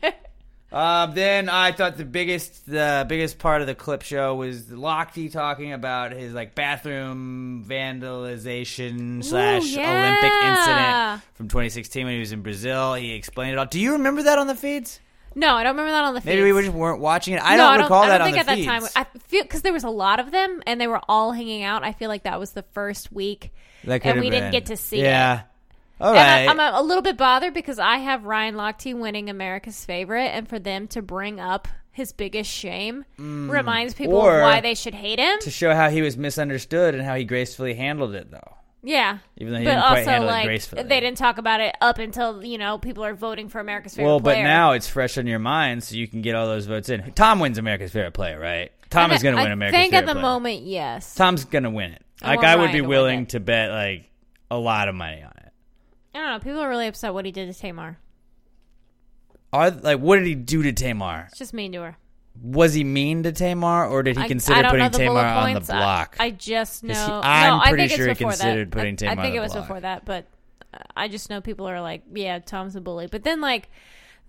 Uh, 0.71 1.05
then 1.13 1.49
I 1.49 1.71
thought 1.71 1.97
the 1.97 2.05
biggest 2.05 2.65
the 2.69 3.05
biggest 3.07 3.39
part 3.39 3.61
of 3.61 3.67
the 3.67 3.75
clip 3.75 4.01
show 4.01 4.35
was 4.35 4.63
Lochte 4.63 5.31
talking 5.31 5.73
about 5.73 6.11
his 6.11 6.33
like 6.33 6.55
bathroom 6.55 7.65
vandalization 7.67 9.23
slash 9.23 9.75
Olympic 9.75 10.31
incident 10.43 11.21
from 11.33 11.47
2016 11.47 12.05
when 12.05 12.13
he 12.13 12.19
was 12.19 12.31
in 12.31 12.41
Brazil. 12.41 12.93
He 12.95 13.13
explained 13.13 13.53
it 13.53 13.57
all. 13.57 13.65
Do 13.65 13.79
you 13.79 13.93
remember 13.93 14.23
that 14.23 14.39
on 14.39 14.47
the 14.47 14.55
feeds? 14.55 14.99
No, 15.35 15.55
I 15.55 15.63
don't 15.63 15.73
remember 15.77 15.91
that 15.91 16.03
on 16.05 16.13
the. 16.15 16.21
Maybe 16.25 16.43
feeds. 16.43 16.55
we 16.55 16.61
just 16.63 16.73
weren't 16.75 16.99
watching 17.01 17.33
it. 17.35 17.41
I 17.43 17.55
no, 17.57 17.71
don't 17.71 17.81
recall 17.83 18.03
I 18.03 18.07
that 18.09 18.17
don't 18.19 18.27
on 18.27 18.33
think 18.33 18.45
the 18.45 18.51
at 18.51 18.55
feeds. 18.57 18.67
that 18.67 18.93
time. 18.93 19.05
I 19.13 19.19
feel 19.19 19.43
because 19.43 19.61
there 19.61 19.73
was 19.73 19.83
a 19.83 19.89
lot 19.89 20.19
of 20.19 20.31
them, 20.31 20.61
and 20.67 20.79
they 20.81 20.87
were 20.87 21.01
all 21.07 21.31
hanging 21.31 21.63
out. 21.63 21.83
I 21.83 21.93
feel 21.93 22.09
like 22.09 22.23
that 22.23 22.39
was 22.39 22.51
the 22.51 22.63
first 22.73 23.11
week, 23.11 23.51
That 23.83 24.05
and 24.05 24.19
we 24.19 24.29
didn't 24.29 24.51
get 24.51 24.67
to 24.67 24.77
see 24.77 24.99
it. 24.99 25.03
Yeah. 25.03 25.41
All 26.01 26.13
And. 26.15 26.49
I, 26.49 26.51
I'm 26.51 26.59
a, 26.59 26.79
a 26.79 26.83
little 26.83 27.03
bit 27.03 27.17
bothered 27.17 27.53
because 27.53 27.77
I 27.77 27.97
have 27.97 28.23
Ryan 28.25 28.55
Lochte 28.55 28.97
winning 28.97 29.29
America's 29.29 29.83
favorite, 29.85 30.27
and 30.27 30.47
for 30.47 30.57
them 30.59 30.87
to 30.89 31.01
bring 31.01 31.39
up 31.39 31.67
his 31.91 32.13
biggest 32.13 32.49
shame 32.49 33.03
reminds 33.17 33.93
people 33.93 34.13
Mm. 34.13 34.23
Or- 34.23 34.37
of 34.37 34.43
why 34.43 34.61
they 34.61 34.75
should 34.75 34.93
hate 34.93 35.19
him. 35.19 35.37
to 35.41 35.51
show 35.51 35.73
how 35.75 35.89
he 35.89 36.01
was 36.01 36.15
misunderstood 36.15 36.95
and 36.95 37.03
how 37.03 37.15
he 37.15 37.25
gracefully 37.25 37.73
handled 37.73 38.15
it, 38.15 38.31
though. 38.31 38.55
Yeah, 38.81 39.17
Even 39.37 39.53
though 39.53 39.59
he 39.59 39.65
but 39.65 39.71
didn't 39.71 39.83
quite 39.83 39.97
also 39.99 40.09
handle 40.09 40.29
it 40.29 40.31
like 40.31 40.45
gracefully. 40.45 40.83
they 40.83 40.99
didn't 41.01 41.17
talk 41.17 41.37
about 41.37 41.59
it 41.59 41.75
up 41.81 41.97
until 41.99 42.43
you 42.45 42.57
know 42.57 42.77
people 42.77 43.03
are 43.03 43.13
voting 43.13 43.49
for 43.49 43.59
America's 43.59 43.93
favorite 43.93 44.05
player. 44.05 44.13
Well, 44.13 44.19
but 44.21 44.37
now 44.41 44.71
it's 44.71 44.87
fresh 44.87 45.17
on 45.17 45.27
your 45.27 45.39
mind, 45.39 45.83
so 45.83 45.95
you 45.95 46.07
can 46.07 46.21
get 46.21 46.35
all 46.35 46.47
those 46.47 46.65
votes 46.65 46.87
in. 46.87 47.11
Tom 47.13 47.39
wins 47.39 47.57
America's 47.57 47.91
favorite 47.91 48.13
player, 48.13 48.39
right? 48.39 48.71
Tom 48.89 49.11
I 49.11 49.15
is 49.15 49.23
going 49.23 49.35
to 49.35 49.41
I 49.41 49.43
win 49.43 49.51
America's 49.51 49.75
favorite 49.77 49.89
player. 49.89 49.99
think 50.01 50.09
at 50.09 50.13
the 50.13 50.19
player. 50.19 50.21
moment, 50.21 50.61
yes. 50.63 51.13
Tom's 51.13 51.43
going 51.45 51.63
to 51.65 51.69
win 51.69 51.91
it. 51.91 52.01
I 52.21 52.35
Like 52.35 52.45
I 52.45 52.55
would 52.55 52.71
be 52.71 52.79
to 52.79 52.87
willing 52.87 53.25
to 53.27 53.39
bet 53.41 53.69
like 53.69 54.09
a 54.49 54.57
lot 54.57 54.87
of 54.87 54.95
money 54.95 55.21
on 55.23 55.31
it. 55.37 55.51
I 56.15 56.19
don't 56.19 56.29
know. 56.31 56.39
People 56.39 56.59
are 56.61 56.69
really 56.69 56.87
upset 56.87 57.13
what 57.13 57.25
he 57.25 57.31
did 57.31 57.53
to 57.53 57.59
Tamar. 57.59 57.97
Are 59.51 59.71
like 59.71 59.99
what 59.99 60.17
did 60.17 60.27
he 60.27 60.35
do 60.35 60.63
to 60.63 60.71
Tamar? 60.73 61.25
It's 61.29 61.37
just 61.39 61.53
mean 61.53 61.71
to 61.73 61.81
her. 61.81 61.97
Was 62.41 62.73
he 62.73 62.83
mean 62.83 63.23
to 63.23 63.31
Tamar, 63.31 63.87
or 63.87 64.01
did 64.03 64.17
he 64.17 64.23
I- 64.23 64.27
consider 64.27 64.65
I 64.67 64.69
putting 64.71 64.91
the 64.91 64.97
Tamar 64.97 65.19
on 65.25 65.47
the 65.53 65.53
points. 65.59 65.69
I- 65.69 65.77
block? 65.77 66.15
I, 66.19 66.31
just 66.31 66.83
know. 66.83 66.93
he- 66.93 66.99
no, 67.09 67.21
I'm 67.23 67.59
I 67.61 67.69
pretty 67.69 67.87
think 67.89 67.97
sure 68.01 68.07
he 68.09 68.15
considered 68.15 68.71
that. 68.71 68.77
putting 68.77 68.93
I, 68.93 68.95
Tamar 68.97 69.19
I 69.19 69.23
think 69.23 69.35
it 69.35 69.39
was 69.41 69.51
block. 69.53 69.63
before 69.65 69.79
that, 69.81 70.05
but 70.05 70.25
uh, 70.73 70.77
I 70.95 71.07
just 71.07 71.29
know 71.29 71.41
people 71.41 71.67
are 71.67 71.81
like, 71.81 72.03
yeah, 72.13 72.39
Tom's 72.39 72.75
a 72.75 72.81
bully. 72.81 73.07
But 73.07 73.23
then 73.23 73.41
like 73.41 73.69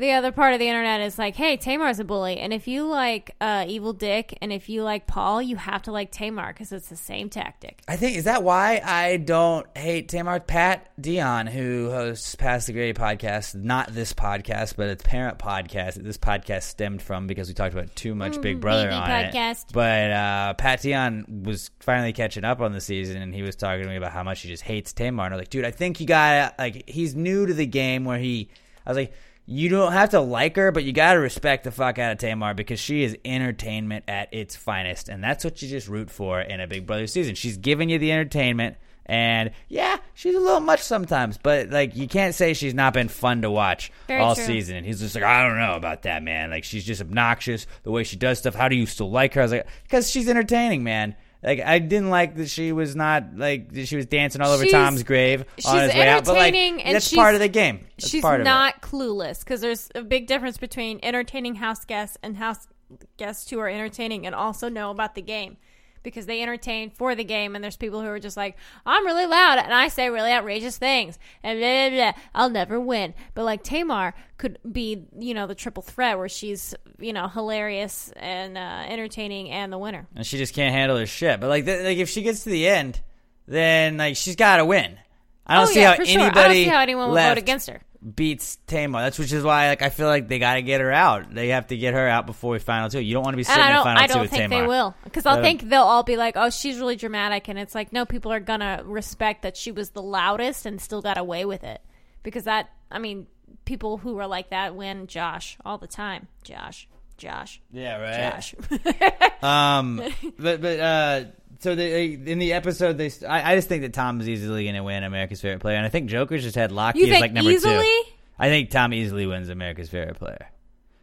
the 0.00 0.12
other 0.12 0.32
part 0.32 0.54
of 0.54 0.58
the 0.58 0.66
internet 0.66 1.02
is 1.02 1.18
like, 1.18 1.36
hey, 1.36 1.56
Tamar's 1.56 2.00
a 2.00 2.04
bully, 2.04 2.38
and 2.38 2.52
if 2.52 2.66
you 2.66 2.86
like 2.86 3.34
uh, 3.40 3.64
Evil 3.68 3.92
Dick 3.92 4.36
and 4.40 4.52
if 4.52 4.68
you 4.68 4.82
like 4.82 5.06
Paul, 5.06 5.42
you 5.42 5.56
have 5.56 5.82
to 5.82 5.92
like 5.92 6.10
Tamar 6.10 6.52
because 6.52 6.72
it's 6.72 6.88
the 6.88 6.96
same 6.96 7.28
tactic. 7.28 7.82
I 7.86 7.96
think 7.96 8.16
is 8.16 8.24
that 8.24 8.42
why 8.42 8.80
I 8.84 9.18
don't 9.18 9.66
hate 9.76 10.08
Tamar. 10.08 10.40
Pat 10.40 10.90
Dion, 11.00 11.46
who 11.46 11.90
hosts 11.90 12.34
Pass 12.34 12.66
the 12.66 12.72
Gravy 12.72 12.98
podcast, 12.98 13.54
not 13.54 13.92
this 13.92 14.14
podcast, 14.14 14.74
but 14.76 14.88
its 14.88 15.02
parent 15.02 15.38
podcast. 15.38 15.94
that 15.94 16.04
This 16.04 16.18
podcast 16.18 16.62
stemmed 16.62 17.02
from 17.02 17.26
because 17.26 17.48
we 17.48 17.54
talked 17.54 17.74
about 17.74 17.94
too 17.94 18.14
much 18.14 18.40
Big 18.40 18.58
Brother 18.58 18.90
on 18.90 19.08
podcast. 19.08 19.66
it. 19.66 19.72
But 19.72 20.10
uh, 20.10 20.54
Pat 20.54 20.80
Dion 20.80 21.42
was 21.44 21.70
finally 21.80 22.14
catching 22.14 22.44
up 22.44 22.60
on 22.60 22.72
the 22.72 22.80
season, 22.80 23.20
and 23.20 23.34
he 23.34 23.42
was 23.42 23.54
talking 23.54 23.82
to 23.82 23.88
me 23.88 23.96
about 23.96 24.12
how 24.12 24.22
much 24.22 24.40
he 24.40 24.48
just 24.48 24.62
hates 24.62 24.94
Tamar. 24.94 25.26
And 25.26 25.34
I 25.34 25.36
was 25.36 25.42
like, 25.42 25.50
dude, 25.50 25.66
I 25.66 25.70
think 25.70 26.00
you 26.00 26.06
got 26.06 26.58
like 26.58 26.88
he's 26.88 27.14
new 27.14 27.44
to 27.44 27.52
the 27.52 27.66
game 27.66 28.06
where 28.06 28.18
he. 28.18 28.48
I 28.86 28.90
was 28.90 28.96
like. 28.96 29.12
You 29.52 29.68
don't 29.68 29.90
have 29.90 30.10
to 30.10 30.20
like 30.20 30.54
her, 30.54 30.70
but 30.70 30.84
you 30.84 30.92
got 30.92 31.14
to 31.14 31.18
respect 31.18 31.64
the 31.64 31.72
fuck 31.72 31.98
out 31.98 32.12
of 32.12 32.18
Tamar 32.18 32.54
because 32.54 32.78
she 32.78 33.02
is 33.02 33.16
entertainment 33.24 34.04
at 34.06 34.32
its 34.32 34.54
finest. 34.54 35.08
And 35.08 35.24
that's 35.24 35.42
what 35.44 35.60
you 35.60 35.68
just 35.68 35.88
root 35.88 36.08
for 36.08 36.40
in 36.40 36.60
a 36.60 36.68
Big 36.68 36.86
Brother 36.86 37.08
season. 37.08 37.34
She's 37.34 37.56
giving 37.56 37.90
you 37.90 37.98
the 37.98 38.12
entertainment. 38.12 38.76
And 39.06 39.50
yeah, 39.66 39.96
she's 40.14 40.36
a 40.36 40.38
little 40.38 40.60
much 40.60 40.82
sometimes, 40.82 41.36
but 41.36 41.68
like 41.68 41.96
you 41.96 42.06
can't 42.06 42.32
say 42.32 42.54
she's 42.54 42.74
not 42.74 42.92
been 42.94 43.08
fun 43.08 43.42
to 43.42 43.50
watch 43.50 43.90
Very 44.06 44.20
all 44.20 44.36
true. 44.36 44.44
season. 44.44 44.76
And 44.76 44.86
he's 44.86 45.00
just 45.00 45.16
like, 45.16 45.24
I 45.24 45.44
don't 45.44 45.58
know 45.58 45.74
about 45.74 46.02
that, 46.02 46.22
man. 46.22 46.50
Like 46.50 46.62
she's 46.62 46.84
just 46.84 47.00
obnoxious 47.00 47.66
the 47.82 47.90
way 47.90 48.04
she 48.04 48.14
does 48.14 48.38
stuff. 48.38 48.54
How 48.54 48.68
do 48.68 48.76
you 48.76 48.86
still 48.86 49.10
like 49.10 49.34
her? 49.34 49.40
I 49.40 49.44
was 49.44 49.50
like, 49.50 49.66
because 49.82 50.08
she's 50.08 50.28
entertaining, 50.28 50.84
man. 50.84 51.16
Like 51.42 51.60
I 51.60 51.78
didn't 51.78 52.10
like 52.10 52.36
that 52.36 52.50
she 52.50 52.70
was 52.72 52.94
not 52.94 53.36
like 53.36 53.70
she 53.84 53.96
was 53.96 54.06
dancing 54.06 54.42
all 54.42 54.52
over 54.52 54.62
She's- 54.64 54.72
Tom's 54.72 55.02
grave 55.02 55.44
she's 55.56 55.66
on 55.66 55.80
his 55.84 55.94
way 55.94 56.06
out. 56.08 56.24
But 56.26 56.34
like 56.34 56.48
entertaining 56.54 56.82
and 56.82 56.94
that's 56.94 57.08
she's- 57.08 57.16
part 57.18 57.34
of 57.34 57.40
the 57.40 57.48
game. 57.48 57.86
That's 57.96 58.10
She's 58.10 58.20
part 58.22 58.40
of 58.40 58.46
it. 58.46 58.50
not 58.50 58.82
clueless 58.82 59.38
because 59.40 59.60
there's 59.60 59.88
a 59.94 60.02
big 60.02 60.26
difference 60.26 60.58
between 60.58 61.00
entertaining 61.02 61.54
house 61.56 61.84
guests 61.84 62.18
and 62.22 62.36
house 62.36 62.68
guests 63.16 63.48
who 63.50 63.58
are 63.58 63.68
entertaining 63.68 64.26
and 64.26 64.34
also 64.34 64.68
know 64.68 64.90
about 64.90 65.14
the 65.14 65.22
game. 65.22 65.56
Because 66.02 66.26
they 66.26 66.42
entertain 66.42 66.90
for 66.90 67.14
the 67.14 67.24
game, 67.24 67.54
and 67.54 67.62
there's 67.62 67.76
people 67.76 68.00
who 68.00 68.08
are 68.08 68.18
just 68.18 68.36
like, 68.36 68.56
I'm 68.86 69.04
really 69.04 69.26
loud 69.26 69.58
and 69.58 69.72
I 69.72 69.88
say 69.88 70.10
really 70.10 70.32
outrageous 70.32 70.78
things, 70.78 71.18
and 71.42 71.58
blah, 71.58 71.88
blah, 71.88 72.12
blah. 72.12 72.22
I'll 72.34 72.50
never 72.50 72.80
win. 72.80 73.14
But 73.34 73.44
like 73.44 73.62
Tamar 73.62 74.14
could 74.38 74.58
be, 74.70 75.04
you 75.18 75.34
know, 75.34 75.46
the 75.46 75.54
triple 75.54 75.82
threat 75.82 76.18
where 76.18 76.28
she's, 76.28 76.74
you 76.98 77.12
know, 77.12 77.28
hilarious 77.28 78.12
and 78.16 78.56
uh, 78.56 78.84
entertaining 78.88 79.50
and 79.50 79.72
the 79.72 79.78
winner. 79.78 80.06
and 80.14 80.26
she 80.26 80.38
just 80.38 80.54
can't 80.54 80.74
handle 80.74 80.96
her 80.96 81.06
shit. 81.06 81.40
But 81.40 81.48
like, 81.48 81.64
th- 81.64 81.84
like 81.84 81.98
if 81.98 82.08
she 82.08 82.22
gets 82.22 82.44
to 82.44 82.50
the 82.50 82.66
end, 82.66 83.00
then 83.46 83.96
like 83.96 84.16
she's 84.16 84.36
got 84.36 84.56
to 84.56 84.64
win. 84.64 84.98
I 85.46 85.56
don't 85.56 85.64
oh 85.64 85.66
see 85.66 85.80
yeah, 85.80 85.90
how 85.90 85.96
for 85.96 86.04
sure. 86.04 86.20
I 86.20 86.24
anybody 86.24 86.42
don't 86.42 86.64
see 86.64 86.70
how 86.70 86.80
anyone 86.80 87.10
would 87.10 87.20
vote 87.20 87.38
against 87.38 87.68
her. 87.68 87.80
Beats 88.02 88.56
Tamar. 88.66 89.02
That's 89.02 89.18
which 89.18 89.32
is 89.32 89.44
why 89.44 89.68
like 89.68 89.82
I 89.82 89.90
feel 89.90 90.06
like 90.06 90.28
they 90.28 90.38
got 90.38 90.54
to 90.54 90.62
get 90.62 90.80
her 90.80 90.90
out. 90.90 91.34
They 91.34 91.48
have 91.48 91.66
to 91.68 91.76
get 91.76 91.94
her 91.94 92.08
out 92.08 92.26
before 92.26 92.52
we 92.52 92.58
final 92.58 92.88
two. 92.88 93.00
You 93.00 93.14
don't 93.14 93.22
want 93.24 93.34
to 93.34 93.36
be 93.36 93.44
sitting 93.44 93.62
And 93.62 93.64
I 93.64 93.70
in 93.70 93.76
don't. 93.76 93.84
final 93.84 94.02
I 94.02 94.06
don't 94.06 94.28
think 94.30 94.42
Tamar. 94.50 94.62
they 94.62 94.66
will, 94.66 94.94
because 95.04 95.26
I'll 95.26 95.42
think 95.42 95.68
they'll 95.68 95.82
all 95.82 96.02
be 96.02 96.16
like, 96.16 96.34
"Oh, 96.36 96.50
she's 96.50 96.78
really 96.78 96.96
dramatic," 96.96 97.48
and 97.48 97.58
it's 97.58 97.74
like, 97.74 97.92
no, 97.92 98.04
people 98.06 98.32
are 98.32 98.40
gonna 98.40 98.82
respect 98.84 99.42
that 99.42 99.56
she 99.56 99.72
was 99.72 99.90
the 99.90 100.02
loudest 100.02 100.66
and 100.66 100.80
still 100.80 101.02
got 101.02 101.18
away 101.18 101.44
with 101.44 101.62
it, 101.64 101.80
because 102.22 102.44
that. 102.44 102.70
I 102.90 102.98
mean, 102.98 103.26
people 103.64 103.98
who 103.98 104.18
are 104.18 104.26
like 104.26 104.50
that 104.50 104.74
win. 104.74 105.06
Josh 105.06 105.56
all 105.64 105.78
the 105.78 105.86
time. 105.86 106.26
Josh. 106.42 106.88
Josh. 107.18 107.60
Yeah, 107.70 107.98
right. 108.00 108.32
Josh. 108.34 108.54
Um, 109.42 110.02
but 110.38 110.60
but 110.60 110.80
uh, 110.80 111.24
so 111.60 111.74
they, 111.74 112.06
in 112.12 112.38
the 112.38 112.52
episode, 112.52 112.98
they 112.98 113.10
I, 113.26 113.52
I 113.52 113.56
just 113.56 113.68
think 113.68 113.82
that 113.82 113.92
Tom 113.94 114.20
is 114.20 114.28
easily 114.28 114.64
going 114.64 114.74
to 114.76 114.82
win 114.82 115.04
America's 115.04 115.40
favorite 115.40 115.60
player, 115.60 115.76
and 115.76 115.86
I 115.86 115.88
think 115.88 116.10
Joker's 116.10 116.42
just 116.42 116.56
had 116.56 116.70
Lochte 116.72 116.96
You 116.96 117.06
as 117.12 117.20
like 117.20 117.32
number 117.32 117.50
easily? 117.50 117.84
two. 117.84 118.02
I 118.38 118.48
think 118.48 118.70
Tom 118.70 118.92
easily 118.92 119.26
wins 119.26 119.48
America's 119.48 119.88
favorite 119.88 120.18
player. 120.18 120.48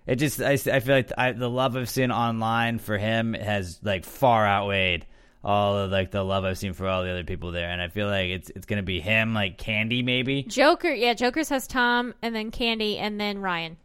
It 0.05 0.15
just 0.17 0.41
I, 0.41 0.51
I 0.53 0.79
feel 0.79 0.95
like 0.95 1.11
I, 1.17 1.31
the 1.33 1.49
love 1.49 1.75
I've 1.75 1.89
seen 1.89 2.11
online 2.11 2.79
for 2.79 2.97
him 2.97 3.33
has 3.33 3.79
like 3.83 4.05
far 4.05 4.45
outweighed 4.45 5.05
all 5.43 5.77
of 5.77 5.91
like 5.91 6.11
the 6.11 6.23
love 6.23 6.43
I've 6.45 6.57
seen 6.57 6.73
for 6.73 6.87
all 6.87 7.03
the 7.03 7.11
other 7.11 7.23
people 7.23 7.51
there, 7.51 7.69
and 7.69 7.81
I 7.81 7.89
feel 7.89 8.07
like 8.07 8.29
it's 8.29 8.49
it's 8.49 8.65
going 8.65 8.77
to 8.77 8.83
be 8.85 8.99
him 8.99 9.33
like 9.33 9.57
Kandi 9.57 10.03
maybe, 10.03 10.43
Joker. 10.43 10.89
Yeah, 10.93 11.13
Joker's 11.13 11.49
has 11.49 11.67
Tom, 11.67 12.13
and 12.21 12.33
then 12.35 12.51
Kandi, 12.51 12.97
and 12.97 13.19
then 13.19 13.39
Ryan. 13.39 13.77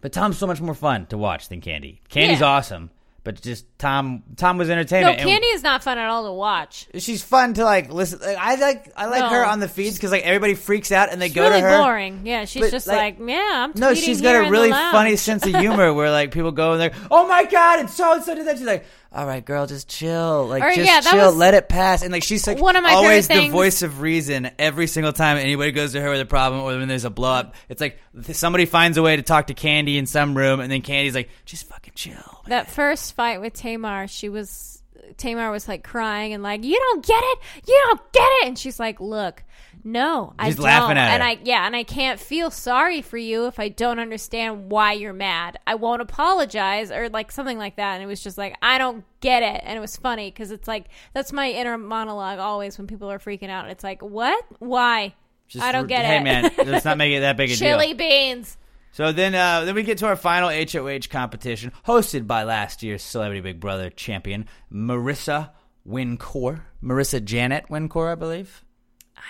but 0.00 0.12
Tom's 0.12 0.38
so 0.38 0.46
much 0.46 0.60
more 0.60 0.74
fun 0.74 1.06
to 1.06 1.18
watch 1.18 1.48
than 1.48 1.60
Kandi. 1.60 1.98
Kandi's 2.10 2.40
Yeah. 2.40 2.46
awesome, 2.46 2.90
but 3.26 3.42
just 3.42 3.66
Tom 3.76 4.22
Tom 4.36 4.56
was 4.56 4.68
No, 4.68 4.74
entertainment. 4.74 5.18
and- 5.18 5.28
Kandi 5.28 5.52
is 5.52 5.64
not 5.64 5.82
fun 5.82 5.98
at 5.98 6.08
all 6.08 6.24
to 6.26 6.32
watch. 6.32 6.86
she's 6.96 7.22
fun 7.24 7.54
to 7.54 7.64
like 7.64 7.92
listen. 7.92 8.20
Like, 8.20 8.36
I 8.38 8.54
like 8.54 8.92
I 8.96 9.06
like 9.06 9.20
No. 9.22 9.28
her 9.30 9.44
on 9.44 9.58
the 9.58 9.66
feeds 9.68 9.96
because 9.96 10.12
like 10.12 10.22
everybody 10.22 10.54
freaks 10.54 10.92
out 10.92 11.10
and 11.10 11.20
they 11.20 11.26
It's 11.26 11.34
go 11.34 11.42
really 11.48 11.60
to 11.60 11.66
her. 11.66 11.78
boring. 11.82 12.20
Yeah, 12.24 12.44
she's 12.44 12.62
But, 12.62 12.70
just 12.70 12.86
like- 12.86 13.18
like, 13.18 13.28
yeah, 13.28 13.64
I'm. 13.64 13.72
No, 13.74 13.88
tweeting 13.90 13.96
she's 14.04 14.20
here 14.20 14.32
got 14.32 14.36
in 14.38 14.42
a 14.42 14.44
the 14.46 14.50
really 14.52 14.70
lounge." 14.70 14.92
funny 14.92 15.16
sense 15.16 15.44
of 15.44 15.56
humor 15.56 15.92
where 15.98 16.10
like 16.12 16.30
people 16.30 16.52
go 16.52 16.72
and 16.72 16.80
they're, 16.80 16.92
oh 17.10 17.26
my 17.26 17.44
god, 17.44 17.80
and 17.80 17.90
so 17.90 18.12
and 18.14 18.22
so 18.22 18.34
did 18.36 18.46
that. 18.46 18.58
She's 18.58 18.66
like, 18.66 18.86
all 19.16 19.26
right, 19.26 19.44
girl, 19.44 19.66
just 19.66 19.88
chill, 19.88 20.46
like 20.46 20.62
Or, 20.62 20.72
just 20.74 20.86
yeah, 20.86 21.00
chill, 21.00 21.26
was- 21.28 21.36
let 21.36 21.54
it 21.54 21.68
pass. 21.68 22.02
And 22.02 22.12
like 22.12 22.22
she's 22.22 22.46
like 22.46 22.58
One 22.58 22.76
of 22.76 22.82
my 22.82 22.92
always 22.92 23.26
the 23.28 23.34
things- 23.34 23.52
voice 23.52 23.82
of 23.82 24.00
reason 24.00 24.50
every 24.58 24.86
single 24.86 25.12
time 25.12 25.38
anybody 25.38 25.72
goes 25.72 25.92
to 25.92 26.00
her 26.00 26.10
with 26.10 26.20
a 26.20 26.26
problem 26.26 26.60
or 26.62 26.76
when 26.78 26.86
there's 26.86 27.04
a 27.04 27.10
blow 27.10 27.32
up. 27.32 27.54
It's 27.68 27.80
like 27.80 27.98
somebody 28.32 28.66
finds 28.66 28.98
a 28.98 29.02
way 29.02 29.16
to 29.16 29.22
talk 29.22 29.46
to 29.46 29.54
Kandi 29.54 29.96
in 29.96 30.06
some 30.06 30.36
room, 30.36 30.60
and 30.60 30.70
then 30.70 30.82
Kandi's 30.82 31.14
like, 31.14 31.30
just 31.46 31.66
fucking 31.68 31.94
chill. 31.96 32.42
That 32.48 32.70
first 32.70 33.14
fight 33.14 33.40
with 33.40 33.54
Tamar, 33.54 34.06
she 34.06 34.28
was 34.28 34.82
Tamar 35.16 35.50
was 35.50 35.66
like 35.66 35.82
crying 35.82 36.32
and 36.34 36.42
like, 36.42 36.62
"You 36.64 36.78
don't 36.78 37.04
get 37.06 37.22
it, 37.22 37.38
you 37.66 37.82
don't 37.86 38.12
get 38.12 38.28
it," 38.42 38.46
and 38.48 38.58
she's 38.58 38.78
like, 38.78 39.00
"Look, 39.00 39.42
no, 39.86 40.34
I 40.38 40.50
don't." 40.50 40.64
laughing 40.64 40.98
at 40.98 41.12
and 41.12 41.22
her. 41.22 41.28
I 41.28 41.38
yeah, 41.44 41.66
and 41.66 41.76
I 41.76 41.84
can't 41.84 42.18
feel 42.18 42.50
sorry 42.50 43.02
for 43.02 43.16
you 43.16 43.46
if 43.46 43.60
I 43.60 43.68
don't 43.68 44.00
understand 44.00 44.68
why 44.70 44.92
you're 44.94 45.12
mad. 45.12 45.58
I 45.66 45.76
won't 45.76 46.02
apologize 46.02 46.90
or 46.90 47.08
like 47.08 47.30
something 47.30 47.56
like 47.56 47.76
that. 47.76 47.94
And 47.94 48.02
it 48.02 48.06
was 48.06 48.20
just 48.20 48.36
like, 48.36 48.56
I 48.60 48.78
don't 48.78 49.04
get 49.20 49.42
it, 49.42 49.62
and 49.64 49.78
it 49.78 49.80
was 49.80 49.96
funny 49.96 50.28
because 50.30 50.50
it's 50.50 50.66
like 50.66 50.86
that's 51.14 51.32
my 51.32 51.50
inner 51.50 51.78
monologue 51.78 52.40
always 52.40 52.76
when 52.76 52.88
people 52.88 53.10
are 53.10 53.20
freaking 53.20 53.48
out. 53.48 53.70
It's 53.70 53.84
like, 53.84 54.02
what? 54.02 54.44
Why? 54.58 55.14
Just 55.46 55.64
I 55.64 55.70
don't 55.70 55.86
get 55.86 56.04
hey 56.04 56.16
it. 56.16 56.18
Hey 56.18 56.24
man, 56.24 56.52
let's 56.66 56.84
not 56.84 56.98
make 56.98 57.14
it 57.14 57.20
that 57.20 57.36
big 57.36 57.50
a 57.50 57.56
deal. 57.56 57.78
Chili 57.78 57.94
beans. 57.94 58.58
So 58.90 59.12
then, 59.12 59.34
uh, 59.34 59.66
then 59.66 59.74
we 59.74 59.82
get 59.82 59.98
to 59.98 60.06
our 60.06 60.16
final 60.16 60.48
HOH 60.48 61.10
competition, 61.10 61.70
hosted 61.86 62.26
by 62.26 62.44
last 62.44 62.82
year's 62.82 63.02
Celebrity 63.02 63.42
Big 63.42 63.60
Brother 63.60 63.90
champion 63.90 64.46
Marissa 64.72 65.50
Winokur, 65.86 66.62
Marissa 66.82 67.22
Janet 67.22 67.66
Winokur, 67.68 68.10
I 68.10 68.14
believe. 68.14 68.64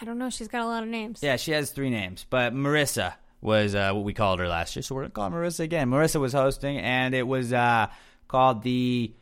I 0.00 0.04
don't 0.04 0.18
know. 0.18 0.30
She's 0.30 0.48
got 0.48 0.62
a 0.62 0.66
lot 0.66 0.82
of 0.82 0.88
names. 0.88 1.20
Yeah, 1.22 1.36
she 1.36 1.52
has 1.52 1.70
three 1.70 1.90
names, 1.90 2.26
but 2.28 2.52
Marissa 2.54 3.14
was 3.40 3.74
uh, 3.74 3.92
what 3.92 4.04
we 4.04 4.12
called 4.12 4.38
her 4.40 4.48
last 4.48 4.74
year, 4.76 4.82
so 4.82 4.94
we're 4.94 5.02
gonna 5.02 5.12
call 5.12 5.30
Marissa 5.30 5.60
again. 5.60 5.88
Marissa 5.90 6.20
was 6.20 6.32
hosting, 6.32 6.78
and 6.78 7.14
it 7.14 7.26
was 7.26 7.52
uh, 7.52 7.86
called 8.28 8.62
the 8.62 9.12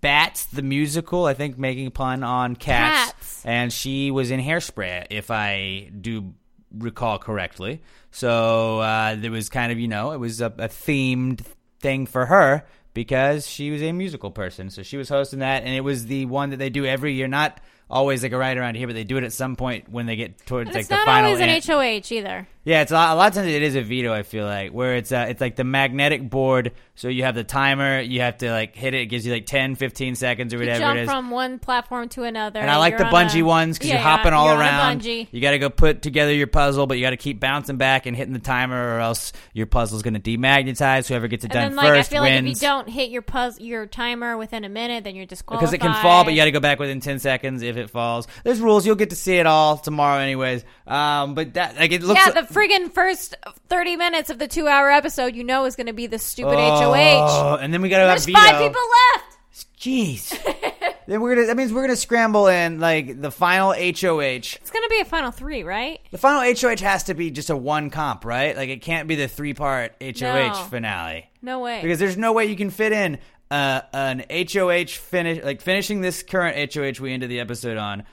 Bats 0.00 0.46
the 0.46 0.62
musical. 0.62 1.26
I 1.26 1.34
think 1.34 1.58
making 1.58 1.86
a 1.86 1.90
pun 1.90 2.22
on 2.22 2.56
cats, 2.56 3.12
Cats. 3.12 3.42
and 3.44 3.72
she 3.72 4.10
was 4.10 4.30
in 4.30 4.40
Hairspray, 4.40 5.06
if 5.10 5.30
I 5.30 5.90
do 6.00 6.32
recall 6.72 7.18
correctly. 7.18 7.82
So 8.10 8.80
uh, 8.80 9.16
there 9.16 9.30
was 9.30 9.48
kind 9.50 9.70
of 9.72 9.78
you 9.78 9.88
know 9.88 10.12
it 10.12 10.18
was 10.20 10.40
a, 10.40 10.46
a 10.46 10.68
themed 10.68 11.42
thing 11.80 12.06
for 12.06 12.24
her 12.26 12.64
because 12.94 13.46
she 13.46 13.70
was 13.70 13.82
a 13.82 13.92
musical 13.92 14.30
person. 14.30 14.70
So 14.70 14.82
she 14.82 14.96
was 14.96 15.10
hosting 15.10 15.40
that, 15.40 15.64
and 15.64 15.74
it 15.74 15.82
was 15.82 16.06
the 16.06 16.24
one 16.24 16.50
that 16.50 16.56
they 16.56 16.70
do 16.70 16.86
every 16.86 17.12
year, 17.12 17.28
not 17.28 17.60
always 17.90 18.22
like 18.22 18.32
a 18.32 18.38
right 18.38 18.56
around 18.56 18.76
here, 18.76 18.86
but 18.86 18.94
they 18.94 19.04
do 19.04 19.16
it 19.16 19.24
at 19.24 19.32
some 19.32 19.56
point 19.56 19.88
when 19.88 20.06
they 20.06 20.16
get 20.16 20.44
towards 20.46 20.68
like 20.70 20.80
it's 20.80 20.88
the 20.88 20.96
not 20.96 21.04
final. 21.06 21.30
always 21.30 21.40
an 21.42 21.48
an- 21.48 21.62
HOH 21.62 22.12
either. 22.14 22.48
Yeah, 22.66 22.82
it's 22.82 22.90
a 22.90 22.94
lot, 22.94 23.14
a 23.14 23.14
lot 23.14 23.28
of 23.28 23.34
times 23.34 23.46
it 23.48 23.62
is 23.62 23.74
a 23.76 23.80
veto. 23.80 24.12
I 24.12 24.22
feel 24.24 24.44
like 24.44 24.72
where 24.72 24.96
it's 24.96 25.10
uh, 25.12 25.26
it's 25.30 25.40
like 25.40 25.56
the 25.56 25.64
magnetic 25.64 26.28
board. 26.28 26.72
So 26.98 27.08
you 27.08 27.24
have 27.24 27.34
the 27.34 27.44
timer. 27.44 28.00
You 28.00 28.22
have 28.22 28.38
to 28.38 28.50
like 28.50 28.74
hit 28.74 28.94
it. 28.94 29.02
It 29.02 29.06
gives 29.06 29.26
you 29.26 29.32
like 29.32 29.44
10, 29.46 29.74
15 29.76 30.14
seconds 30.14 30.52
or 30.54 30.58
whatever. 30.58 30.78
You 30.78 30.84
jump 30.86 30.98
it 30.98 31.02
is. 31.02 31.08
from 31.10 31.30
one 31.30 31.58
platform 31.58 32.08
to 32.10 32.22
another. 32.24 32.58
and 32.60 32.70
I 32.70 32.76
like 32.78 32.96
the 32.98 33.04
on 33.06 33.12
bungee 33.12 33.40
a- 33.40 33.42
ones 33.44 33.76
because 33.78 33.90
Yeah, 33.90 33.96
you're 33.96 34.02
hopping 34.02 34.32
all 34.32 34.46
you're 34.46 34.54
on 34.54 34.60
a 34.60 34.62
around. 34.62 35.00
bungee. 35.02 35.28
You 35.30 35.40
got 35.42 35.50
to 35.52 35.58
go 35.58 35.68
put 35.70 36.00
together 36.02 36.32
your 36.32 36.46
puzzle, 36.46 36.86
but 36.86 36.96
you 36.96 37.02
got 37.04 37.10
to 37.10 37.16
keep 37.18 37.38
bouncing 37.38 37.76
back 37.76 38.06
and 38.06 38.16
hitting 38.16 38.32
the 38.32 38.38
timer, 38.40 38.96
or 38.96 39.00
else 39.00 39.32
your 39.52 39.66
puzzle's 39.66 40.02
going 40.02 40.14
to 40.14 40.20
demagnetize. 40.20 41.06
Whoever 41.06 41.28
gets 41.28 41.44
it 41.44 41.48
And 41.48 41.52
done 41.52 41.62
then, 41.72 41.76
like, 41.76 41.86
I 41.92 41.96
first 41.98 42.10
feel 42.10 42.22
like 42.22 42.32
if 42.32 42.44
wins. 42.44 42.62
you 42.62 42.66
don't 42.68 42.88
hit 42.88 43.10
your 43.10 43.22
puzz- 43.22 43.60
your 43.60 43.86
timer 43.86 44.36
within 44.38 44.64
a 44.64 44.68
minute, 44.70 45.04
then 45.04 45.14
you're 45.14 45.26
disqualified. 45.26 45.60
because 45.62 45.74
it 45.74 45.78
can 45.82 45.92
fall, 46.02 46.24
but 46.24 46.32
you 46.32 46.38
got 46.40 46.46
to 46.46 46.50
go 46.50 46.60
back 46.60 46.78
within 46.78 47.00
ten 47.00 47.18
seconds 47.18 47.62
if 47.62 47.76
it 47.76 47.90
falls. 47.90 48.26
There's 48.42 48.58
rules. 48.60 48.86
You'll 48.86 48.96
get 48.96 49.10
to 49.10 49.16
see 49.16 49.36
it 49.36 49.46
all 49.46 49.76
tomorrow, 49.76 50.18
anyways. 50.20 50.64
Um, 50.86 51.34
but 51.34 51.52
that 51.54 51.76
like 51.76 51.92
it 51.92 52.02
looks. 52.02 52.20
Yeah, 52.24 52.32
the 52.40 52.46
friggin' 52.56 52.92
first 52.92 53.34
thirty 53.68 53.96
minutes 53.96 54.30
of 54.30 54.38
the 54.38 54.48
two-hour 54.48 54.90
episode, 54.90 55.34
you 55.34 55.44
know, 55.44 55.64
is 55.66 55.76
going 55.76 55.86
to 55.86 55.92
be 55.92 56.06
the 56.06 56.18
stupid 56.18 56.54
HOH. 56.56 56.94
Oh, 56.94 57.58
and 57.60 57.72
then 57.72 57.82
we 57.82 57.88
got 57.88 57.98
to 57.98 58.04
have 58.06 58.24
There's 58.24 58.26
veto. 58.26 58.38
five 58.38 58.58
people 58.60 58.80
left. 59.14 59.38
Jeez. 59.78 60.30
then 61.06 61.20
we're 61.20 61.34
gonna. 61.34 61.46
That 61.46 61.56
means 61.56 61.72
we're 61.72 61.82
gonna 61.82 61.96
scramble 61.96 62.48
in 62.48 62.80
like 62.80 63.20
the 63.20 63.30
final 63.30 63.72
HOH. 63.72 63.78
It's 64.56 64.70
going 64.70 64.82
to 64.82 64.88
be 64.90 65.00
a 65.00 65.04
final 65.04 65.30
three, 65.30 65.62
right? 65.62 66.00
The 66.10 66.18
final 66.18 66.40
HOH 66.42 66.82
has 66.84 67.04
to 67.04 67.14
be 67.14 67.30
just 67.30 67.50
a 67.50 67.56
one 67.56 67.90
comp, 67.90 68.24
right? 68.24 68.56
Like 68.56 68.68
it 68.70 68.82
can't 68.82 69.06
be 69.08 69.14
the 69.14 69.28
three 69.28 69.54
part 69.54 69.94
HOH 70.00 70.20
No. 70.20 70.66
finale 70.70 71.30
No 71.42 71.60
way. 71.60 71.80
because 71.82 71.98
there's 71.98 72.16
no 72.16 72.32
way 72.32 72.46
you 72.46 72.56
can 72.56 72.70
fit 72.70 72.92
in 72.92 73.18
uh, 73.50 73.82
an 73.92 74.24
HOH 74.30 74.86
finish, 74.88 75.44
like 75.44 75.60
finishing 75.60 76.00
this 76.00 76.22
current 76.22 76.74
HOH 76.74 77.00
we 77.02 77.12
ended 77.12 77.30
the 77.30 77.40
episode 77.40 77.76
on. 77.76 78.04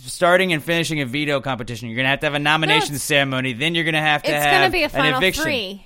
Starting 0.00 0.52
and 0.52 0.62
finishing 0.62 1.00
a 1.00 1.06
veto 1.06 1.40
competition, 1.40 1.88
you're 1.88 1.96
gonna 1.96 2.08
have 2.08 2.20
to 2.20 2.26
have 2.26 2.34
a 2.34 2.38
nomination 2.38 2.94
it's- 2.94 3.02
ceremony. 3.02 3.52
Then 3.52 3.74
you're 3.74 3.84
gonna 3.84 4.00
have 4.00 4.22
to 4.22 4.30
it's 4.30 4.44
have 4.44 4.52
going 4.60 4.70
to 4.70 4.72
be 4.72 4.82
a 4.82 4.84
an 4.84 4.90
final 4.90 5.18
eviction. 5.18 5.42
three. 5.44 5.84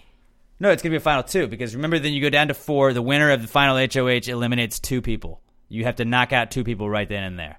No, 0.61 0.71
it's 0.71 0.83
gonna 0.83 0.93
be 0.93 0.97
a 0.99 1.01
final 1.01 1.23
two 1.23 1.47
because 1.49 1.75
remember, 1.75 1.99
then 1.99 2.13
you 2.13 2.21
go 2.21 2.31
down 2.31 2.49
to 2.49 2.55
four. 2.55 2.93
The 2.93 3.03
winner 3.03 3.31
of 3.31 3.43
the 3.43 3.49
final 3.49 3.77
HOH 3.77 4.29
eliminates 4.31 4.79
two 4.79 5.01
people. 5.03 5.41
You 5.69 5.85
have 5.85 5.97
to 5.97 6.05
knock 6.05 6.33
out 6.33 6.51
two 6.51 6.63
people 6.65 6.89
right 6.91 7.09
then 7.09 7.25
and 7.25 7.39
there. 7.39 7.59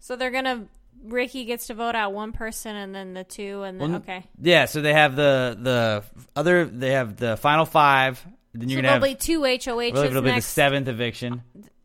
So 0.00 0.16
they're 0.16 0.30
going 0.30 0.44
to. 0.44 0.62
Ricky 1.02 1.46
gets 1.46 1.68
to 1.68 1.74
vote 1.74 1.94
out 1.94 2.12
one 2.12 2.32
person, 2.32 2.76
and 2.76 2.94
then 2.94 3.14
the 3.14 3.24
two, 3.24 3.62
and 3.62 3.80
then 3.80 3.92
Well, 3.92 4.00
okay. 4.02 4.24
Yeah, 4.38 4.66
so 4.66 4.82
they 4.82 4.92
have 4.92 5.16
the 5.16 5.56
the 5.58 6.04
other. 6.36 6.66
They 6.66 6.90
have 6.90 7.16
the 7.16 7.38
final 7.38 7.64
five. 7.64 8.22
Then 8.52 8.68
you're 8.68 8.82
there'll 8.82 8.98
gonna 8.98 9.08
have. 9.08 9.18
be 9.18 9.24
two 9.24 9.40
HOHs 9.40 9.96
I 9.96 10.06
it'll 10.06 10.20
be 10.20 10.32
the 10.32 10.42
seventh 10.42 10.88
eviction. 10.88 11.42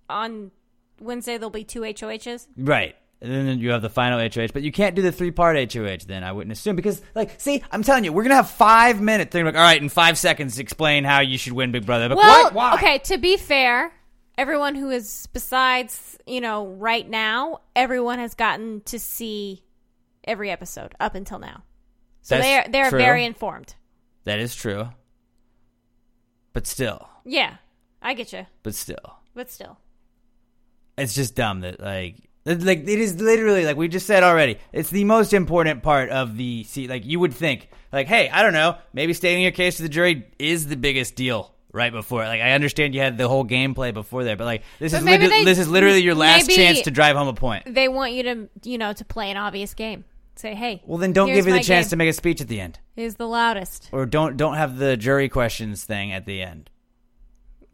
on 0.10 0.52
Wednesday. 1.00 1.38
There'll 1.38 1.50
be 1.50 1.64
two 1.64 1.82
HOHs. 1.86 2.48
Right. 2.58 2.98
And 3.26 3.48
then 3.48 3.60
you 3.60 3.72
have 3.72 3.82
the 3.82 3.90
final 3.90 4.20
HOH, 4.20 4.50
but 4.54 4.62
you 4.62 4.72
can't 4.72 4.96
do 4.96 5.02
the 5.02 5.12
three 5.12 5.32
part 5.32 5.56
HOH. 5.74 6.06
Then 6.08 6.24
I 6.24 6.32
wouldn't 6.32 6.52
assume 6.52 6.76
because, 6.76 7.02
like, 7.16 7.40
see, 7.42 7.64
I'm 7.72 7.82
telling 7.84 8.04
you, 8.04 8.14
we're 8.14 8.24
gonna 8.24 8.36
have 8.36 8.50
five 8.52 9.02
minutes. 9.02 9.34
They're 9.34 9.44
like, 9.46 9.56
all 9.56 9.62
right, 9.62 9.82
in 9.82 9.90
five 9.90 10.18
seconds, 10.18 10.60
explain 10.60 11.04
how 11.04 11.22
you 11.22 11.38
should 11.38 11.54
win 11.54 11.72
Big 11.72 11.86
Brother. 11.86 12.10
But 12.10 12.18
Well? 12.18 12.52
Why? 12.52 12.74
okay. 12.76 12.98
To 13.00 13.18
be 13.18 13.38
fair, 13.38 13.92
everyone 14.38 14.76
who 14.76 14.90
is 14.92 15.28
besides 15.34 16.18
you 16.28 16.42
know 16.42 16.68
right 16.68 17.10
now, 17.10 17.62
everyone 17.76 18.20
has 18.20 18.34
gotten 18.36 18.82
to 18.86 19.00
see 19.00 19.64
every 20.24 20.50
episode 20.52 20.94
up 21.00 21.16
until 21.16 21.40
now, 21.40 21.64
so 22.22 22.36
That's 22.36 22.46
they're 22.48 22.68
they're 22.70 22.90
true. 22.92 23.00
very 23.00 23.26
informed. 23.26 23.76
That 24.26 24.40
is 24.40 24.56
true. 24.56 24.90
But 26.54 26.68
still, 26.68 27.08
Yeah, 27.26 27.56
I 28.02 28.14
get 28.14 28.32
you, 28.34 28.46
but 28.64 28.76
still. 28.76 29.20
but 29.34 29.52
still, 29.52 29.78
it's 30.98 31.14
just 31.14 31.36
dumb 31.36 31.62
that 31.62 31.80
like 31.80 32.25
like 32.46 32.80
it 32.88 33.00
is 33.00 33.20
literally 33.20 33.66
like 33.66 33.76
we 33.78 33.88
just 33.88 34.06
said 34.06 34.24
already 34.24 34.58
it's 34.72 34.90
the 34.90 35.04
most 35.04 35.34
important 35.34 35.82
part 35.82 36.10
of 36.10 36.38
the 36.38 36.64
see 36.66 36.88
like 36.88 37.04
you 37.06 37.20
would 37.20 37.34
think 37.34 37.70
like 37.92 38.08
hey 38.08 38.30
i 38.30 38.44
don't 38.44 38.54
know 38.54 38.78
maybe 38.94 39.14
stating 39.14 39.42
your 39.42 39.52
case 39.52 39.78
to 39.78 39.84
the 39.84 39.90
jury 39.90 40.28
is 40.38 40.68
the 40.68 40.78
biggest 40.78 41.16
deal 41.16 41.52
right 41.74 41.92
before. 41.92 42.24
Like 42.24 42.40
I 42.40 42.52
understand 42.54 42.96
you 42.96 43.02
had 43.02 43.18
the 43.18 43.28
whole 43.28 43.44
gameplay 43.44 43.94
before 43.94 44.24
there, 44.24 44.38
but 44.38 44.46
like 44.46 44.64
this 44.80 44.94
But 44.94 45.00
is 45.00 45.04
lit- 45.04 45.30
they- 45.30 45.44
this 45.44 45.60
is 45.60 45.68
literally 45.68 46.00
your 46.00 46.16
last 46.16 46.50
chance 46.50 46.82
to 46.84 46.92
drive 46.92 47.18
home 47.18 47.28
a 47.28 47.34
point. 47.34 47.64
They 47.68 47.90
want 47.90 48.14
you 48.14 48.24
to, 48.24 48.50
you 48.64 48.78
know, 48.78 48.94
to 48.94 49.04
play 49.04 49.30
an 49.30 49.36
obvious 49.36 49.74
game. 49.74 50.06
Say, 50.38 50.56
hey. 50.56 50.82
Well, 50.86 50.98
then 51.00 51.12
don't 51.12 51.28
give 51.28 51.48
you 51.48 51.52
the 51.52 51.60
chance 51.62 51.88
game. 51.88 51.90
to 51.90 51.96
make 51.98 52.10
a 52.10 52.14
speech 52.14 52.40
at 52.40 52.48
the 52.48 52.62
end, 52.62 52.80
Is 52.96 53.16
the 53.16 53.28
loudest? 53.28 53.90
or 53.92 54.06
don't 54.06 54.38
don't 54.38 54.56
have 54.56 54.78
the 54.78 54.96
jury 54.96 55.28
questions 55.28 55.84
thing 55.84 56.14
at 56.14 56.26
the 56.26 56.42
end. 56.42 56.70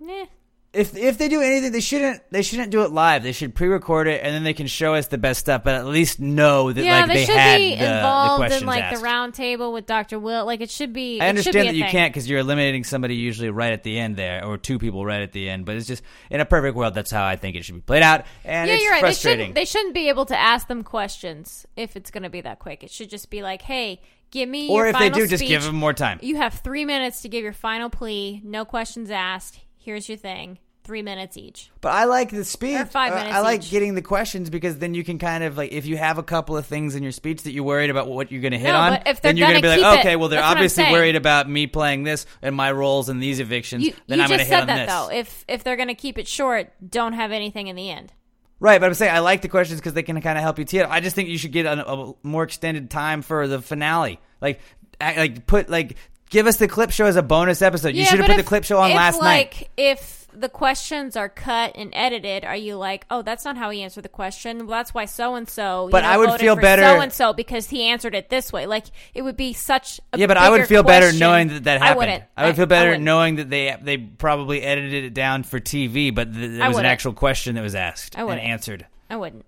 Eh. 0.09 0.25
If 0.73 0.95
if 0.95 1.17
they 1.17 1.27
do 1.27 1.41
anything, 1.41 1.73
they 1.73 1.81
shouldn't 1.81 2.21
they 2.31 2.41
shouldn't 2.43 2.71
do 2.71 2.83
it 2.83 2.91
live. 2.91 3.23
They 3.23 3.33
should 3.33 3.53
pre-record 3.53 4.07
it 4.07 4.21
and 4.23 4.33
then 4.33 4.45
they 4.45 4.53
can 4.53 4.67
show 4.67 4.93
us 4.93 5.07
the 5.07 5.17
best 5.17 5.41
stuff, 5.41 5.65
but 5.65 5.75
at 5.75 5.85
least 5.85 6.21
know 6.21 6.71
that 6.71 6.81
Yeah, 6.81 6.99
like 7.01 7.07
they, 7.07 7.13
they 7.15 7.25
should 7.25 7.35
had 7.35 7.57
be 7.57 7.75
the, 7.75 7.95
involved 7.97 8.51
in 8.53 8.65
like 8.65 8.83
asked. 8.83 8.97
the 8.97 9.03
round 9.03 9.33
table 9.33 9.73
with 9.73 9.85
Dr. 9.85 10.17
Will. 10.17 10.45
Like 10.45 10.61
it 10.61 10.69
should 10.71 10.93
be. 10.93 11.19
I 11.19 11.25
be 11.25 11.29
understand 11.29 11.55
a 11.57 11.63
that 11.71 11.75
you 11.75 11.83
thing. 11.83 11.91
can't 11.91 12.13
because 12.13 12.29
you're 12.29 12.39
eliminating 12.39 12.85
somebody 12.85 13.15
usually 13.15 13.49
right 13.49 13.73
at 13.73 13.83
the 13.83 13.99
end 13.99 14.15
there, 14.15 14.45
or 14.45 14.57
two 14.57 14.79
people 14.79 15.05
right 15.05 15.21
at 15.21 15.33
the 15.33 15.49
end. 15.49 15.65
But 15.65 15.75
it's 15.75 15.87
just 15.87 16.03
in 16.29 16.39
a 16.39 16.45
perfect 16.45 16.77
world, 16.77 16.93
that's 16.93 17.11
how 17.11 17.25
I 17.25 17.35
think 17.35 17.57
it 17.57 17.65
should 17.65 17.75
be 17.75 17.81
played 17.81 18.03
out, 18.03 18.25
and 18.45 18.69
yeah, 18.69 18.77
you're 18.77 18.91
right. 18.93 19.03
They 19.03 19.13
shouldn't, 19.13 19.55
they 19.55 19.65
shouldn't 19.65 19.93
be 19.93 20.07
able 20.07 20.25
to 20.27 20.39
ask 20.39 20.69
them 20.69 20.83
questions 20.83 21.65
if 21.75 21.97
it's 21.97 22.11
going 22.11 22.23
to 22.23 22.29
be 22.29 22.39
that 22.41 22.59
quick. 22.59 22.81
It 22.81 22.91
should 22.91 23.09
just 23.09 23.29
be 23.29 23.43
like, 23.43 23.61
hey, 23.61 23.99
give 24.31 24.47
me 24.47 24.69
or 24.69 24.87
if 24.87 24.97
they 24.97 25.09
do, 25.09 25.27
just 25.27 25.43
give 25.43 25.63
them 25.63 25.75
more 25.75 25.91
time. 25.91 26.19
You 26.21 26.37
have 26.37 26.53
three 26.53 26.85
minutes 26.85 27.23
to 27.23 27.29
give 27.29 27.43
your 27.43 27.51
final 27.51 27.89
plea. 27.89 28.39
No 28.45 28.63
questions 28.63 29.11
asked. 29.11 29.59
Here's 29.83 30.07
your 30.07 30.17
thing. 30.17 30.59
Three 30.83 31.03
minutes 31.03 31.37
each. 31.37 31.69
But 31.79 31.89
I 31.89 32.05
like 32.05 32.31
the 32.31 32.43
speech. 32.43 32.79
Or 32.79 32.85
five 32.85 33.11
Uh, 33.13 33.17
minutes 33.17 33.35
I 33.35 33.41
like 33.41 33.61
each. 33.61 33.69
getting 33.69 33.93
the 33.93 34.01
questions 34.01 34.49
because 34.49 34.79
then 34.79 34.95
you 34.95 35.03
can 35.03 35.19
kind 35.19 35.43
of 35.43 35.55
like 35.55 35.71
if 35.71 35.85
you 35.85 35.95
have 35.95 36.17
a 36.17 36.23
couple 36.23 36.57
of 36.57 36.65
things 36.65 36.95
in 36.95 37.03
your 37.03 37.11
speech 37.11 37.43
that 37.43 37.51
you're 37.51 37.63
worried 37.63 37.91
about 37.91 38.07
what 38.07 38.31
you're 38.31 38.41
going 38.41 38.51
to 38.53 38.57
hit 38.57 38.69
No, 38.71 38.77
on, 38.79 38.93
but 38.93 39.07
if 39.07 39.21
then 39.21 39.37
you're 39.37 39.47
gonna 39.47 39.61
be 39.61 39.67
like, 39.67 39.77
it- 39.79 39.99
okay, 39.99 40.15
well 40.15 40.27
they're 40.29 40.39
that's 40.39 40.49
what 40.49 40.51
I'm 40.51 40.57
obviously 40.57 40.83
worried 40.91 41.15
about 41.15 41.47
me 41.47 41.67
playing 41.67 42.01
this 42.03 42.25
and 42.41 42.55
my 42.55 42.71
roles 42.71 43.09
in 43.09 43.19
these 43.19 43.39
evictions. 43.39 43.83
You, 43.85 43.93
then 44.07 44.17
you 44.17 44.23
I'm 44.23 44.29
going 44.29 44.39
to 44.39 44.45
hit 44.45 44.59
on 44.61 44.67
that 44.67 44.85
this. 44.87 44.93
though. 44.95 45.09
If 45.11 45.45
if 45.47 45.63
they're 45.63 45.75
going 45.75 45.87
to 45.89 45.93
keep 45.95 46.17
it 46.17 46.27
short, 46.27 46.71
don't 46.89 47.13
have 47.13 47.31
anything 47.31 47.67
in 47.67 47.75
the 47.75 47.91
end. 47.91 48.11
Right, 48.59 48.79
but 48.81 48.87
I'm 48.87 48.93
saying 48.95 49.13
I 49.13 49.19
like 49.19 49.41
the 49.43 49.49
questions 49.49 49.79
because 49.79 49.93
they 49.93 50.03
can 50.03 50.19
kind 50.21 50.37
of 50.37 50.43
help 50.43 50.57
you 50.59 50.65
tee 50.65 50.79
it. 50.79 50.87
I 50.89 50.99
just 50.99 51.15
think 51.15 51.29
you 51.29 51.37
should 51.37 51.51
get 51.51 51.65
a, 51.67 51.87
a 51.91 52.13
more 52.23 52.43
extended 52.43 52.89
time 52.89 53.21
for 53.21 53.47
the 53.47 53.61
finale. 53.61 54.19
Like, 54.39 54.61
like 54.99 55.45
put 55.47 55.69
like 55.69 55.95
give 56.31 56.47
us 56.47 56.57
the 56.57 56.67
clip 56.67 56.89
show 56.89 57.05
as 57.05 57.15
a 57.15 57.21
bonus 57.21 57.61
episode. 57.61 57.89
you 57.95 58.01
Yeah, 58.01 58.05
should 58.09 58.17
have 58.19 58.27
but 58.27 58.33
put 58.33 58.39
if- 58.39 58.45
the 58.45 58.49
clip 58.49 58.63
show 58.63 58.79
on 58.79 58.89
if, 58.89 58.95
last 58.95 59.19
like, 59.21 59.55
night. 59.61 59.69
If 59.77 60.17
the 60.33 60.47
questions 60.47 61.17
are 61.17 61.27
cut 61.27 61.73
and 61.75 61.89
edited, 61.93 62.45
are 62.45 62.55
you 62.55 62.77
like, 62.77 63.05
oh, 63.11 63.21
that's 63.21 63.43
not 63.43 63.57
how 63.57 63.69
he 63.69 63.83
answered 63.83 64.03
the 64.03 64.09
question? 64.09 64.59
Well, 64.59 64.79
that's 64.79 64.93
why 64.93 65.03
so 65.03 65.35
and 65.35 65.47
so. 65.47 65.89
But 65.91 66.05
I 66.05 66.17
would 66.17 66.39
feel 66.39 66.55
better- 66.55 66.83
so 66.83 67.01
and 67.01 67.11
so 67.11 67.33
because 67.33 67.69
he 67.69 67.83
answered 67.83 68.15
it 68.15 68.29
this 68.29 68.51
way. 68.53 68.65
Like 68.65 68.85
it 69.13 69.21
would 69.23 69.35
be 69.35 69.51
such. 69.53 69.99
a 70.13 70.17
Yeah, 70.17 70.27
but 70.27 70.37
I 70.37 70.49
would 70.49 70.57
bigger 70.59 70.67
feel 70.67 70.83
better 70.83 71.07
question. 71.07 71.19
knowing 71.19 71.47
that 71.49 71.63
that 71.65 71.81
happened. 71.81 71.91
I 71.91 71.97
wouldn't. 71.97 72.23
I 72.37 72.45
would 72.47 72.55
feel 72.55 72.65
better 72.65 72.89
wouldn't. 72.91 73.03
knowing 73.03 73.35
that 73.35 73.49
they 73.49 73.75
they 73.81 73.97
probably 73.97 74.61
edited 74.63 75.03
it 75.03 75.13
down 75.13 75.43
for 75.43 75.59
TV, 75.59 76.15
but 76.15 76.33
th- 76.33 76.51
there 76.51 76.63
I 76.63 76.69
was 76.69 76.77
an 76.77 76.83
wouldn't. 76.83 76.91
actual 76.93 77.11
question 77.13 77.55
that 77.55 77.61
was 77.61 77.75
asked 77.75 78.15
I 78.15 78.21
and 78.21 78.27
wouldn't. 78.29 78.47
answered. 78.47 78.87
I 79.09 79.17
wouldn't. 79.17 79.45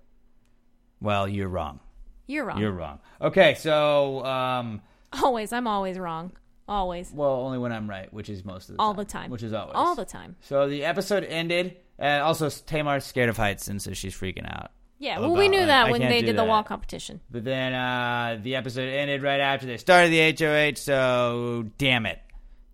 Well, 1.00 1.26
you're 1.28 1.48
wrong. 1.48 1.80
You're 2.26 2.44
wrong. 2.44 2.58
You're 2.60 2.72
wrong. 2.72 2.98
Okay, 3.22 3.54
so 3.54 4.22
um, 4.24 4.82
Always. 5.22 5.50
I'm 5.52 5.66
always 5.66 5.98
wrong. 5.98 6.32
Always. 6.66 7.10
well, 7.12 7.30
only 7.42 7.58
when 7.58 7.72
I'm 7.72 7.88
right, 7.88 8.12
which 8.12 8.28
is 8.28 8.44
most 8.44 8.70
of 8.70 8.76
the 8.76 8.78
time. 8.78 8.86
All 8.86 8.94
time. 8.94 9.04
the 9.04 9.04
time. 9.10 9.30
which 9.30 9.42
is 9.42 9.52
always 9.52 9.74
All 9.74 9.94
the 9.94 10.04
time. 10.04 10.36
So 10.40 10.68
the 10.68 10.84
episode 10.84 11.24
ended. 11.24 11.76
Uh, 12.00 12.20
also, 12.22 12.48
Tamar's 12.50 13.04
scared 13.04 13.28
of 13.28 13.36
heights, 13.36 13.68
and 13.68 13.80
so 13.80 13.92
she's 13.92 14.14
freaking 14.14 14.50
out. 14.50 14.70
Yeah. 14.98 15.18
Well, 15.18 15.32
we 15.34 15.46
about, 15.46 15.50
knew 15.50 15.58
like, 15.58 15.66
that 15.68 15.86
I 15.86 15.90
when 15.90 16.00
can't 16.00 16.10
they 16.12 16.20
do 16.20 16.26
did 16.26 16.36
the 16.36 16.42
that. 16.42 16.48
wall 16.48 16.62
competition. 16.62 17.20
But 17.30 17.44
then 17.44 17.74
uh, 17.74 18.38
the 18.42 18.56
episode 18.56 18.88
ended 18.88 19.22
right 19.22 19.40
after 19.40 19.66
they 19.66 19.76
started 19.76 20.10
the 20.10 20.44
HOH, 20.44 20.76
so 20.76 21.66
damn 21.78 22.06
it. 22.06 22.18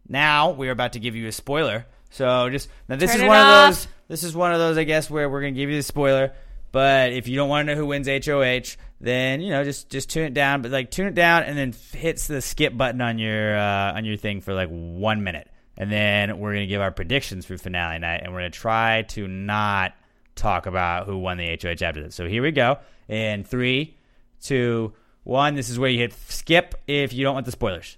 Now 0.09 0.51
we're 0.51 0.73
about 0.73 0.93
to 0.95 1.01
give 1.01 1.17
you 1.17 1.27
a 1.29 1.33
spoiler. 1.33 1.87
So 2.11 2.51
just 2.51 2.69
now 2.89 2.97
this 2.97 3.11
Turn 3.11 3.21
is 3.21 3.25
it 3.25 3.29
one 3.29 3.37
off. 3.39 3.69
of 3.71 3.75
those 3.77 3.89
this 4.09 4.25
is 4.25 4.35
one 4.35 4.53
of 4.53 4.59
those 4.59 4.77
I 4.77 4.85
guess 4.85 5.09
where 5.09 5.29
we're 5.31 5.41
gonna 5.41 5.53
give 5.53 5.71
you 5.71 5.77
the 5.77 5.83
spoiler. 5.83 6.33
But 6.73 7.13
if 7.13 7.27
you 7.27 7.37
don't 7.37 7.49
want 7.49 7.67
to 7.67 7.75
know 7.75 7.81
who 7.81 7.87
wins 7.87 8.09
HOH, 8.09 8.77
then 9.01 9.41
you 9.41 9.51
know 9.51 9.65
just 9.65 9.89
just 9.89 10.11
tune 10.11 10.25
it 10.25 10.35
down. 10.35 10.63
But 10.63 10.71
like 10.71 10.91
tune 10.91 11.07
it 11.07 11.15
down 11.15 11.43
and 11.43 11.59
then 11.59 11.75
hits 11.93 12.27
the 12.27 12.41
skip 12.41 12.77
button 12.77 13.01
on 13.01 13.19
your 13.19 13.57
uh, 13.57 13.95
on 13.95 14.05
your 14.05 14.17
thing 14.17 14.41
for 14.41 14.55
like 14.55 14.69
one 14.69 15.25
minute, 15.25 15.49
and 15.77 15.91
then 15.91 16.39
we're 16.39 16.55
gonna 16.55 16.67
give 16.67 16.81
our 16.81 16.93
predictions 16.93 17.47
for 17.47 17.59
finale 17.59 17.99
night, 17.99 18.21
and 18.23 18.33
we're 18.33 18.41
gonna 18.41 18.51
try 18.51 19.03
to 19.03 19.27
not 19.27 19.95
talk 20.37 20.67
about 20.67 21.07
who 21.07 21.19
won 21.19 21.37
the 21.39 21.59
HOH 21.61 21.85
after 21.85 22.03
this. 22.03 22.15
So 22.15 22.27
here 22.27 22.43
we 22.43 22.53
go. 22.53 22.79
In 23.09 23.43
three, 23.45 23.97
two, 24.41 24.93
one. 25.25 25.55
This 25.55 25.71
is 25.71 25.79
where 25.79 25.91
you 25.91 25.99
hit 25.99 26.15
skip 26.29 26.75
if 26.87 27.13
you 27.13 27.25
don't 27.25 27.35
want 27.35 27.47
the 27.47 27.53
spoilers. 27.53 27.97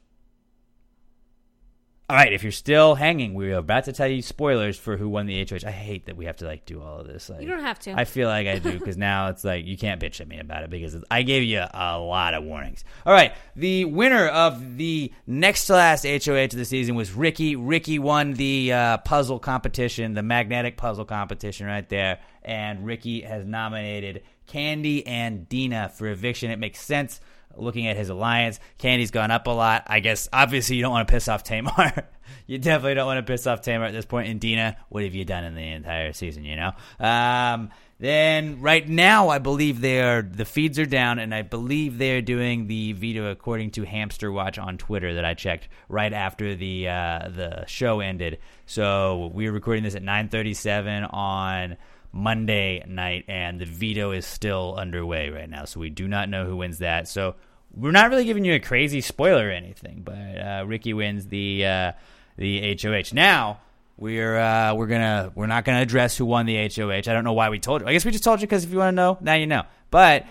All 2.13 2.19
right, 2.19 2.35
if 2.35 2.43
you're 2.43 2.53
still 2.53 2.95
hanging, 2.95 3.33
we're 3.33 3.57
about 3.57 3.85
to 3.85 3.93
tell 3.95 4.07
you 4.07 4.21
spoilers 4.21 4.79
for 4.79 4.99
who 4.99 5.09
won 5.09 5.25
the 5.25 5.47
HOH. 5.49 5.67
I 5.67 5.71
hate 5.71 6.05
that 6.05 6.15
we 6.15 6.27
have 6.27 6.37
to 6.37 6.45
like 6.45 6.67
do 6.67 6.83
all 6.83 7.01
of 7.01 7.07
this. 7.07 7.31
Like, 7.31 7.41
You 7.41 7.49
don't 7.49 7.61
have 7.61 7.79
to. 7.79 7.95
I 7.99 8.05
feel 8.05 8.29
like 8.29 8.47
I 8.47 8.59
do 8.59 8.79
because 8.79 8.99
now 8.99 9.29
it's 9.29 9.45
like 9.45 9.65
you 9.65 9.79
can't 9.79 9.99
bitch 9.99 10.21
at 10.21 10.29
me 10.29 10.39
about 10.39 10.63
it 10.63 10.69
because 10.69 10.95
it's, 10.95 11.07
I 11.11 11.23
gave 11.23 11.43
you 11.43 11.65
a 11.73 11.99
lot 11.99 12.35
of 12.35 12.45
warnings. 12.45 12.85
All 13.07 13.15
right, 13.15 13.33
the 13.57 13.87
winner 13.87 14.27
of 14.27 14.77
the 14.77 15.11
next 15.27 15.69
to 15.69 15.73
last 15.73 16.05
HOH 16.05 16.35
of 16.37 16.51
the 16.51 16.67
season 16.67 16.97
was 16.97 17.15
Ricky. 17.15 17.57
Ricky 17.57 17.99
won 17.99 18.35
the 18.35 18.75
uh, 18.75 18.99
puzzle 18.99 19.39
competition, 19.39 20.13
the 20.13 20.23
magnetic 20.23 20.77
puzzle 20.77 21.07
competition, 21.07 21.67
right 21.67 21.89
there, 21.89 22.19
and 22.43 22.85
Ricky 22.85 23.23
has 23.23 23.47
nominated 23.47 24.23
Kandi 24.47 25.03
and 25.07 25.49
Dina 25.49 25.89
for 25.89 26.09
eviction. 26.09 26.51
It 26.51 26.59
makes 26.59 26.79
sense 26.79 27.23
looking 27.57 27.87
at 27.87 27.97
his 27.97 28.09
alliance. 28.09 28.61
Kandi's 28.79 29.11
gone 29.11 29.31
up 29.31 29.47
a 29.47 29.51
lot. 29.51 29.85
I 29.87 30.01
guess 30.01 30.29
obviously 30.33 30.77
you 30.77 30.83
don't 30.83 30.93
want 30.93 31.09
to 31.09 31.13
piss 31.13 31.29
off 31.29 31.43
Tamar. 31.43 32.09
you 32.47 32.59
definitely 32.59 32.95
don't 32.95 33.07
want 33.07 33.25
to 33.25 33.31
piss 33.31 33.47
off 33.47 33.63
Tamar 33.63 33.87
at 33.87 33.93
this 33.93 34.05
point. 34.05 34.29
And 34.29 34.41
Dina, 34.41 34.77
what 34.89 35.05
have 35.05 35.15
you 35.15 35.25
done 35.25 35.45
in 35.45 35.55
the 35.55 35.63
entire 35.63 36.13
season? 36.13 36.45
You 36.45 36.57
know. 36.57 36.73
Um, 37.01 37.71
then 38.03 38.61
right 38.61 38.89
now, 38.89 39.29
I 39.29 39.39
believe 39.39 39.81
they 39.81 40.01
are 40.01 40.23
the 40.23 40.45
feeds 40.45 40.77
are 40.81 40.87
down, 40.87 41.21
and 41.21 41.33
I 41.33 41.43
believe 41.43 41.99
they 41.99 42.17
are 42.17 42.21
doing 42.21 42.67
the 42.67 42.95
veto 42.95 43.31
according 43.31 43.71
to 43.73 43.85
Hamster 43.85 44.33
Watch 44.33 44.59
on 44.59 44.77
Twitter 44.77 45.15
that 45.15 45.25
I 45.25 45.35
checked 45.35 45.69
right 45.89 46.13
after 46.13 46.57
the 46.57 46.89
uh, 46.89 47.29
the 47.29 47.65
show 47.67 48.01
ended. 48.01 48.39
So 48.67 49.31
we're 49.33 49.53
recording 49.53 49.85
this 49.85 49.95
at 49.95 50.03
9:37 50.03 51.15
on. 51.15 51.77
Monday 52.13 52.85
night, 52.87 53.25
and 53.27 53.61
the 53.61 53.65
veto 53.65 54.13
is 54.13 54.27
still 54.27 54.75
underway 54.77 55.31
right 55.31 55.49
now. 55.49 55.65
So 55.65 55.81
we 55.81 55.91
do 55.91 56.07
not 56.07 56.29
know 56.29 56.45
who 56.45 56.57
wins 56.57 56.79
that. 56.79 57.09
So 57.09 57.35
we're 57.75 57.91
not 57.91 58.11
really 58.11 58.25
giving 58.25 58.45
you 58.45 58.55
a 58.55 58.61
crazy 58.61 59.01
spoiler 59.01 59.49
or 59.49 59.51
anything, 59.51 60.03
but 60.05 60.15
uh, 60.15 60.65
Ricky 60.67 60.93
wins 60.93 61.27
the 61.27 61.65
uh, 61.65 61.93
the 62.37 62.79
HOH. 62.81 63.15
Now 63.15 63.61
we're 63.97 64.37
uh, 64.37 64.75
we're 64.75 64.87
gonna 64.87 65.33
we're 65.35 65.47
not 65.47 65.65
gonna 65.65 65.81
address 65.81 66.17
who 66.17 66.27
won 66.27 66.47
the 66.47 66.57
HOH. 66.69 66.91
I 66.91 67.01
don't 67.01 67.25
know 67.25 67.33
why 67.33 67.49
we 67.49 67.59
told 67.59 67.83
you. 67.83 67.89
I 67.89 67.93
guess 67.93 68.05
we 68.05 68.11
just 68.11 68.25
told 68.25 68.41
you 68.41 68.47
because 68.47 68.65
if 68.65 68.71
you 68.71 68.79
want 68.79 68.93
to 68.93 68.97
know, 68.97 69.19
now 69.21 69.35
you 69.35 69.47
know. 69.47 69.63
But 69.91 70.27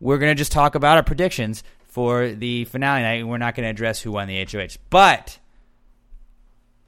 we're 0.00 0.18
gonna 0.18 0.34
just 0.34 0.52
talk 0.52 0.74
about 0.74 0.96
our 0.96 1.02
predictions 1.02 1.64
for 1.88 2.28
the 2.28 2.66
finale 2.66 3.02
night, 3.02 3.20
and 3.20 3.28
we're 3.28 3.38
not 3.38 3.54
gonna 3.54 3.70
address 3.70 4.00
who 4.00 4.12
won 4.12 4.28
the 4.28 4.44
HOH. 4.44 4.76
But 4.90 5.38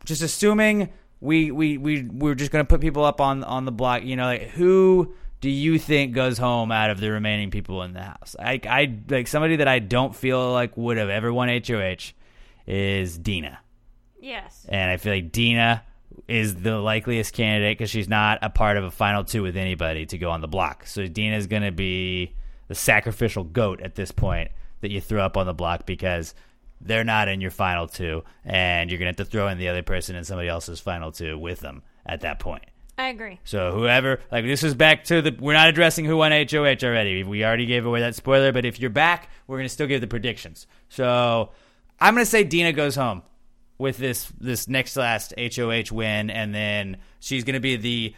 just 0.05 0.23
assuming 0.23 0.91
we 1.21 1.51
we 1.51 1.79
we 1.79 2.03
we're 2.05 2.35
just 2.35 2.51
gonna 2.51 2.65
put 2.65 2.81
people 2.81 3.05
up 3.05 3.21
on 3.21 3.45
on 3.45 3.65
the 3.65 3.73
block. 3.73 4.03
You 4.05 4.17
know, 4.17 4.25
like 4.25 4.49
who 4.51 5.15
do 5.41 5.51
you 5.51 5.79
think 5.79 6.15
goes 6.15 6.39
home 6.39 6.73
out 6.73 6.91
of 6.91 7.01
the 7.01 7.11
remaining 7.11 7.51
people 7.51 7.83
in 7.83 7.93
the 7.93 8.03
house? 8.03 8.35
I 8.39 8.61
I 8.69 8.99
like 9.09 9.27
somebody 9.29 9.57
that 9.57 9.69
I 9.69 9.79
don't 9.79 10.15
feel 10.15 10.53
like 10.53 10.77
would 10.77 10.97
have 10.97 11.09
ever 11.09 11.33
won 11.33 11.49
HOH 11.49 12.13
is 12.67 13.17
Dina, 13.19 13.59
Yes. 14.21 14.67
and 14.69 14.91
I 14.91 14.97
feel 14.99 15.13
like 15.15 15.33
Dina 15.33 15.83
is 16.27 16.57
the 16.57 16.77
likeliest 16.79 17.33
candidate 17.33 17.79
because 17.79 17.91
she's 17.91 18.09
not 18.09 18.39
a 18.43 18.51
part 18.51 18.77
of 18.77 18.85
a 18.85 18.91
final 18.91 19.25
two 19.25 19.43
with 19.43 19.57
anybody 19.57 20.05
to 20.07 20.19
go 20.19 20.31
on 20.31 20.41
the 20.41 20.49
block. 20.49 20.87
So 20.87 21.07
Dina's 21.07 21.47
gonna 21.47 21.73
be 21.73 22.35
the 22.67 22.75
sacrificial 22.75 23.45
goat 23.45 23.81
at 23.81 23.95
this 23.95 24.11
point 24.11 24.51
that 24.81 24.91
you 24.91 25.01
throw 25.01 25.25
up 25.25 25.37
on 25.37 25.47
the 25.47 25.55
block 25.55 25.87
because 25.87 26.35
they're 26.81 27.05
not 27.05 27.29
in 27.29 27.41
your 27.41 27.51
final 27.51 27.87
two, 27.87 28.23
and 28.45 28.91
you're 28.91 28.99
gonna 28.99 29.09
have 29.09 29.17
to 29.17 29.25
throw 29.25 29.49
in 29.49 29.59
the 29.59 29.69
other 29.69 29.83
person 29.83 30.17
in 30.17 30.25
somebody 30.25 30.49
else's 30.49 30.81
final 30.81 31.13
two 31.13 31.39
with 31.39 31.61
them 31.61 31.83
at 32.07 32.21
that 32.23 32.39
point. 32.39 32.65
I 32.97 33.09
agree. 33.09 33.39
So 33.45 33.73
whoever, 33.73 34.21
like 34.33 34.45
this 34.45 34.65
is 34.65 34.75
back 34.75 35.05
to 35.05 35.23
the, 35.23 35.37
we're 35.39 35.53
not 35.53 35.69
addressing 35.69 36.05
who 36.05 36.17
won 36.17 36.33
HOH 36.33 36.83
already. 36.83 37.23
We 37.23 37.45
already 37.45 37.67
gave 37.67 37.87
away 37.87 38.01
that 38.01 38.17
spoiler, 38.17 38.53
but 38.53 38.65
if 38.65 38.81
you're 38.81 38.91
back, 38.91 39.31
we're 39.47 39.59
gonna 39.59 39.69
still 39.69 39.87
give 39.87 40.01
the 40.01 40.09
predictions. 40.09 40.67
So 40.89 41.51
I'm 42.01 42.15
gonna 42.15 42.27
say 42.27 42.43
Dina 42.43 42.73
goes 42.73 42.97
home 42.97 43.23
with 43.79 43.99
this 43.99 44.33
this 44.41 44.69
next 44.69 44.97
last 44.97 45.33
HOH 45.39 45.93
win, 45.93 46.31
and 46.31 46.53
then 46.53 46.97
she's 47.21 47.45
gonna 47.45 47.61
be 47.61 47.77
the 47.77 48.15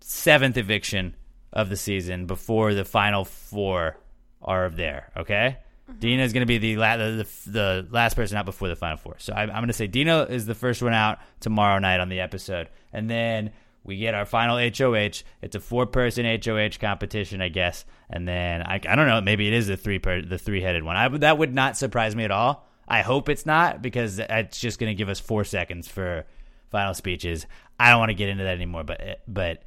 seventh 0.00 0.56
eviction 0.56 1.14
of 1.52 1.68
the 1.68 1.76
season 1.76 2.26
before 2.26 2.72
the 2.74 2.84
final 2.84 3.24
four 3.24 3.98
are 4.40 4.70
there. 4.70 5.10
Okay. 5.16 5.58
Mm-hmm. 5.90 6.00
Dina 6.00 6.22
is 6.22 6.32
going 6.32 6.42
to 6.42 6.46
be 6.46 6.58
the, 6.58 6.76
la- 6.76 6.96
the, 6.96 7.26
the 7.46 7.50
the 7.50 7.88
last 7.90 8.14
person 8.14 8.36
out 8.36 8.44
before 8.44 8.68
the 8.68 8.76
final 8.76 8.96
four. 8.96 9.16
So 9.18 9.32
I, 9.32 9.42
I'm 9.42 9.48
going 9.48 9.68
to 9.68 9.72
say 9.72 9.86
Dina 9.86 10.24
is 10.24 10.46
the 10.46 10.54
first 10.54 10.82
one 10.82 10.94
out 10.94 11.18
tomorrow 11.40 11.78
night 11.78 12.00
on 12.00 12.08
the 12.08 12.20
episode, 12.20 12.68
and 12.92 13.08
then 13.08 13.52
we 13.84 13.98
get 13.98 14.14
our 14.14 14.26
final 14.26 14.58
HOH. 14.58 15.22
It's 15.42 15.54
a 15.54 15.60
four 15.60 15.86
person 15.86 16.24
HOH 16.24 16.78
competition, 16.80 17.40
I 17.40 17.48
guess, 17.48 17.84
and 18.10 18.26
then 18.26 18.62
I, 18.62 18.74
I 18.74 18.96
don't 18.96 19.06
know. 19.06 19.20
Maybe 19.20 19.46
it 19.46 19.54
is 19.54 19.68
the 19.68 19.76
three 19.76 20.00
per, 20.00 20.22
the 20.22 20.38
three 20.38 20.60
headed 20.60 20.82
one. 20.82 20.96
I 20.96 21.08
that 21.18 21.38
would 21.38 21.54
not 21.54 21.76
surprise 21.76 22.16
me 22.16 22.24
at 22.24 22.30
all. 22.32 22.66
I 22.88 23.02
hope 23.02 23.28
it's 23.28 23.46
not 23.46 23.82
because 23.82 24.18
it's 24.18 24.60
just 24.60 24.78
going 24.78 24.90
to 24.90 24.94
give 24.94 25.08
us 25.08 25.20
four 25.20 25.44
seconds 25.44 25.88
for 25.88 26.24
final 26.70 26.94
speeches. 26.94 27.46
I 27.78 27.90
don't 27.90 27.98
want 27.98 28.10
to 28.10 28.14
get 28.14 28.28
into 28.28 28.44
that 28.44 28.54
anymore, 28.54 28.84
but 28.84 29.20
but 29.28 29.62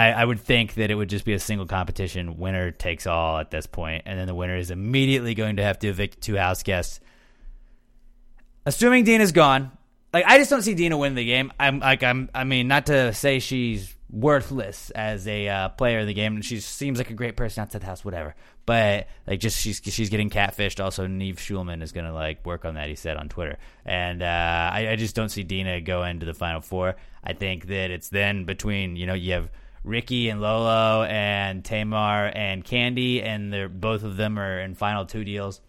I, 0.00 0.12
I 0.12 0.24
would 0.24 0.40
think 0.40 0.74
that 0.74 0.90
it 0.90 0.94
would 0.94 1.10
just 1.10 1.26
be 1.26 1.34
a 1.34 1.38
single 1.38 1.66
competition, 1.66 2.38
winner 2.38 2.70
takes 2.70 3.06
all 3.06 3.38
at 3.38 3.50
this 3.50 3.66
point, 3.66 4.04
and 4.06 4.18
then 4.18 4.26
the 4.26 4.34
winner 4.34 4.56
is 4.56 4.70
immediately 4.70 5.34
going 5.34 5.56
to 5.56 5.62
have 5.62 5.78
to 5.80 5.88
evict 5.88 6.22
two 6.22 6.36
house 6.36 6.62
guests. 6.62 7.00
Assuming 8.64 9.04
Dina's 9.04 9.32
gone, 9.32 9.72
like 10.12 10.24
I 10.26 10.38
just 10.38 10.48
don't 10.48 10.62
see 10.62 10.74
Dina 10.74 10.96
win 10.96 11.14
the 11.14 11.24
game. 11.24 11.52
I'm 11.60 11.80
like 11.80 12.02
I'm 12.02 12.30
I 12.34 12.44
mean 12.44 12.66
not 12.66 12.86
to 12.86 13.12
say 13.12 13.38
she's 13.40 13.94
worthless 14.08 14.90
as 14.90 15.28
a 15.28 15.48
uh, 15.48 15.68
player 15.70 16.00
in 16.00 16.06
the 16.06 16.14
game, 16.14 16.34
and 16.34 16.44
she 16.44 16.60
seems 16.60 16.98
like 16.98 17.10
a 17.10 17.14
great 17.14 17.36
person 17.36 17.62
outside 17.62 17.82
the 17.82 17.86
house, 17.86 18.04
whatever. 18.04 18.34
But 18.66 19.06
like 19.26 19.40
just 19.40 19.60
she's 19.60 19.82
she's 19.84 20.08
getting 20.08 20.30
catfished. 20.30 20.82
Also, 20.82 21.06
Nev 21.06 21.36
Schulman 21.36 21.82
is 21.82 21.92
gonna 21.92 22.14
like 22.14 22.44
work 22.46 22.64
on 22.64 22.74
that. 22.74 22.88
He 22.88 22.94
said 22.94 23.16
on 23.16 23.28
Twitter, 23.28 23.58
and 23.84 24.22
uh, 24.22 24.70
I, 24.72 24.88
I 24.92 24.96
just 24.96 25.14
don't 25.14 25.28
see 25.28 25.42
Dina 25.42 25.80
go 25.80 26.04
into 26.04 26.24
the 26.24 26.34
final 26.34 26.60
four. 26.60 26.96
I 27.22 27.34
think 27.34 27.66
that 27.66 27.90
it's 27.90 28.08
then 28.08 28.44
between 28.44 28.96
you 28.96 29.06
know 29.06 29.14
you 29.14 29.32
have 29.34 29.50
Ricky 29.82 30.28
and 30.28 30.40
Lolo 30.40 31.04
and 31.04 31.64
Tamar 31.64 32.26
and 32.34 32.64
Kandi, 32.64 33.24
and 33.24 33.52
they're 33.52 33.68
both 33.68 34.02
of 34.02 34.16
them 34.16 34.38
are 34.38 34.60
in 34.60 34.74
final 34.74 35.06
two 35.06 35.24
deals. 35.24 35.60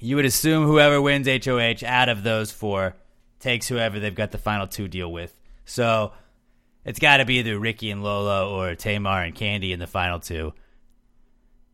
You 0.00 0.16
would 0.16 0.24
assume 0.24 0.64
whoever 0.64 1.00
wins 1.02 1.28
HOH 1.28 1.84
out 1.84 2.08
of 2.08 2.22
those 2.22 2.52
four 2.52 2.96
takes 3.40 3.68
whoever 3.68 3.98
they've 3.98 4.14
got 4.14 4.30
the 4.30 4.38
final 4.38 4.66
two 4.66 4.88
deal 4.88 5.10
with. 5.10 5.34
So 5.64 6.12
it's 6.84 6.98
got 6.98 7.18
to 7.18 7.24
be 7.24 7.38
either 7.38 7.58
Ricky 7.58 7.90
and 7.90 8.02
Lolo 8.02 8.50
or 8.56 8.74
Tamar 8.74 9.22
and 9.22 9.34
Kandi 9.34 9.72
in 9.72 9.78
the 9.78 9.86
final 9.86 10.20
two. 10.20 10.54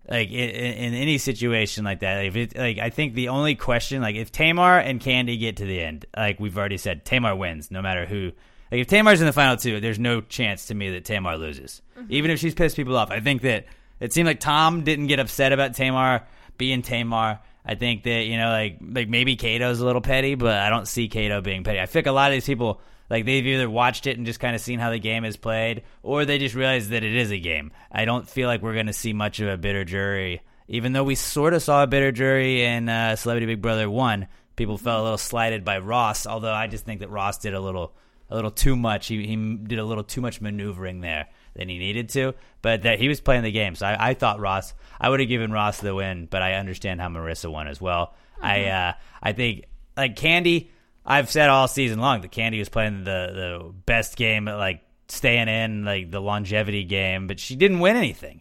Like 0.09 0.31
in, 0.31 0.51
in 0.51 0.95
any 0.95 1.19
situation 1.19 1.85
like 1.85 2.01
that, 2.01 2.25
if 2.27 2.37
it 2.37 2.57
like 2.59 2.79
I 2.79 2.91
think 2.91 3.15
the 3.15 3.29
only 3.29 3.55
question 3.55 4.03
like 4.03 4.17
if 4.17 4.33
Tamar 4.33 4.79
and 4.79 5.01
Kandi 5.01 5.39
get 5.39 5.59
to 5.59 5.65
the 5.65 5.81
end, 5.81 6.07
like 6.17 6.41
we've 6.41 6.59
already 6.59 6.79
said, 6.79 7.05
Tamar 7.05 7.37
wins 7.37 7.71
no 7.71 7.81
matter 7.81 8.07
who. 8.07 8.33
Like 8.71 8.81
if 8.81 8.87
Tamar's 8.87 9.21
in 9.21 9.27
the 9.27 9.33
final 9.33 9.57
two, 9.57 9.81
there's 9.81 9.99
no 9.99 10.21
chance 10.21 10.67
to 10.67 10.75
me 10.75 10.91
that 10.91 11.05
Tamar 11.05 11.37
loses, 11.37 11.83
even 12.09 12.31
if 12.31 12.41
she's 12.41 12.55
pissed 12.55 12.77
people 12.77 12.97
off. 12.97 13.11
I 13.11 13.21
think 13.21 13.43
that 13.43 13.67
it 14.01 14.13
seemed 14.13 14.27
like 14.27 14.41
Tom 14.41 14.83
didn't 14.83 15.07
get 15.07 15.21
upset 15.21 15.53
about 15.53 15.75
Tamar 15.75 16.23
being 16.59 16.83
Tamar. 16.83 17.41
I 17.65 17.75
think 17.75 18.03
that 18.05 18.27
you 18.27 18.37
know, 18.37 18.49
like 18.49 18.79
like 18.81 19.09
maybe 19.09 19.37
Kato's 19.37 19.81
a 19.81 19.87
little 19.87 20.01
petty, 20.01 20.35
but 20.35 20.59
I 20.59 20.71
don't 20.71 20.89
see 20.89 21.09
Kato 21.09 21.41
being 21.41 21.65
petty. 21.65 21.81
I 21.81 21.87
think 21.87 22.07
a 22.07 22.13
lot 22.13 22.31
of 22.31 22.37
these 22.37 22.47
people 22.47 22.81
like 23.11 23.25
they've 23.25 23.47
either 23.47 23.69
watched 23.69 24.07
it 24.07 24.17
and 24.17 24.27
just 24.27 24.41
kind 24.41 24.55
of 24.55 24.61
seen 24.61 24.79
how 24.79 24.91
the 24.91 24.99
game 24.99 25.25
is 25.25 25.37
played, 25.37 25.83
or 26.03 26.25
they 26.25 26.39
just 26.39 26.55
realize 26.55 26.89
that 26.89 27.05
it 27.05 27.15
is 27.15 27.31
a 27.31 27.39
game. 27.39 27.73
I 27.93 28.05
don't 28.05 28.29
feel 28.29 28.49
like 28.49 28.63
we're 28.63 28.75
going 28.75 28.87
to 28.87 28.93
see 28.93 29.13
much 29.13 29.41
of 29.41 29.49
a 29.49 29.57
bitter 29.57 29.85
jury, 29.85 30.43
even 30.69 30.93
though 30.93 31.05
we 31.05 31.15
sort 31.15 31.55
of 31.55 31.63
saw 31.63 31.83
a 31.83 31.87
bitter 31.87 32.13
jury 32.13 32.65
in 32.65 32.89
uh, 32.89 33.17
Celebrity 33.17 33.47
Big 33.47 33.63
Brother 33.63 33.89
one. 33.91 34.29
People 34.57 34.79
felt 34.79 35.01
a 35.01 35.03
little 35.03 35.19
slighted 35.19 35.65
by 35.65 35.79
Ross, 35.79 36.27
although 36.27 36.53
I 36.53 36.67
just 36.67 36.85
think 36.85 37.01
that 37.01 37.11
Ross 37.11 37.39
did 37.39 37.55
a 37.55 37.61
little 37.61 37.93
a 38.31 38.35
little 38.35 38.51
too 38.51 38.77
much. 38.77 39.07
He 39.07 39.27
he 39.27 39.57
did 39.57 39.79
a 39.79 39.85
little 39.85 40.05
too 40.05 40.21
much 40.21 40.41
maneuvering 40.41 41.01
there 41.01 41.29
than 41.55 41.69
he 41.69 41.79
needed 41.79 42.09
to. 42.11 42.35
But 42.63 42.83
that 42.83 42.99
he 42.99 43.09
was 43.09 43.21
playing 43.21 43.43
the 43.43 43.53
game, 43.53 43.75
so 43.75 43.87
I, 43.87 44.11
I 44.11 44.15
thought 44.15 44.41
Ross. 44.41 44.75
I 45.01 45.09
would 45.09 45.21
have 45.21 45.29
given 45.29 45.53
Ross 45.53 45.79
the 45.81 45.95
win, 45.95 46.27
but 46.31 46.43
I 46.43 46.55
understand 46.55 47.01
how 47.01 47.09
Marissa 47.09 47.51
won 47.51 47.69
as 47.69 47.81
well. 47.81 48.15
I 48.41 48.65
uh, 48.67 48.93
I 49.23 49.33
think 49.33 49.65
like 49.97 50.17
Kandi. 50.17 50.69
I've 51.07 51.31
said 51.31 51.51
all 51.51 51.69
season 51.69 51.99
long 51.99 52.23
that 52.23 52.33
Kandi 52.33 52.59
was 52.59 52.71
playing 52.71 53.05
the 53.05 53.31
the 53.63 53.75
best 53.85 54.17
game 54.17 54.49
at 54.49 54.57
like 54.57 54.81
staying 55.09 55.49
in 55.49 55.85
like 55.85 56.11
the 56.11 56.21
longevity 56.21 56.85
game, 56.85 57.27
but 57.27 57.39
she 57.39 57.57
didn't 57.57 57.81
win 57.81 57.97
anything. 57.97 58.41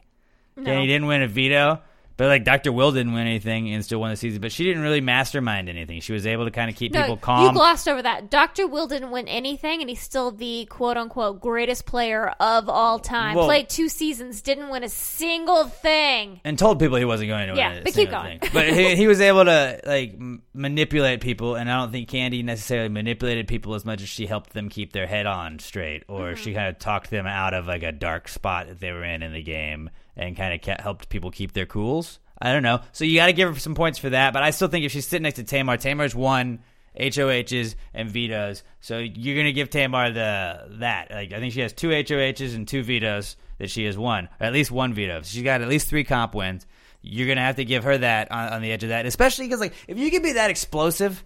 Kandi 0.58 0.88
didn't 0.88 1.08
win 1.08 1.24
a 1.24 1.28
veto. 1.28 1.82
But 2.16 2.28
like 2.28 2.44
Dr. 2.44 2.72
Will 2.72 2.92
didn't 2.92 3.14
win 3.14 3.26
anything 3.26 3.74
and 3.74 3.84
still 3.84 4.00
won 4.00 4.12
the 4.12 4.16
season, 4.16 4.40
but 4.40 4.52
she 4.52 4.64
didn't 4.66 4.84
really 4.84 5.02
mastermind 5.02 5.68
anything. 5.68 6.00
She 6.00 6.14
was 6.14 6.28
able 6.28 6.46
to 6.46 6.52
kind 6.52 6.70
of 6.70 6.76
keep 6.76 6.94
people 6.94 7.18
calm. 7.18 7.46
you 7.48 7.54
glossed 7.54 7.88
over 7.88 8.02
that. 8.04 8.30
Dr. 8.30 8.68
Will 8.68 8.86
didn't 8.88 9.10
win 9.10 9.28
anything, 9.28 9.82
and 9.82 9.90
he's 9.90 10.00
still 10.02 10.30
the 10.32 10.66
quote 10.66 10.96
unquote 10.96 11.42
greatest 11.42 11.86
player 11.88 12.30
of 12.40 12.70
all 12.70 13.00
time. 13.00 13.36
Well- 13.36 13.46
Played 13.46 13.70
two 13.70 13.90
seasons, 13.90 14.42
didn't 14.42 14.70
win 14.70 14.84
a 14.84 14.90
single 14.90 15.66
thing. 15.66 16.40
and 16.44 16.58
told 16.60 16.80
people 16.80 16.98
he 16.98 17.06
wasn't 17.06 17.30
going 17.30 17.50
to 17.50 17.56
Yeah, 17.56 17.70
win. 17.70 17.78
a 17.80 17.82
but 17.82 17.86
keep 17.88 17.94
single 17.96 18.22
going. 18.22 18.40
thing. 18.40 18.50
But 18.54 18.68
he, 18.74 18.96
he 18.96 19.08
was 19.08 19.20
able 19.20 19.46
to 19.46 19.80
like 19.86 20.14
m- 20.14 20.44
manipulate 20.54 21.22
people, 21.22 21.56
and 21.56 21.70
I 21.70 21.80
don't 21.80 21.92
think 21.92 22.10
Kandi 22.10 22.44
necessarily 22.44 22.90
manipulated 22.90 23.48
people 23.48 23.74
as 23.74 23.86
much 23.86 24.02
as 24.04 24.10
she 24.10 24.28
helped 24.28 24.54
them 24.54 24.70
keep 24.70 24.94
their 24.94 25.08
head 25.08 25.26
on 25.26 25.58
straight, 25.60 26.04
or 26.08 26.34
Mm-hmm. 26.34 26.44
she 26.44 26.54
kind 26.54 26.68
of 26.70 26.78
talked 26.80 27.10
them 27.10 27.26
out 27.26 27.54
of 27.54 27.66
like 27.68 27.84
a 27.84 27.92
dark 27.92 28.28
spot 28.28 28.68
that 28.68 28.80
they 28.80 28.92
were 28.92 29.04
in 29.04 29.24
in 29.24 29.34
the 29.34 29.42
game, 29.42 29.90
and 30.16 30.36
kind 30.36 30.54
of 30.54 30.80
helped 30.80 31.10
people 31.10 31.32
keep 31.32 31.54
their 31.54 31.66
cools. 31.66 32.20
I 32.42 32.52
don't 32.52 32.64
know. 32.64 32.82
So 32.92 33.06
you 33.06 33.16
got 33.16 33.28
to 33.28 33.34
give 33.34 33.54
her 33.54 33.60
some 33.60 33.76
points 33.76 34.00
for 34.00 34.10
that, 34.10 34.34
but 34.34 34.44
I 34.44 34.52
still 34.52 34.68
think 34.68 34.86
if 34.86 34.92
she's 34.92 35.08
sitting 35.08 35.24
next 35.24 35.38
to 35.38 35.44
Tamar, 35.44 35.78
Tamar's 35.78 36.16
won 36.16 36.60
HOHs 37.00 37.76
and 37.94 38.10
vetoes, 38.10 38.64
so 38.80 39.00
you're 39.00 39.36
gonna 39.36 39.52
give 39.52 39.70
Tamar 39.70 40.12
the 40.12 40.78
that. 40.80 41.10
Like 41.10 41.34
I 41.34 41.40
think 41.40 41.54
she 41.54 41.62
has 41.62 41.74
two 41.74 41.90
HOHs 41.90 42.54
and 42.56 42.68
two 42.68 42.84
vetoes 42.84 43.36
that 43.58 43.72
she 43.72 43.86
has 43.86 43.98
won, 43.98 44.30
or 44.40 44.46
at 44.46 44.54
least 44.54 44.70
one 44.72 44.94
veto. 44.94 45.22
She's 45.24 45.44
got 45.44 45.62
at 45.62 45.68
least 45.68 45.88
three 45.88 46.04
comp 46.04 46.36
wins. 46.36 46.68
You're 47.02 47.28
gonna 47.28 47.42
have 47.42 47.56
to 47.56 47.66
give 47.66 47.84
her 47.86 47.98
that 47.98 48.32
on, 48.32 48.54
on 48.54 48.62
the 48.62 48.72
edge 48.72 48.84
of 48.84 48.90
that, 48.90 49.06
especially 49.06 49.48
because 49.48 49.60
like 49.60 49.74
if 49.88 49.98
you 49.98 50.12
can 50.12 50.22
be 50.22 50.34
that 50.34 50.52
explosive, 50.52 51.24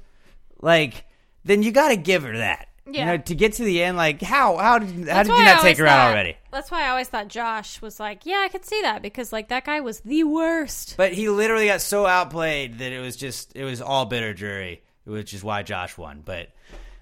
like 0.61 1.05
then 1.43 1.63
you 1.63 1.71
got 1.71 1.89
to 1.89 1.97
give 1.97 2.23
her 2.23 2.37
that. 2.37 2.69
Yeah. 2.89 2.99
You 3.01 3.05
know, 3.05 3.17
to 3.17 3.35
get 3.35 3.53
to 3.53 3.63
the 3.63 3.83
end, 3.83 3.97
like 3.97 4.21
how 4.21 4.57
how 4.57 4.79
did 4.79 4.89
how 4.89 5.03
That's 5.03 5.27
did 5.27 5.33
why 5.33 5.39
you 5.39 5.43
I 5.43 5.45
not 5.45 5.53
take 5.55 5.61
always 5.63 5.77
her 5.79 5.87
out 5.87 5.97
thought- 5.97 6.11
already? 6.11 6.37
That's 6.51 6.71
why 6.71 6.85
I 6.85 6.89
always 6.89 7.07
thought 7.09 7.27
Josh 7.27 7.81
was 7.81 7.99
like, 7.99 8.25
yeah, 8.25 8.41
I 8.45 8.47
could 8.47 8.65
see 8.65 8.81
that 8.81 9.01
because 9.01 9.31
like 9.33 9.49
that 9.49 9.65
guy 9.65 9.81
was 9.81 9.99
the 9.99 10.23
worst. 10.23 10.95
But 10.97 11.13
he 11.13 11.29
literally 11.29 11.67
got 11.67 11.81
so 11.81 12.05
outplayed 12.05 12.79
that 12.79 12.91
it 12.91 12.99
was 12.99 13.15
just 13.15 13.55
it 13.55 13.63
was 13.65 13.81
all 13.81 14.05
bitter 14.05 14.33
jury, 14.33 14.81
which 15.03 15.33
is 15.33 15.43
why 15.43 15.63
Josh 15.63 15.97
won. 15.97 16.21
But 16.25 16.49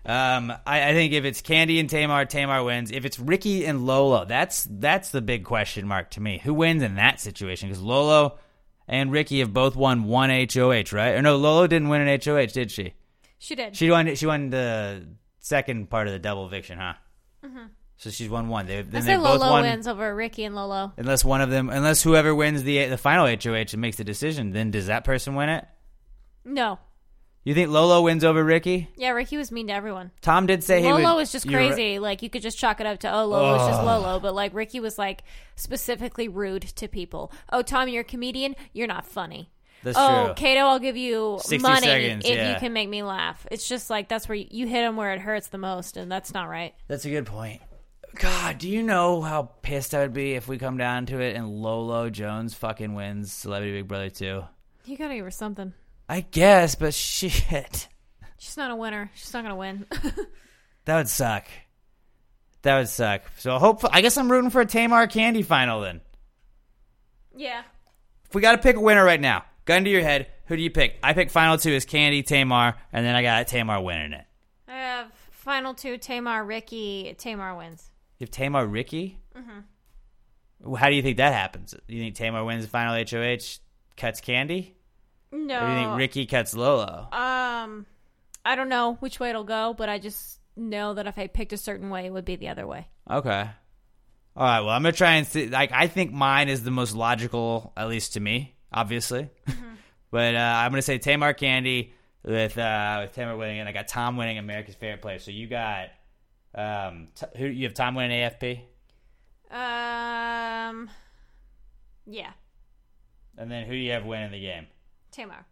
um, 0.06 0.52
I, 0.66 0.90
I 0.90 0.94
think 0.94 1.14
if 1.14 1.24
it's 1.26 1.42
Kandi 1.42 1.80
and 1.80 1.90
Tamar, 1.90 2.26
Tamar 2.26 2.64
wins. 2.64 2.92
If 2.92 3.06
it's 3.06 3.20
Ricky 3.20 3.66
and 3.66 3.86
Lolo, 3.86 4.26
that's 4.26 4.68
that's 4.70 5.10
the 5.10 5.22
big 5.22 5.44
question 5.46 5.88
mark 5.88 6.10
to 6.12 6.20
me. 6.22 6.40
Who 6.44 6.54
wins 6.54 6.84
in 6.84 6.96
that 6.96 7.20
situation? 7.20 7.70
Because 7.70 7.82
Lolo 7.82 8.38
and 8.88 9.12
Ricky 9.12 9.40
have 9.40 9.54
both 9.54 9.76
won 9.76 10.04
one 10.04 10.30
HOH, 10.30 10.92
right? 10.94 11.16
Or 11.16 11.22
no, 11.22 11.38
Lolo 11.38 11.66
didn't 11.68 11.90
win 11.90 12.02
an 12.08 12.20
HOH, 12.24 12.48
did 12.54 12.72
she? 12.72 12.94
She 13.40 13.56
did. 13.56 13.76
She 13.76 13.90
won. 13.90 14.14
She 14.16 14.26
won 14.26 14.50
the 14.50 15.06
second 15.46 15.90
part 15.90 16.08
of 16.08 16.14
the 16.14 16.20
double 16.20 16.48
eviction, 16.48 16.80
huh? 16.80 16.94
Mm-hmm. 17.46 17.66
So 17.98 18.10
she's 18.10 18.28
won 18.28 18.50
one. 18.50 18.66
They, 18.66 18.80
I 18.80 18.82
say 18.82 19.00
they 19.02 19.16
both 19.16 19.40
Lolo 19.40 19.52
won. 19.52 19.64
wins 19.64 19.88
over 19.88 20.14
Ricky 20.14 20.44
and 20.44 20.56
Lolo. 20.56 20.92
Unless 20.98 21.24
one 21.24 21.40
of 21.42 21.50
them, 21.50 21.70
unless 21.70 22.02
whoever 22.02 22.36
wins 22.36 22.64
the 22.64 22.88
the 22.88 22.98
final 22.98 23.28
HOH 23.28 23.72
and 23.72 23.78
makes 23.78 23.98
the 23.98 24.04
decision, 24.04 24.52
then 24.52 24.72
does 24.72 24.88
that 24.88 25.04
person 25.06 25.36
win 25.36 25.50
it? 25.50 25.66
No. 26.44 26.80
You 27.44 27.54
think 27.54 27.70
Lolo 27.70 28.02
wins 28.02 28.24
over 28.24 28.44
Ricky? 28.44 28.90
Yeah, 28.98 29.12
Ricky 29.12 29.38
was 29.38 29.52
mean 29.52 29.68
to 29.68 29.74
everyone. 29.74 30.10
Tom 30.22 30.48
did 30.48 30.64
say 30.64 30.82
he 30.82 30.92
Lolo 30.92 31.16
was 31.16 31.32
just 31.32 31.46
you're 31.46 31.60
crazy. 31.60 32.00
Like 32.00 32.24
you 32.24 32.30
could 32.30 32.42
just 32.42 32.58
chalk 32.58 32.82
it 32.82 32.88
up 32.88 33.00
to 33.02 33.14
oh 33.14 33.26
Lolo 33.26 33.54
was 33.54 33.68
just 33.68 33.84
Lolo, 33.84 34.20
but 34.20 34.34
like 34.34 34.54
Ricky 34.54 34.80
was 34.80 34.98
like 34.98 35.24
specifically 35.56 36.28
rude 36.28 36.64
to 36.64 36.88
people. 36.88 37.32
Oh 37.52 37.62
Tom, 37.62 37.88
you're 37.88 38.02
a 38.02 38.04
comedian. 38.04 38.56
You're 38.74 38.88
not 38.88 39.06
funny. 39.06 39.52
That's 39.86 39.98
oh 39.98 40.26
true. 40.26 40.34
Kato, 40.34 40.62
I'll 40.62 40.80
give 40.80 40.98
you 40.98 41.38
60 41.42 41.60
money 41.60 41.86
seconds, 41.86 42.26
if 42.26 42.36
yeah. 42.36 42.54
you 42.54 42.60
can 42.60 42.74
make 42.74 42.90
me 42.90 43.04
laugh. 43.04 43.46
It's 43.52 43.70
just 43.70 43.90
like 43.90 44.10
that's 44.10 44.28
where 44.28 44.36
you, 44.36 44.48
you 44.50 44.68
hit 44.68 44.84
him 44.84 44.98
where 44.98 45.14
it 45.14 45.20
hurts 45.22 45.48
the 45.48 45.58
most, 45.58 45.96
and 45.96 46.12
that's 46.12 46.34
not 46.34 46.50
right. 46.50 46.74
That's 46.88 47.06
a 47.06 47.10
good 47.10 47.28
point. 47.28 47.62
God, 48.16 48.58
do 48.58 48.68
you 48.68 48.82
know 48.82 49.22
how 49.22 49.52
pissed 49.62 49.94
I 49.94 50.00
would 50.00 50.14
be 50.14 50.34
if 50.34 50.48
we 50.48 50.58
come 50.58 50.78
down 50.78 51.06
to 51.08 51.20
it 51.20 51.36
and 51.36 51.48
Lolo 51.48 52.10
Jones 52.10 52.54
fucking 52.56 52.96
wins 52.96 53.32
Celebrity 53.32 53.80
Big 53.80 53.88
Brother 53.88 54.10
2? 54.10 54.44
You 54.86 54.98
gotta 54.98 55.16
give 55.16 55.26
her 55.26 55.32
something. 55.32 55.74
I 56.10 56.22
guess, 56.22 56.76
but 56.76 56.94
shit. 56.94 57.88
She's 58.38 58.58
not 58.58 58.72
a 58.72 58.76
winner. 58.76 59.12
She's 59.16 59.34
not 59.34 59.44
gonna 59.44 59.56
win. 59.56 59.86
That 60.86 60.98
would 60.98 61.10
suck. 61.10 61.48
That 62.62 62.78
would 62.78 62.90
suck. 62.90 63.24
So 63.38 63.58
hopefully, 63.58 63.92
I 63.94 64.02
guess 64.02 64.18
I'm 64.18 64.32
rooting 64.32 64.52
for 64.52 64.62
a 64.62 64.66
Tamar 64.66 65.08
Kandi 65.08 65.44
final 65.44 65.82
then. 65.82 66.02
yeah. 67.36 67.64
If 68.28 68.34
we 68.34 68.42
got 68.42 68.54
to 68.54 68.58
pick 68.58 68.76
a 68.76 68.80
winner 68.80 69.04
right 69.04 69.22
now, 69.22 69.46
gun 69.66 69.84
to 69.84 69.90
your 69.90 70.02
head, 70.02 70.28
who 70.46 70.56
do 70.56 70.62
you 70.62 70.70
pick? 70.70 70.98
I 71.04 71.14
pick 71.14 71.30
final 71.30 71.58
two 71.58 71.72
is 71.72 71.86
Kandi, 71.86 72.26
Tamar, 72.26 72.76
and 72.94 73.06
then 73.06 73.16
I 73.16 73.22
got 73.22 73.48
Tamar 73.48 73.82
winning 73.82 74.14
it. 74.14 74.26
I 74.68 74.78
have 74.78 75.12
final 75.32 75.74
two 75.74 75.98
Tamar, 75.98 76.44
Ricky. 76.44 77.14
Tamar 77.18 77.56
wins. 77.56 77.90
You 78.20 78.26
have 78.26 78.32
Tamar 78.32 78.66
Ricky? 78.66 79.20
Mm-hmm. 79.36 80.74
How 80.76 80.90
do 80.90 80.96
you 80.96 81.02
think 81.02 81.18
that 81.18 81.34
happens? 81.34 81.76
You 81.88 82.00
think 82.00 82.16
Tamar 82.16 82.44
wins 82.46 82.64
the 82.64 82.70
final 82.70 82.96
HOH, 82.96 83.60
cuts 83.98 84.22
Kandi? 84.22 84.72
No. 85.32 85.60
Or 85.60 85.68
do 85.68 85.74
you 85.74 85.80
think 85.80 85.98
Ricky 85.98 86.26
cuts 86.26 86.56
Lolo? 86.56 87.08
Um, 87.12 87.86
I 88.46 88.56
don't 88.56 88.70
know 88.70 88.94
which 89.00 89.20
way 89.20 89.30
it'll 89.30 89.44
go, 89.44 89.74
but 89.78 89.90
I 89.90 90.00
just 90.00 90.40
know 90.56 90.94
that 90.94 91.08
if 91.08 91.18
I 91.18 91.28
picked 91.28 91.54
a 91.54 91.58
certain 91.58 91.90
way, 91.90 92.06
it 92.06 92.14
would 92.14 92.26
be 92.26 92.36
the 92.36 92.48
other 92.48 92.66
way. 92.66 92.88
Okay. 93.10 93.50
All 94.38 94.44
right. 94.44 94.62
Well, 94.62 94.70
I'm 94.70 94.82
gonna 94.82 94.94
try 94.94 95.16
and 95.16 95.28
see. 95.28 95.48
Like, 95.48 95.72
I 95.72 95.88
think 95.88 96.12
mine 96.12 96.50
is 96.50 96.64
the 96.64 96.72
most 96.72 96.96
logical, 96.96 97.74
at 97.76 97.90
least 97.90 98.14
to 98.14 98.20
me, 98.20 98.55
obviously. 98.76 99.30
but 100.12 100.36
uh, 100.36 100.54
I'm 100.58 100.72
gonna 100.72 100.84
say 100.84 101.00
Tamar 101.00 101.34
Kandi 101.34 101.92
with 102.24 102.58
uh, 102.58 103.00
with 103.02 103.14
Tamar 103.16 103.36
winning, 103.38 103.60
and 103.60 103.68
I 103.68 103.72
got 103.72 103.88
Tom 103.88 104.18
winning 104.18 104.38
America's 104.38 104.76
Favorite 104.76 105.02
Player. 105.02 105.18
So 105.20 105.32
you 105.32 105.48
got 105.48 105.88
um, 106.54 107.08
t- 107.16 107.26
who 107.38 107.46
you 107.48 107.64
have 107.66 107.74
Tom 107.74 107.96
winning 107.96 108.12
AFP, 108.30 108.60
Um, 109.50 110.90
yeah, 112.06 112.32
and 113.38 113.50
then 113.50 113.66
who 113.66 113.72
do 113.72 113.78
you 113.78 113.92
have 113.94 114.06
winning 114.06 114.32
the 114.32 114.42
game? 114.42 114.68
Tamar. 115.12 115.46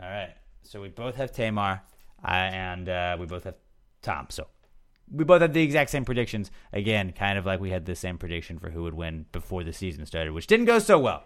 All 0.00 0.08
right. 0.08 0.34
So 0.62 0.80
we 0.80 0.88
both 0.88 1.16
have 1.16 1.32
Tamar, 1.32 1.82
uh, 2.24 2.28
and 2.28 2.88
uh, 2.88 3.16
we 3.18 3.26
both 3.26 3.44
have 3.44 3.56
Tom. 4.00 4.26
So 4.30 4.46
we 5.10 5.24
both 5.24 5.42
had 5.42 5.52
the 5.52 5.62
exact 5.62 5.90
same 5.90 6.04
predictions. 6.04 6.50
Again, 6.72 7.12
kind 7.12 7.38
of 7.38 7.46
like 7.46 7.60
we 7.60 7.70
had 7.70 7.84
the 7.84 7.96
same 7.96 8.16
prediction 8.18 8.58
for 8.58 8.70
who 8.70 8.82
would 8.84 8.94
win 8.94 9.26
before 9.32 9.64
the 9.64 9.72
season 9.72 10.06
started, 10.06 10.32
which 10.32 10.46
didn't 10.46 10.66
go 10.66 10.78
so 10.78 10.98
well. 10.98 11.24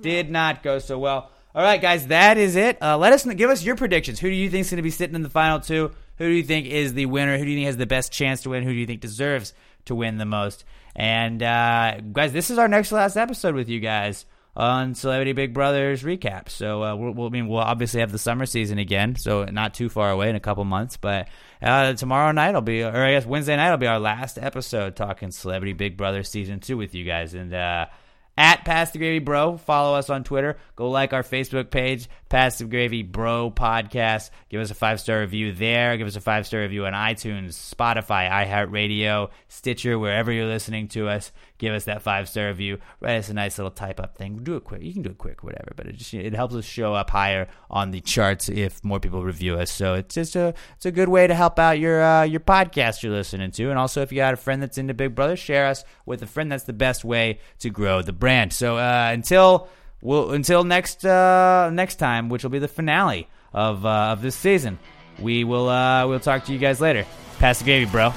Did 0.00 0.30
not 0.30 0.62
go 0.62 0.78
so 0.78 0.98
well. 0.98 1.30
All 1.54 1.62
right, 1.62 1.80
guys, 1.80 2.08
that 2.08 2.36
is 2.36 2.56
it. 2.56 2.82
Uh, 2.82 2.98
let 2.98 3.12
us 3.12 3.24
give 3.24 3.48
us 3.48 3.62
your 3.62 3.76
predictions. 3.76 4.18
Who 4.18 4.28
do 4.28 4.34
you 4.34 4.50
think 4.50 4.62
is 4.62 4.70
going 4.70 4.78
to 4.78 4.82
be 4.82 4.90
sitting 4.90 5.14
in 5.14 5.22
the 5.22 5.30
final 5.30 5.60
two? 5.60 5.92
Who 6.18 6.28
do 6.28 6.34
you 6.34 6.42
think 6.42 6.66
is 6.66 6.94
the 6.94 7.06
winner? 7.06 7.38
Who 7.38 7.44
do 7.44 7.50
you 7.50 7.56
think 7.56 7.66
has 7.66 7.76
the 7.76 7.86
best 7.86 8.12
chance 8.12 8.42
to 8.42 8.50
win? 8.50 8.64
Who 8.64 8.70
do 8.70 8.78
you 8.78 8.86
think 8.86 9.00
deserves 9.00 9.54
to 9.84 9.94
win 9.94 10.18
the 10.18 10.24
most? 10.24 10.64
And 10.96 11.42
uh, 11.42 12.00
guys, 12.12 12.32
this 12.32 12.50
is 12.50 12.58
our 12.58 12.68
next 12.68 12.92
last 12.92 13.16
episode 13.16 13.54
with 13.54 13.68
you 13.68 13.80
guys 13.80 14.26
on 14.56 14.94
Celebrity 14.94 15.32
Big 15.32 15.52
Brothers 15.52 16.02
recap. 16.02 16.48
So 16.48 16.82
uh, 16.82 16.96
we'll, 16.96 17.12
we'll, 17.12 17.26
I 17.26 17.30
mean, 17.30 17.48
we'll 17.48 17.58
obviously 17.58 18.00
have 18.00 18.12
the 18.12 18.18
summer 18.18 18.46
season 18.46 18.78
again, 18.78 19.16
so 19.16 19.44
not 19.44 19.74
too 19.74 19.88
far 19.88 20.10
away 20.10 20.30
in 20.30 20.36
a 20.36 20.40
couple 20.40 20.64
months. 20.64 20.96
But 20.96 21.28
uh, 21.62 21.94
tomorrow 21.94 22.32
night 22.32 22.54
will 22.54 22.60
be, 22.60 22.82
or 22.82 22.96
I 22.96 23.12
guess 23.12 23.26
Wednesday 23.26 23.56
night 23.56 23.70
will 23.70 23.78
be 23.78 23.86
our 23.86 24.00
last 24.00 24.38
episode 24.38 24.96
talking 24.96 25.30
Celebrity 25.30 25.72
Big 25.72 25.96
Brother 25.96 26.22
season 26.22 26.60
two 26.60 26.76
with 26.76 26.94
you 26.94 27.04
guys. 27.04 27.34
And 27.34 27.52
uh, 27.52 27.86
at 28.36 28.64
Pass 28.64 28.90
the 28.90 28.98
Gravy 28.98 29.18
Bro. 29.20 29.58
Follow 29.58 29.96
us 29.96 30.10
on 30.10 30.24
Twitter. 30.24 30.56
Go 30.76 30.90
like 30.90 31.12
our 31.12 31.22
Facebook 31.22 31.70
page, 31.70 32.08
Pass 32.28 32.58
the 32.58 32.64
Gravy 32.64 33.02
Bro 33.02 33.52
Podcast. 33.52 34.30
Give 34.48 34.60
us 34.60 34.70
a 34.70 34.74
five 34.74 35.00
star 35.00 35.20
review 35.20 35.52
there. 35.52 35.96
Give 35.96 36.06
us 36.06 36.16
a 36.16 36.20
five 36.20 36.46
star 36.46 36.60
review 36.60 36.86
on 36.86 36.92
iTunes, 36.92 37.54
Spotify, 37.54 38.30
iHeartRadio, 38.30 39.30
Stitcher, 39.48 39.98
wherever 39.98 40.32
you're 40.32 40.46
listening 40.46 40.88
to 40.88 41.08
us. 41.08 41.32
Give 41.58 41.72
us 41.72 41.84
that 41.84 42.02
five 42.02 42.28
star 42.28 42.48
review. 42.48 42.78
Write 43.00 43.16
us 43.18 43.28
a 43.28 43.34
nice 43.34 43.58
little 43.58 43.70
type 43.70 44.00
up 44.00 44.18
thing. 44.18 44.40
Do 44.42 44.56
it 44.56 44.64
quick. 44.64 44.82
You 44.82 44.92
can 44.92 45.02
do 45.02 45.10
it 45.10 45.18
quick, 45.18 45.44
whatever. 45.44 45.72
But 45.76 45.86
it 45.86 45.96
just 45.96 46.12
it 46.12 46.34
helps 46.34 46.54
us 46.54 46.64
show 46.64 46.94
up 46.94 47.10
higher 47.10 47.46
on 47.70 47.92
the 47.92 48.00
charts 48.00 48.48
if 48.48 48.82
more 48.82 48.98
people 48.98 49.22
review 49.22 49.54
us. 49.56 49.70
So 49.70 49.94
it's 49.94 50.16
just 50.16 50.34
a 50.34 50.52
it's 50.74 50.84
a 50.84 50.90
good 50.90 51.08
way 51.08 51.28
to 51.28 51.34
help 51.34 51.60
out 51.60 51.78
your 51.78 52.02
uh, 52.02 52.24
your 52.24 52.40
podcast 52.40 53.04
you're 53.04 53.12
listening 53.12 53.52
to. 53.52 53.70
And 53.70 53.78
also, 53.78 54.02
if 54.02 54.10
you 54.10 54.16
got 54.16 54.34
a 54.34 54.36
friend 54.36 54.60
that's 54.60 54.78
into 54.78 54.94
Big 54.94 55.14
Brother, 55.14 55.36
share 55.36 55.66
us 55.66 55.84
with 56.06 56.22
a 56.22 56.26
friend. 56.26 56.50
That's 56.50 56.64
the 56.64 56.72
best 56.72 57.04
way 57.04 57.38
to 57.60 57.70
grow 57.70 58.02
the 58.02 58.12
brand. 58.12 58.52
So 58.52 58.76
uh, 58.76 59.10
until 59.12 59.68
well, 60.02 60.32
until 60.32 60.64
next 60.64 61.04
uh, 61.04 61.70
next 61.72 61.96
time, 61.96 62.30
which 62.30 62.42
will 62.42 62.50
be 62.50 62.58
the 62.58 62.68
finale 62.68 63.28
of 63.52 63.86
uh, 63.86 64.12
of 64.12 64.22
this 64.22 64.34
season, 64.34 64.78
we 65.20 65.44
will 65.44 65.68
uh, 65.68 66.06
we'll 66.06 66.20
talk 66.20 66.46
to 66.46 66.52
you 66.52 66.58
guys 66.58 66.80
later. 66.80 67.06
Pass 67.38 67.60
the 67.60 67.64
gravy, 67.64 67.90
bro. 67.90 68.12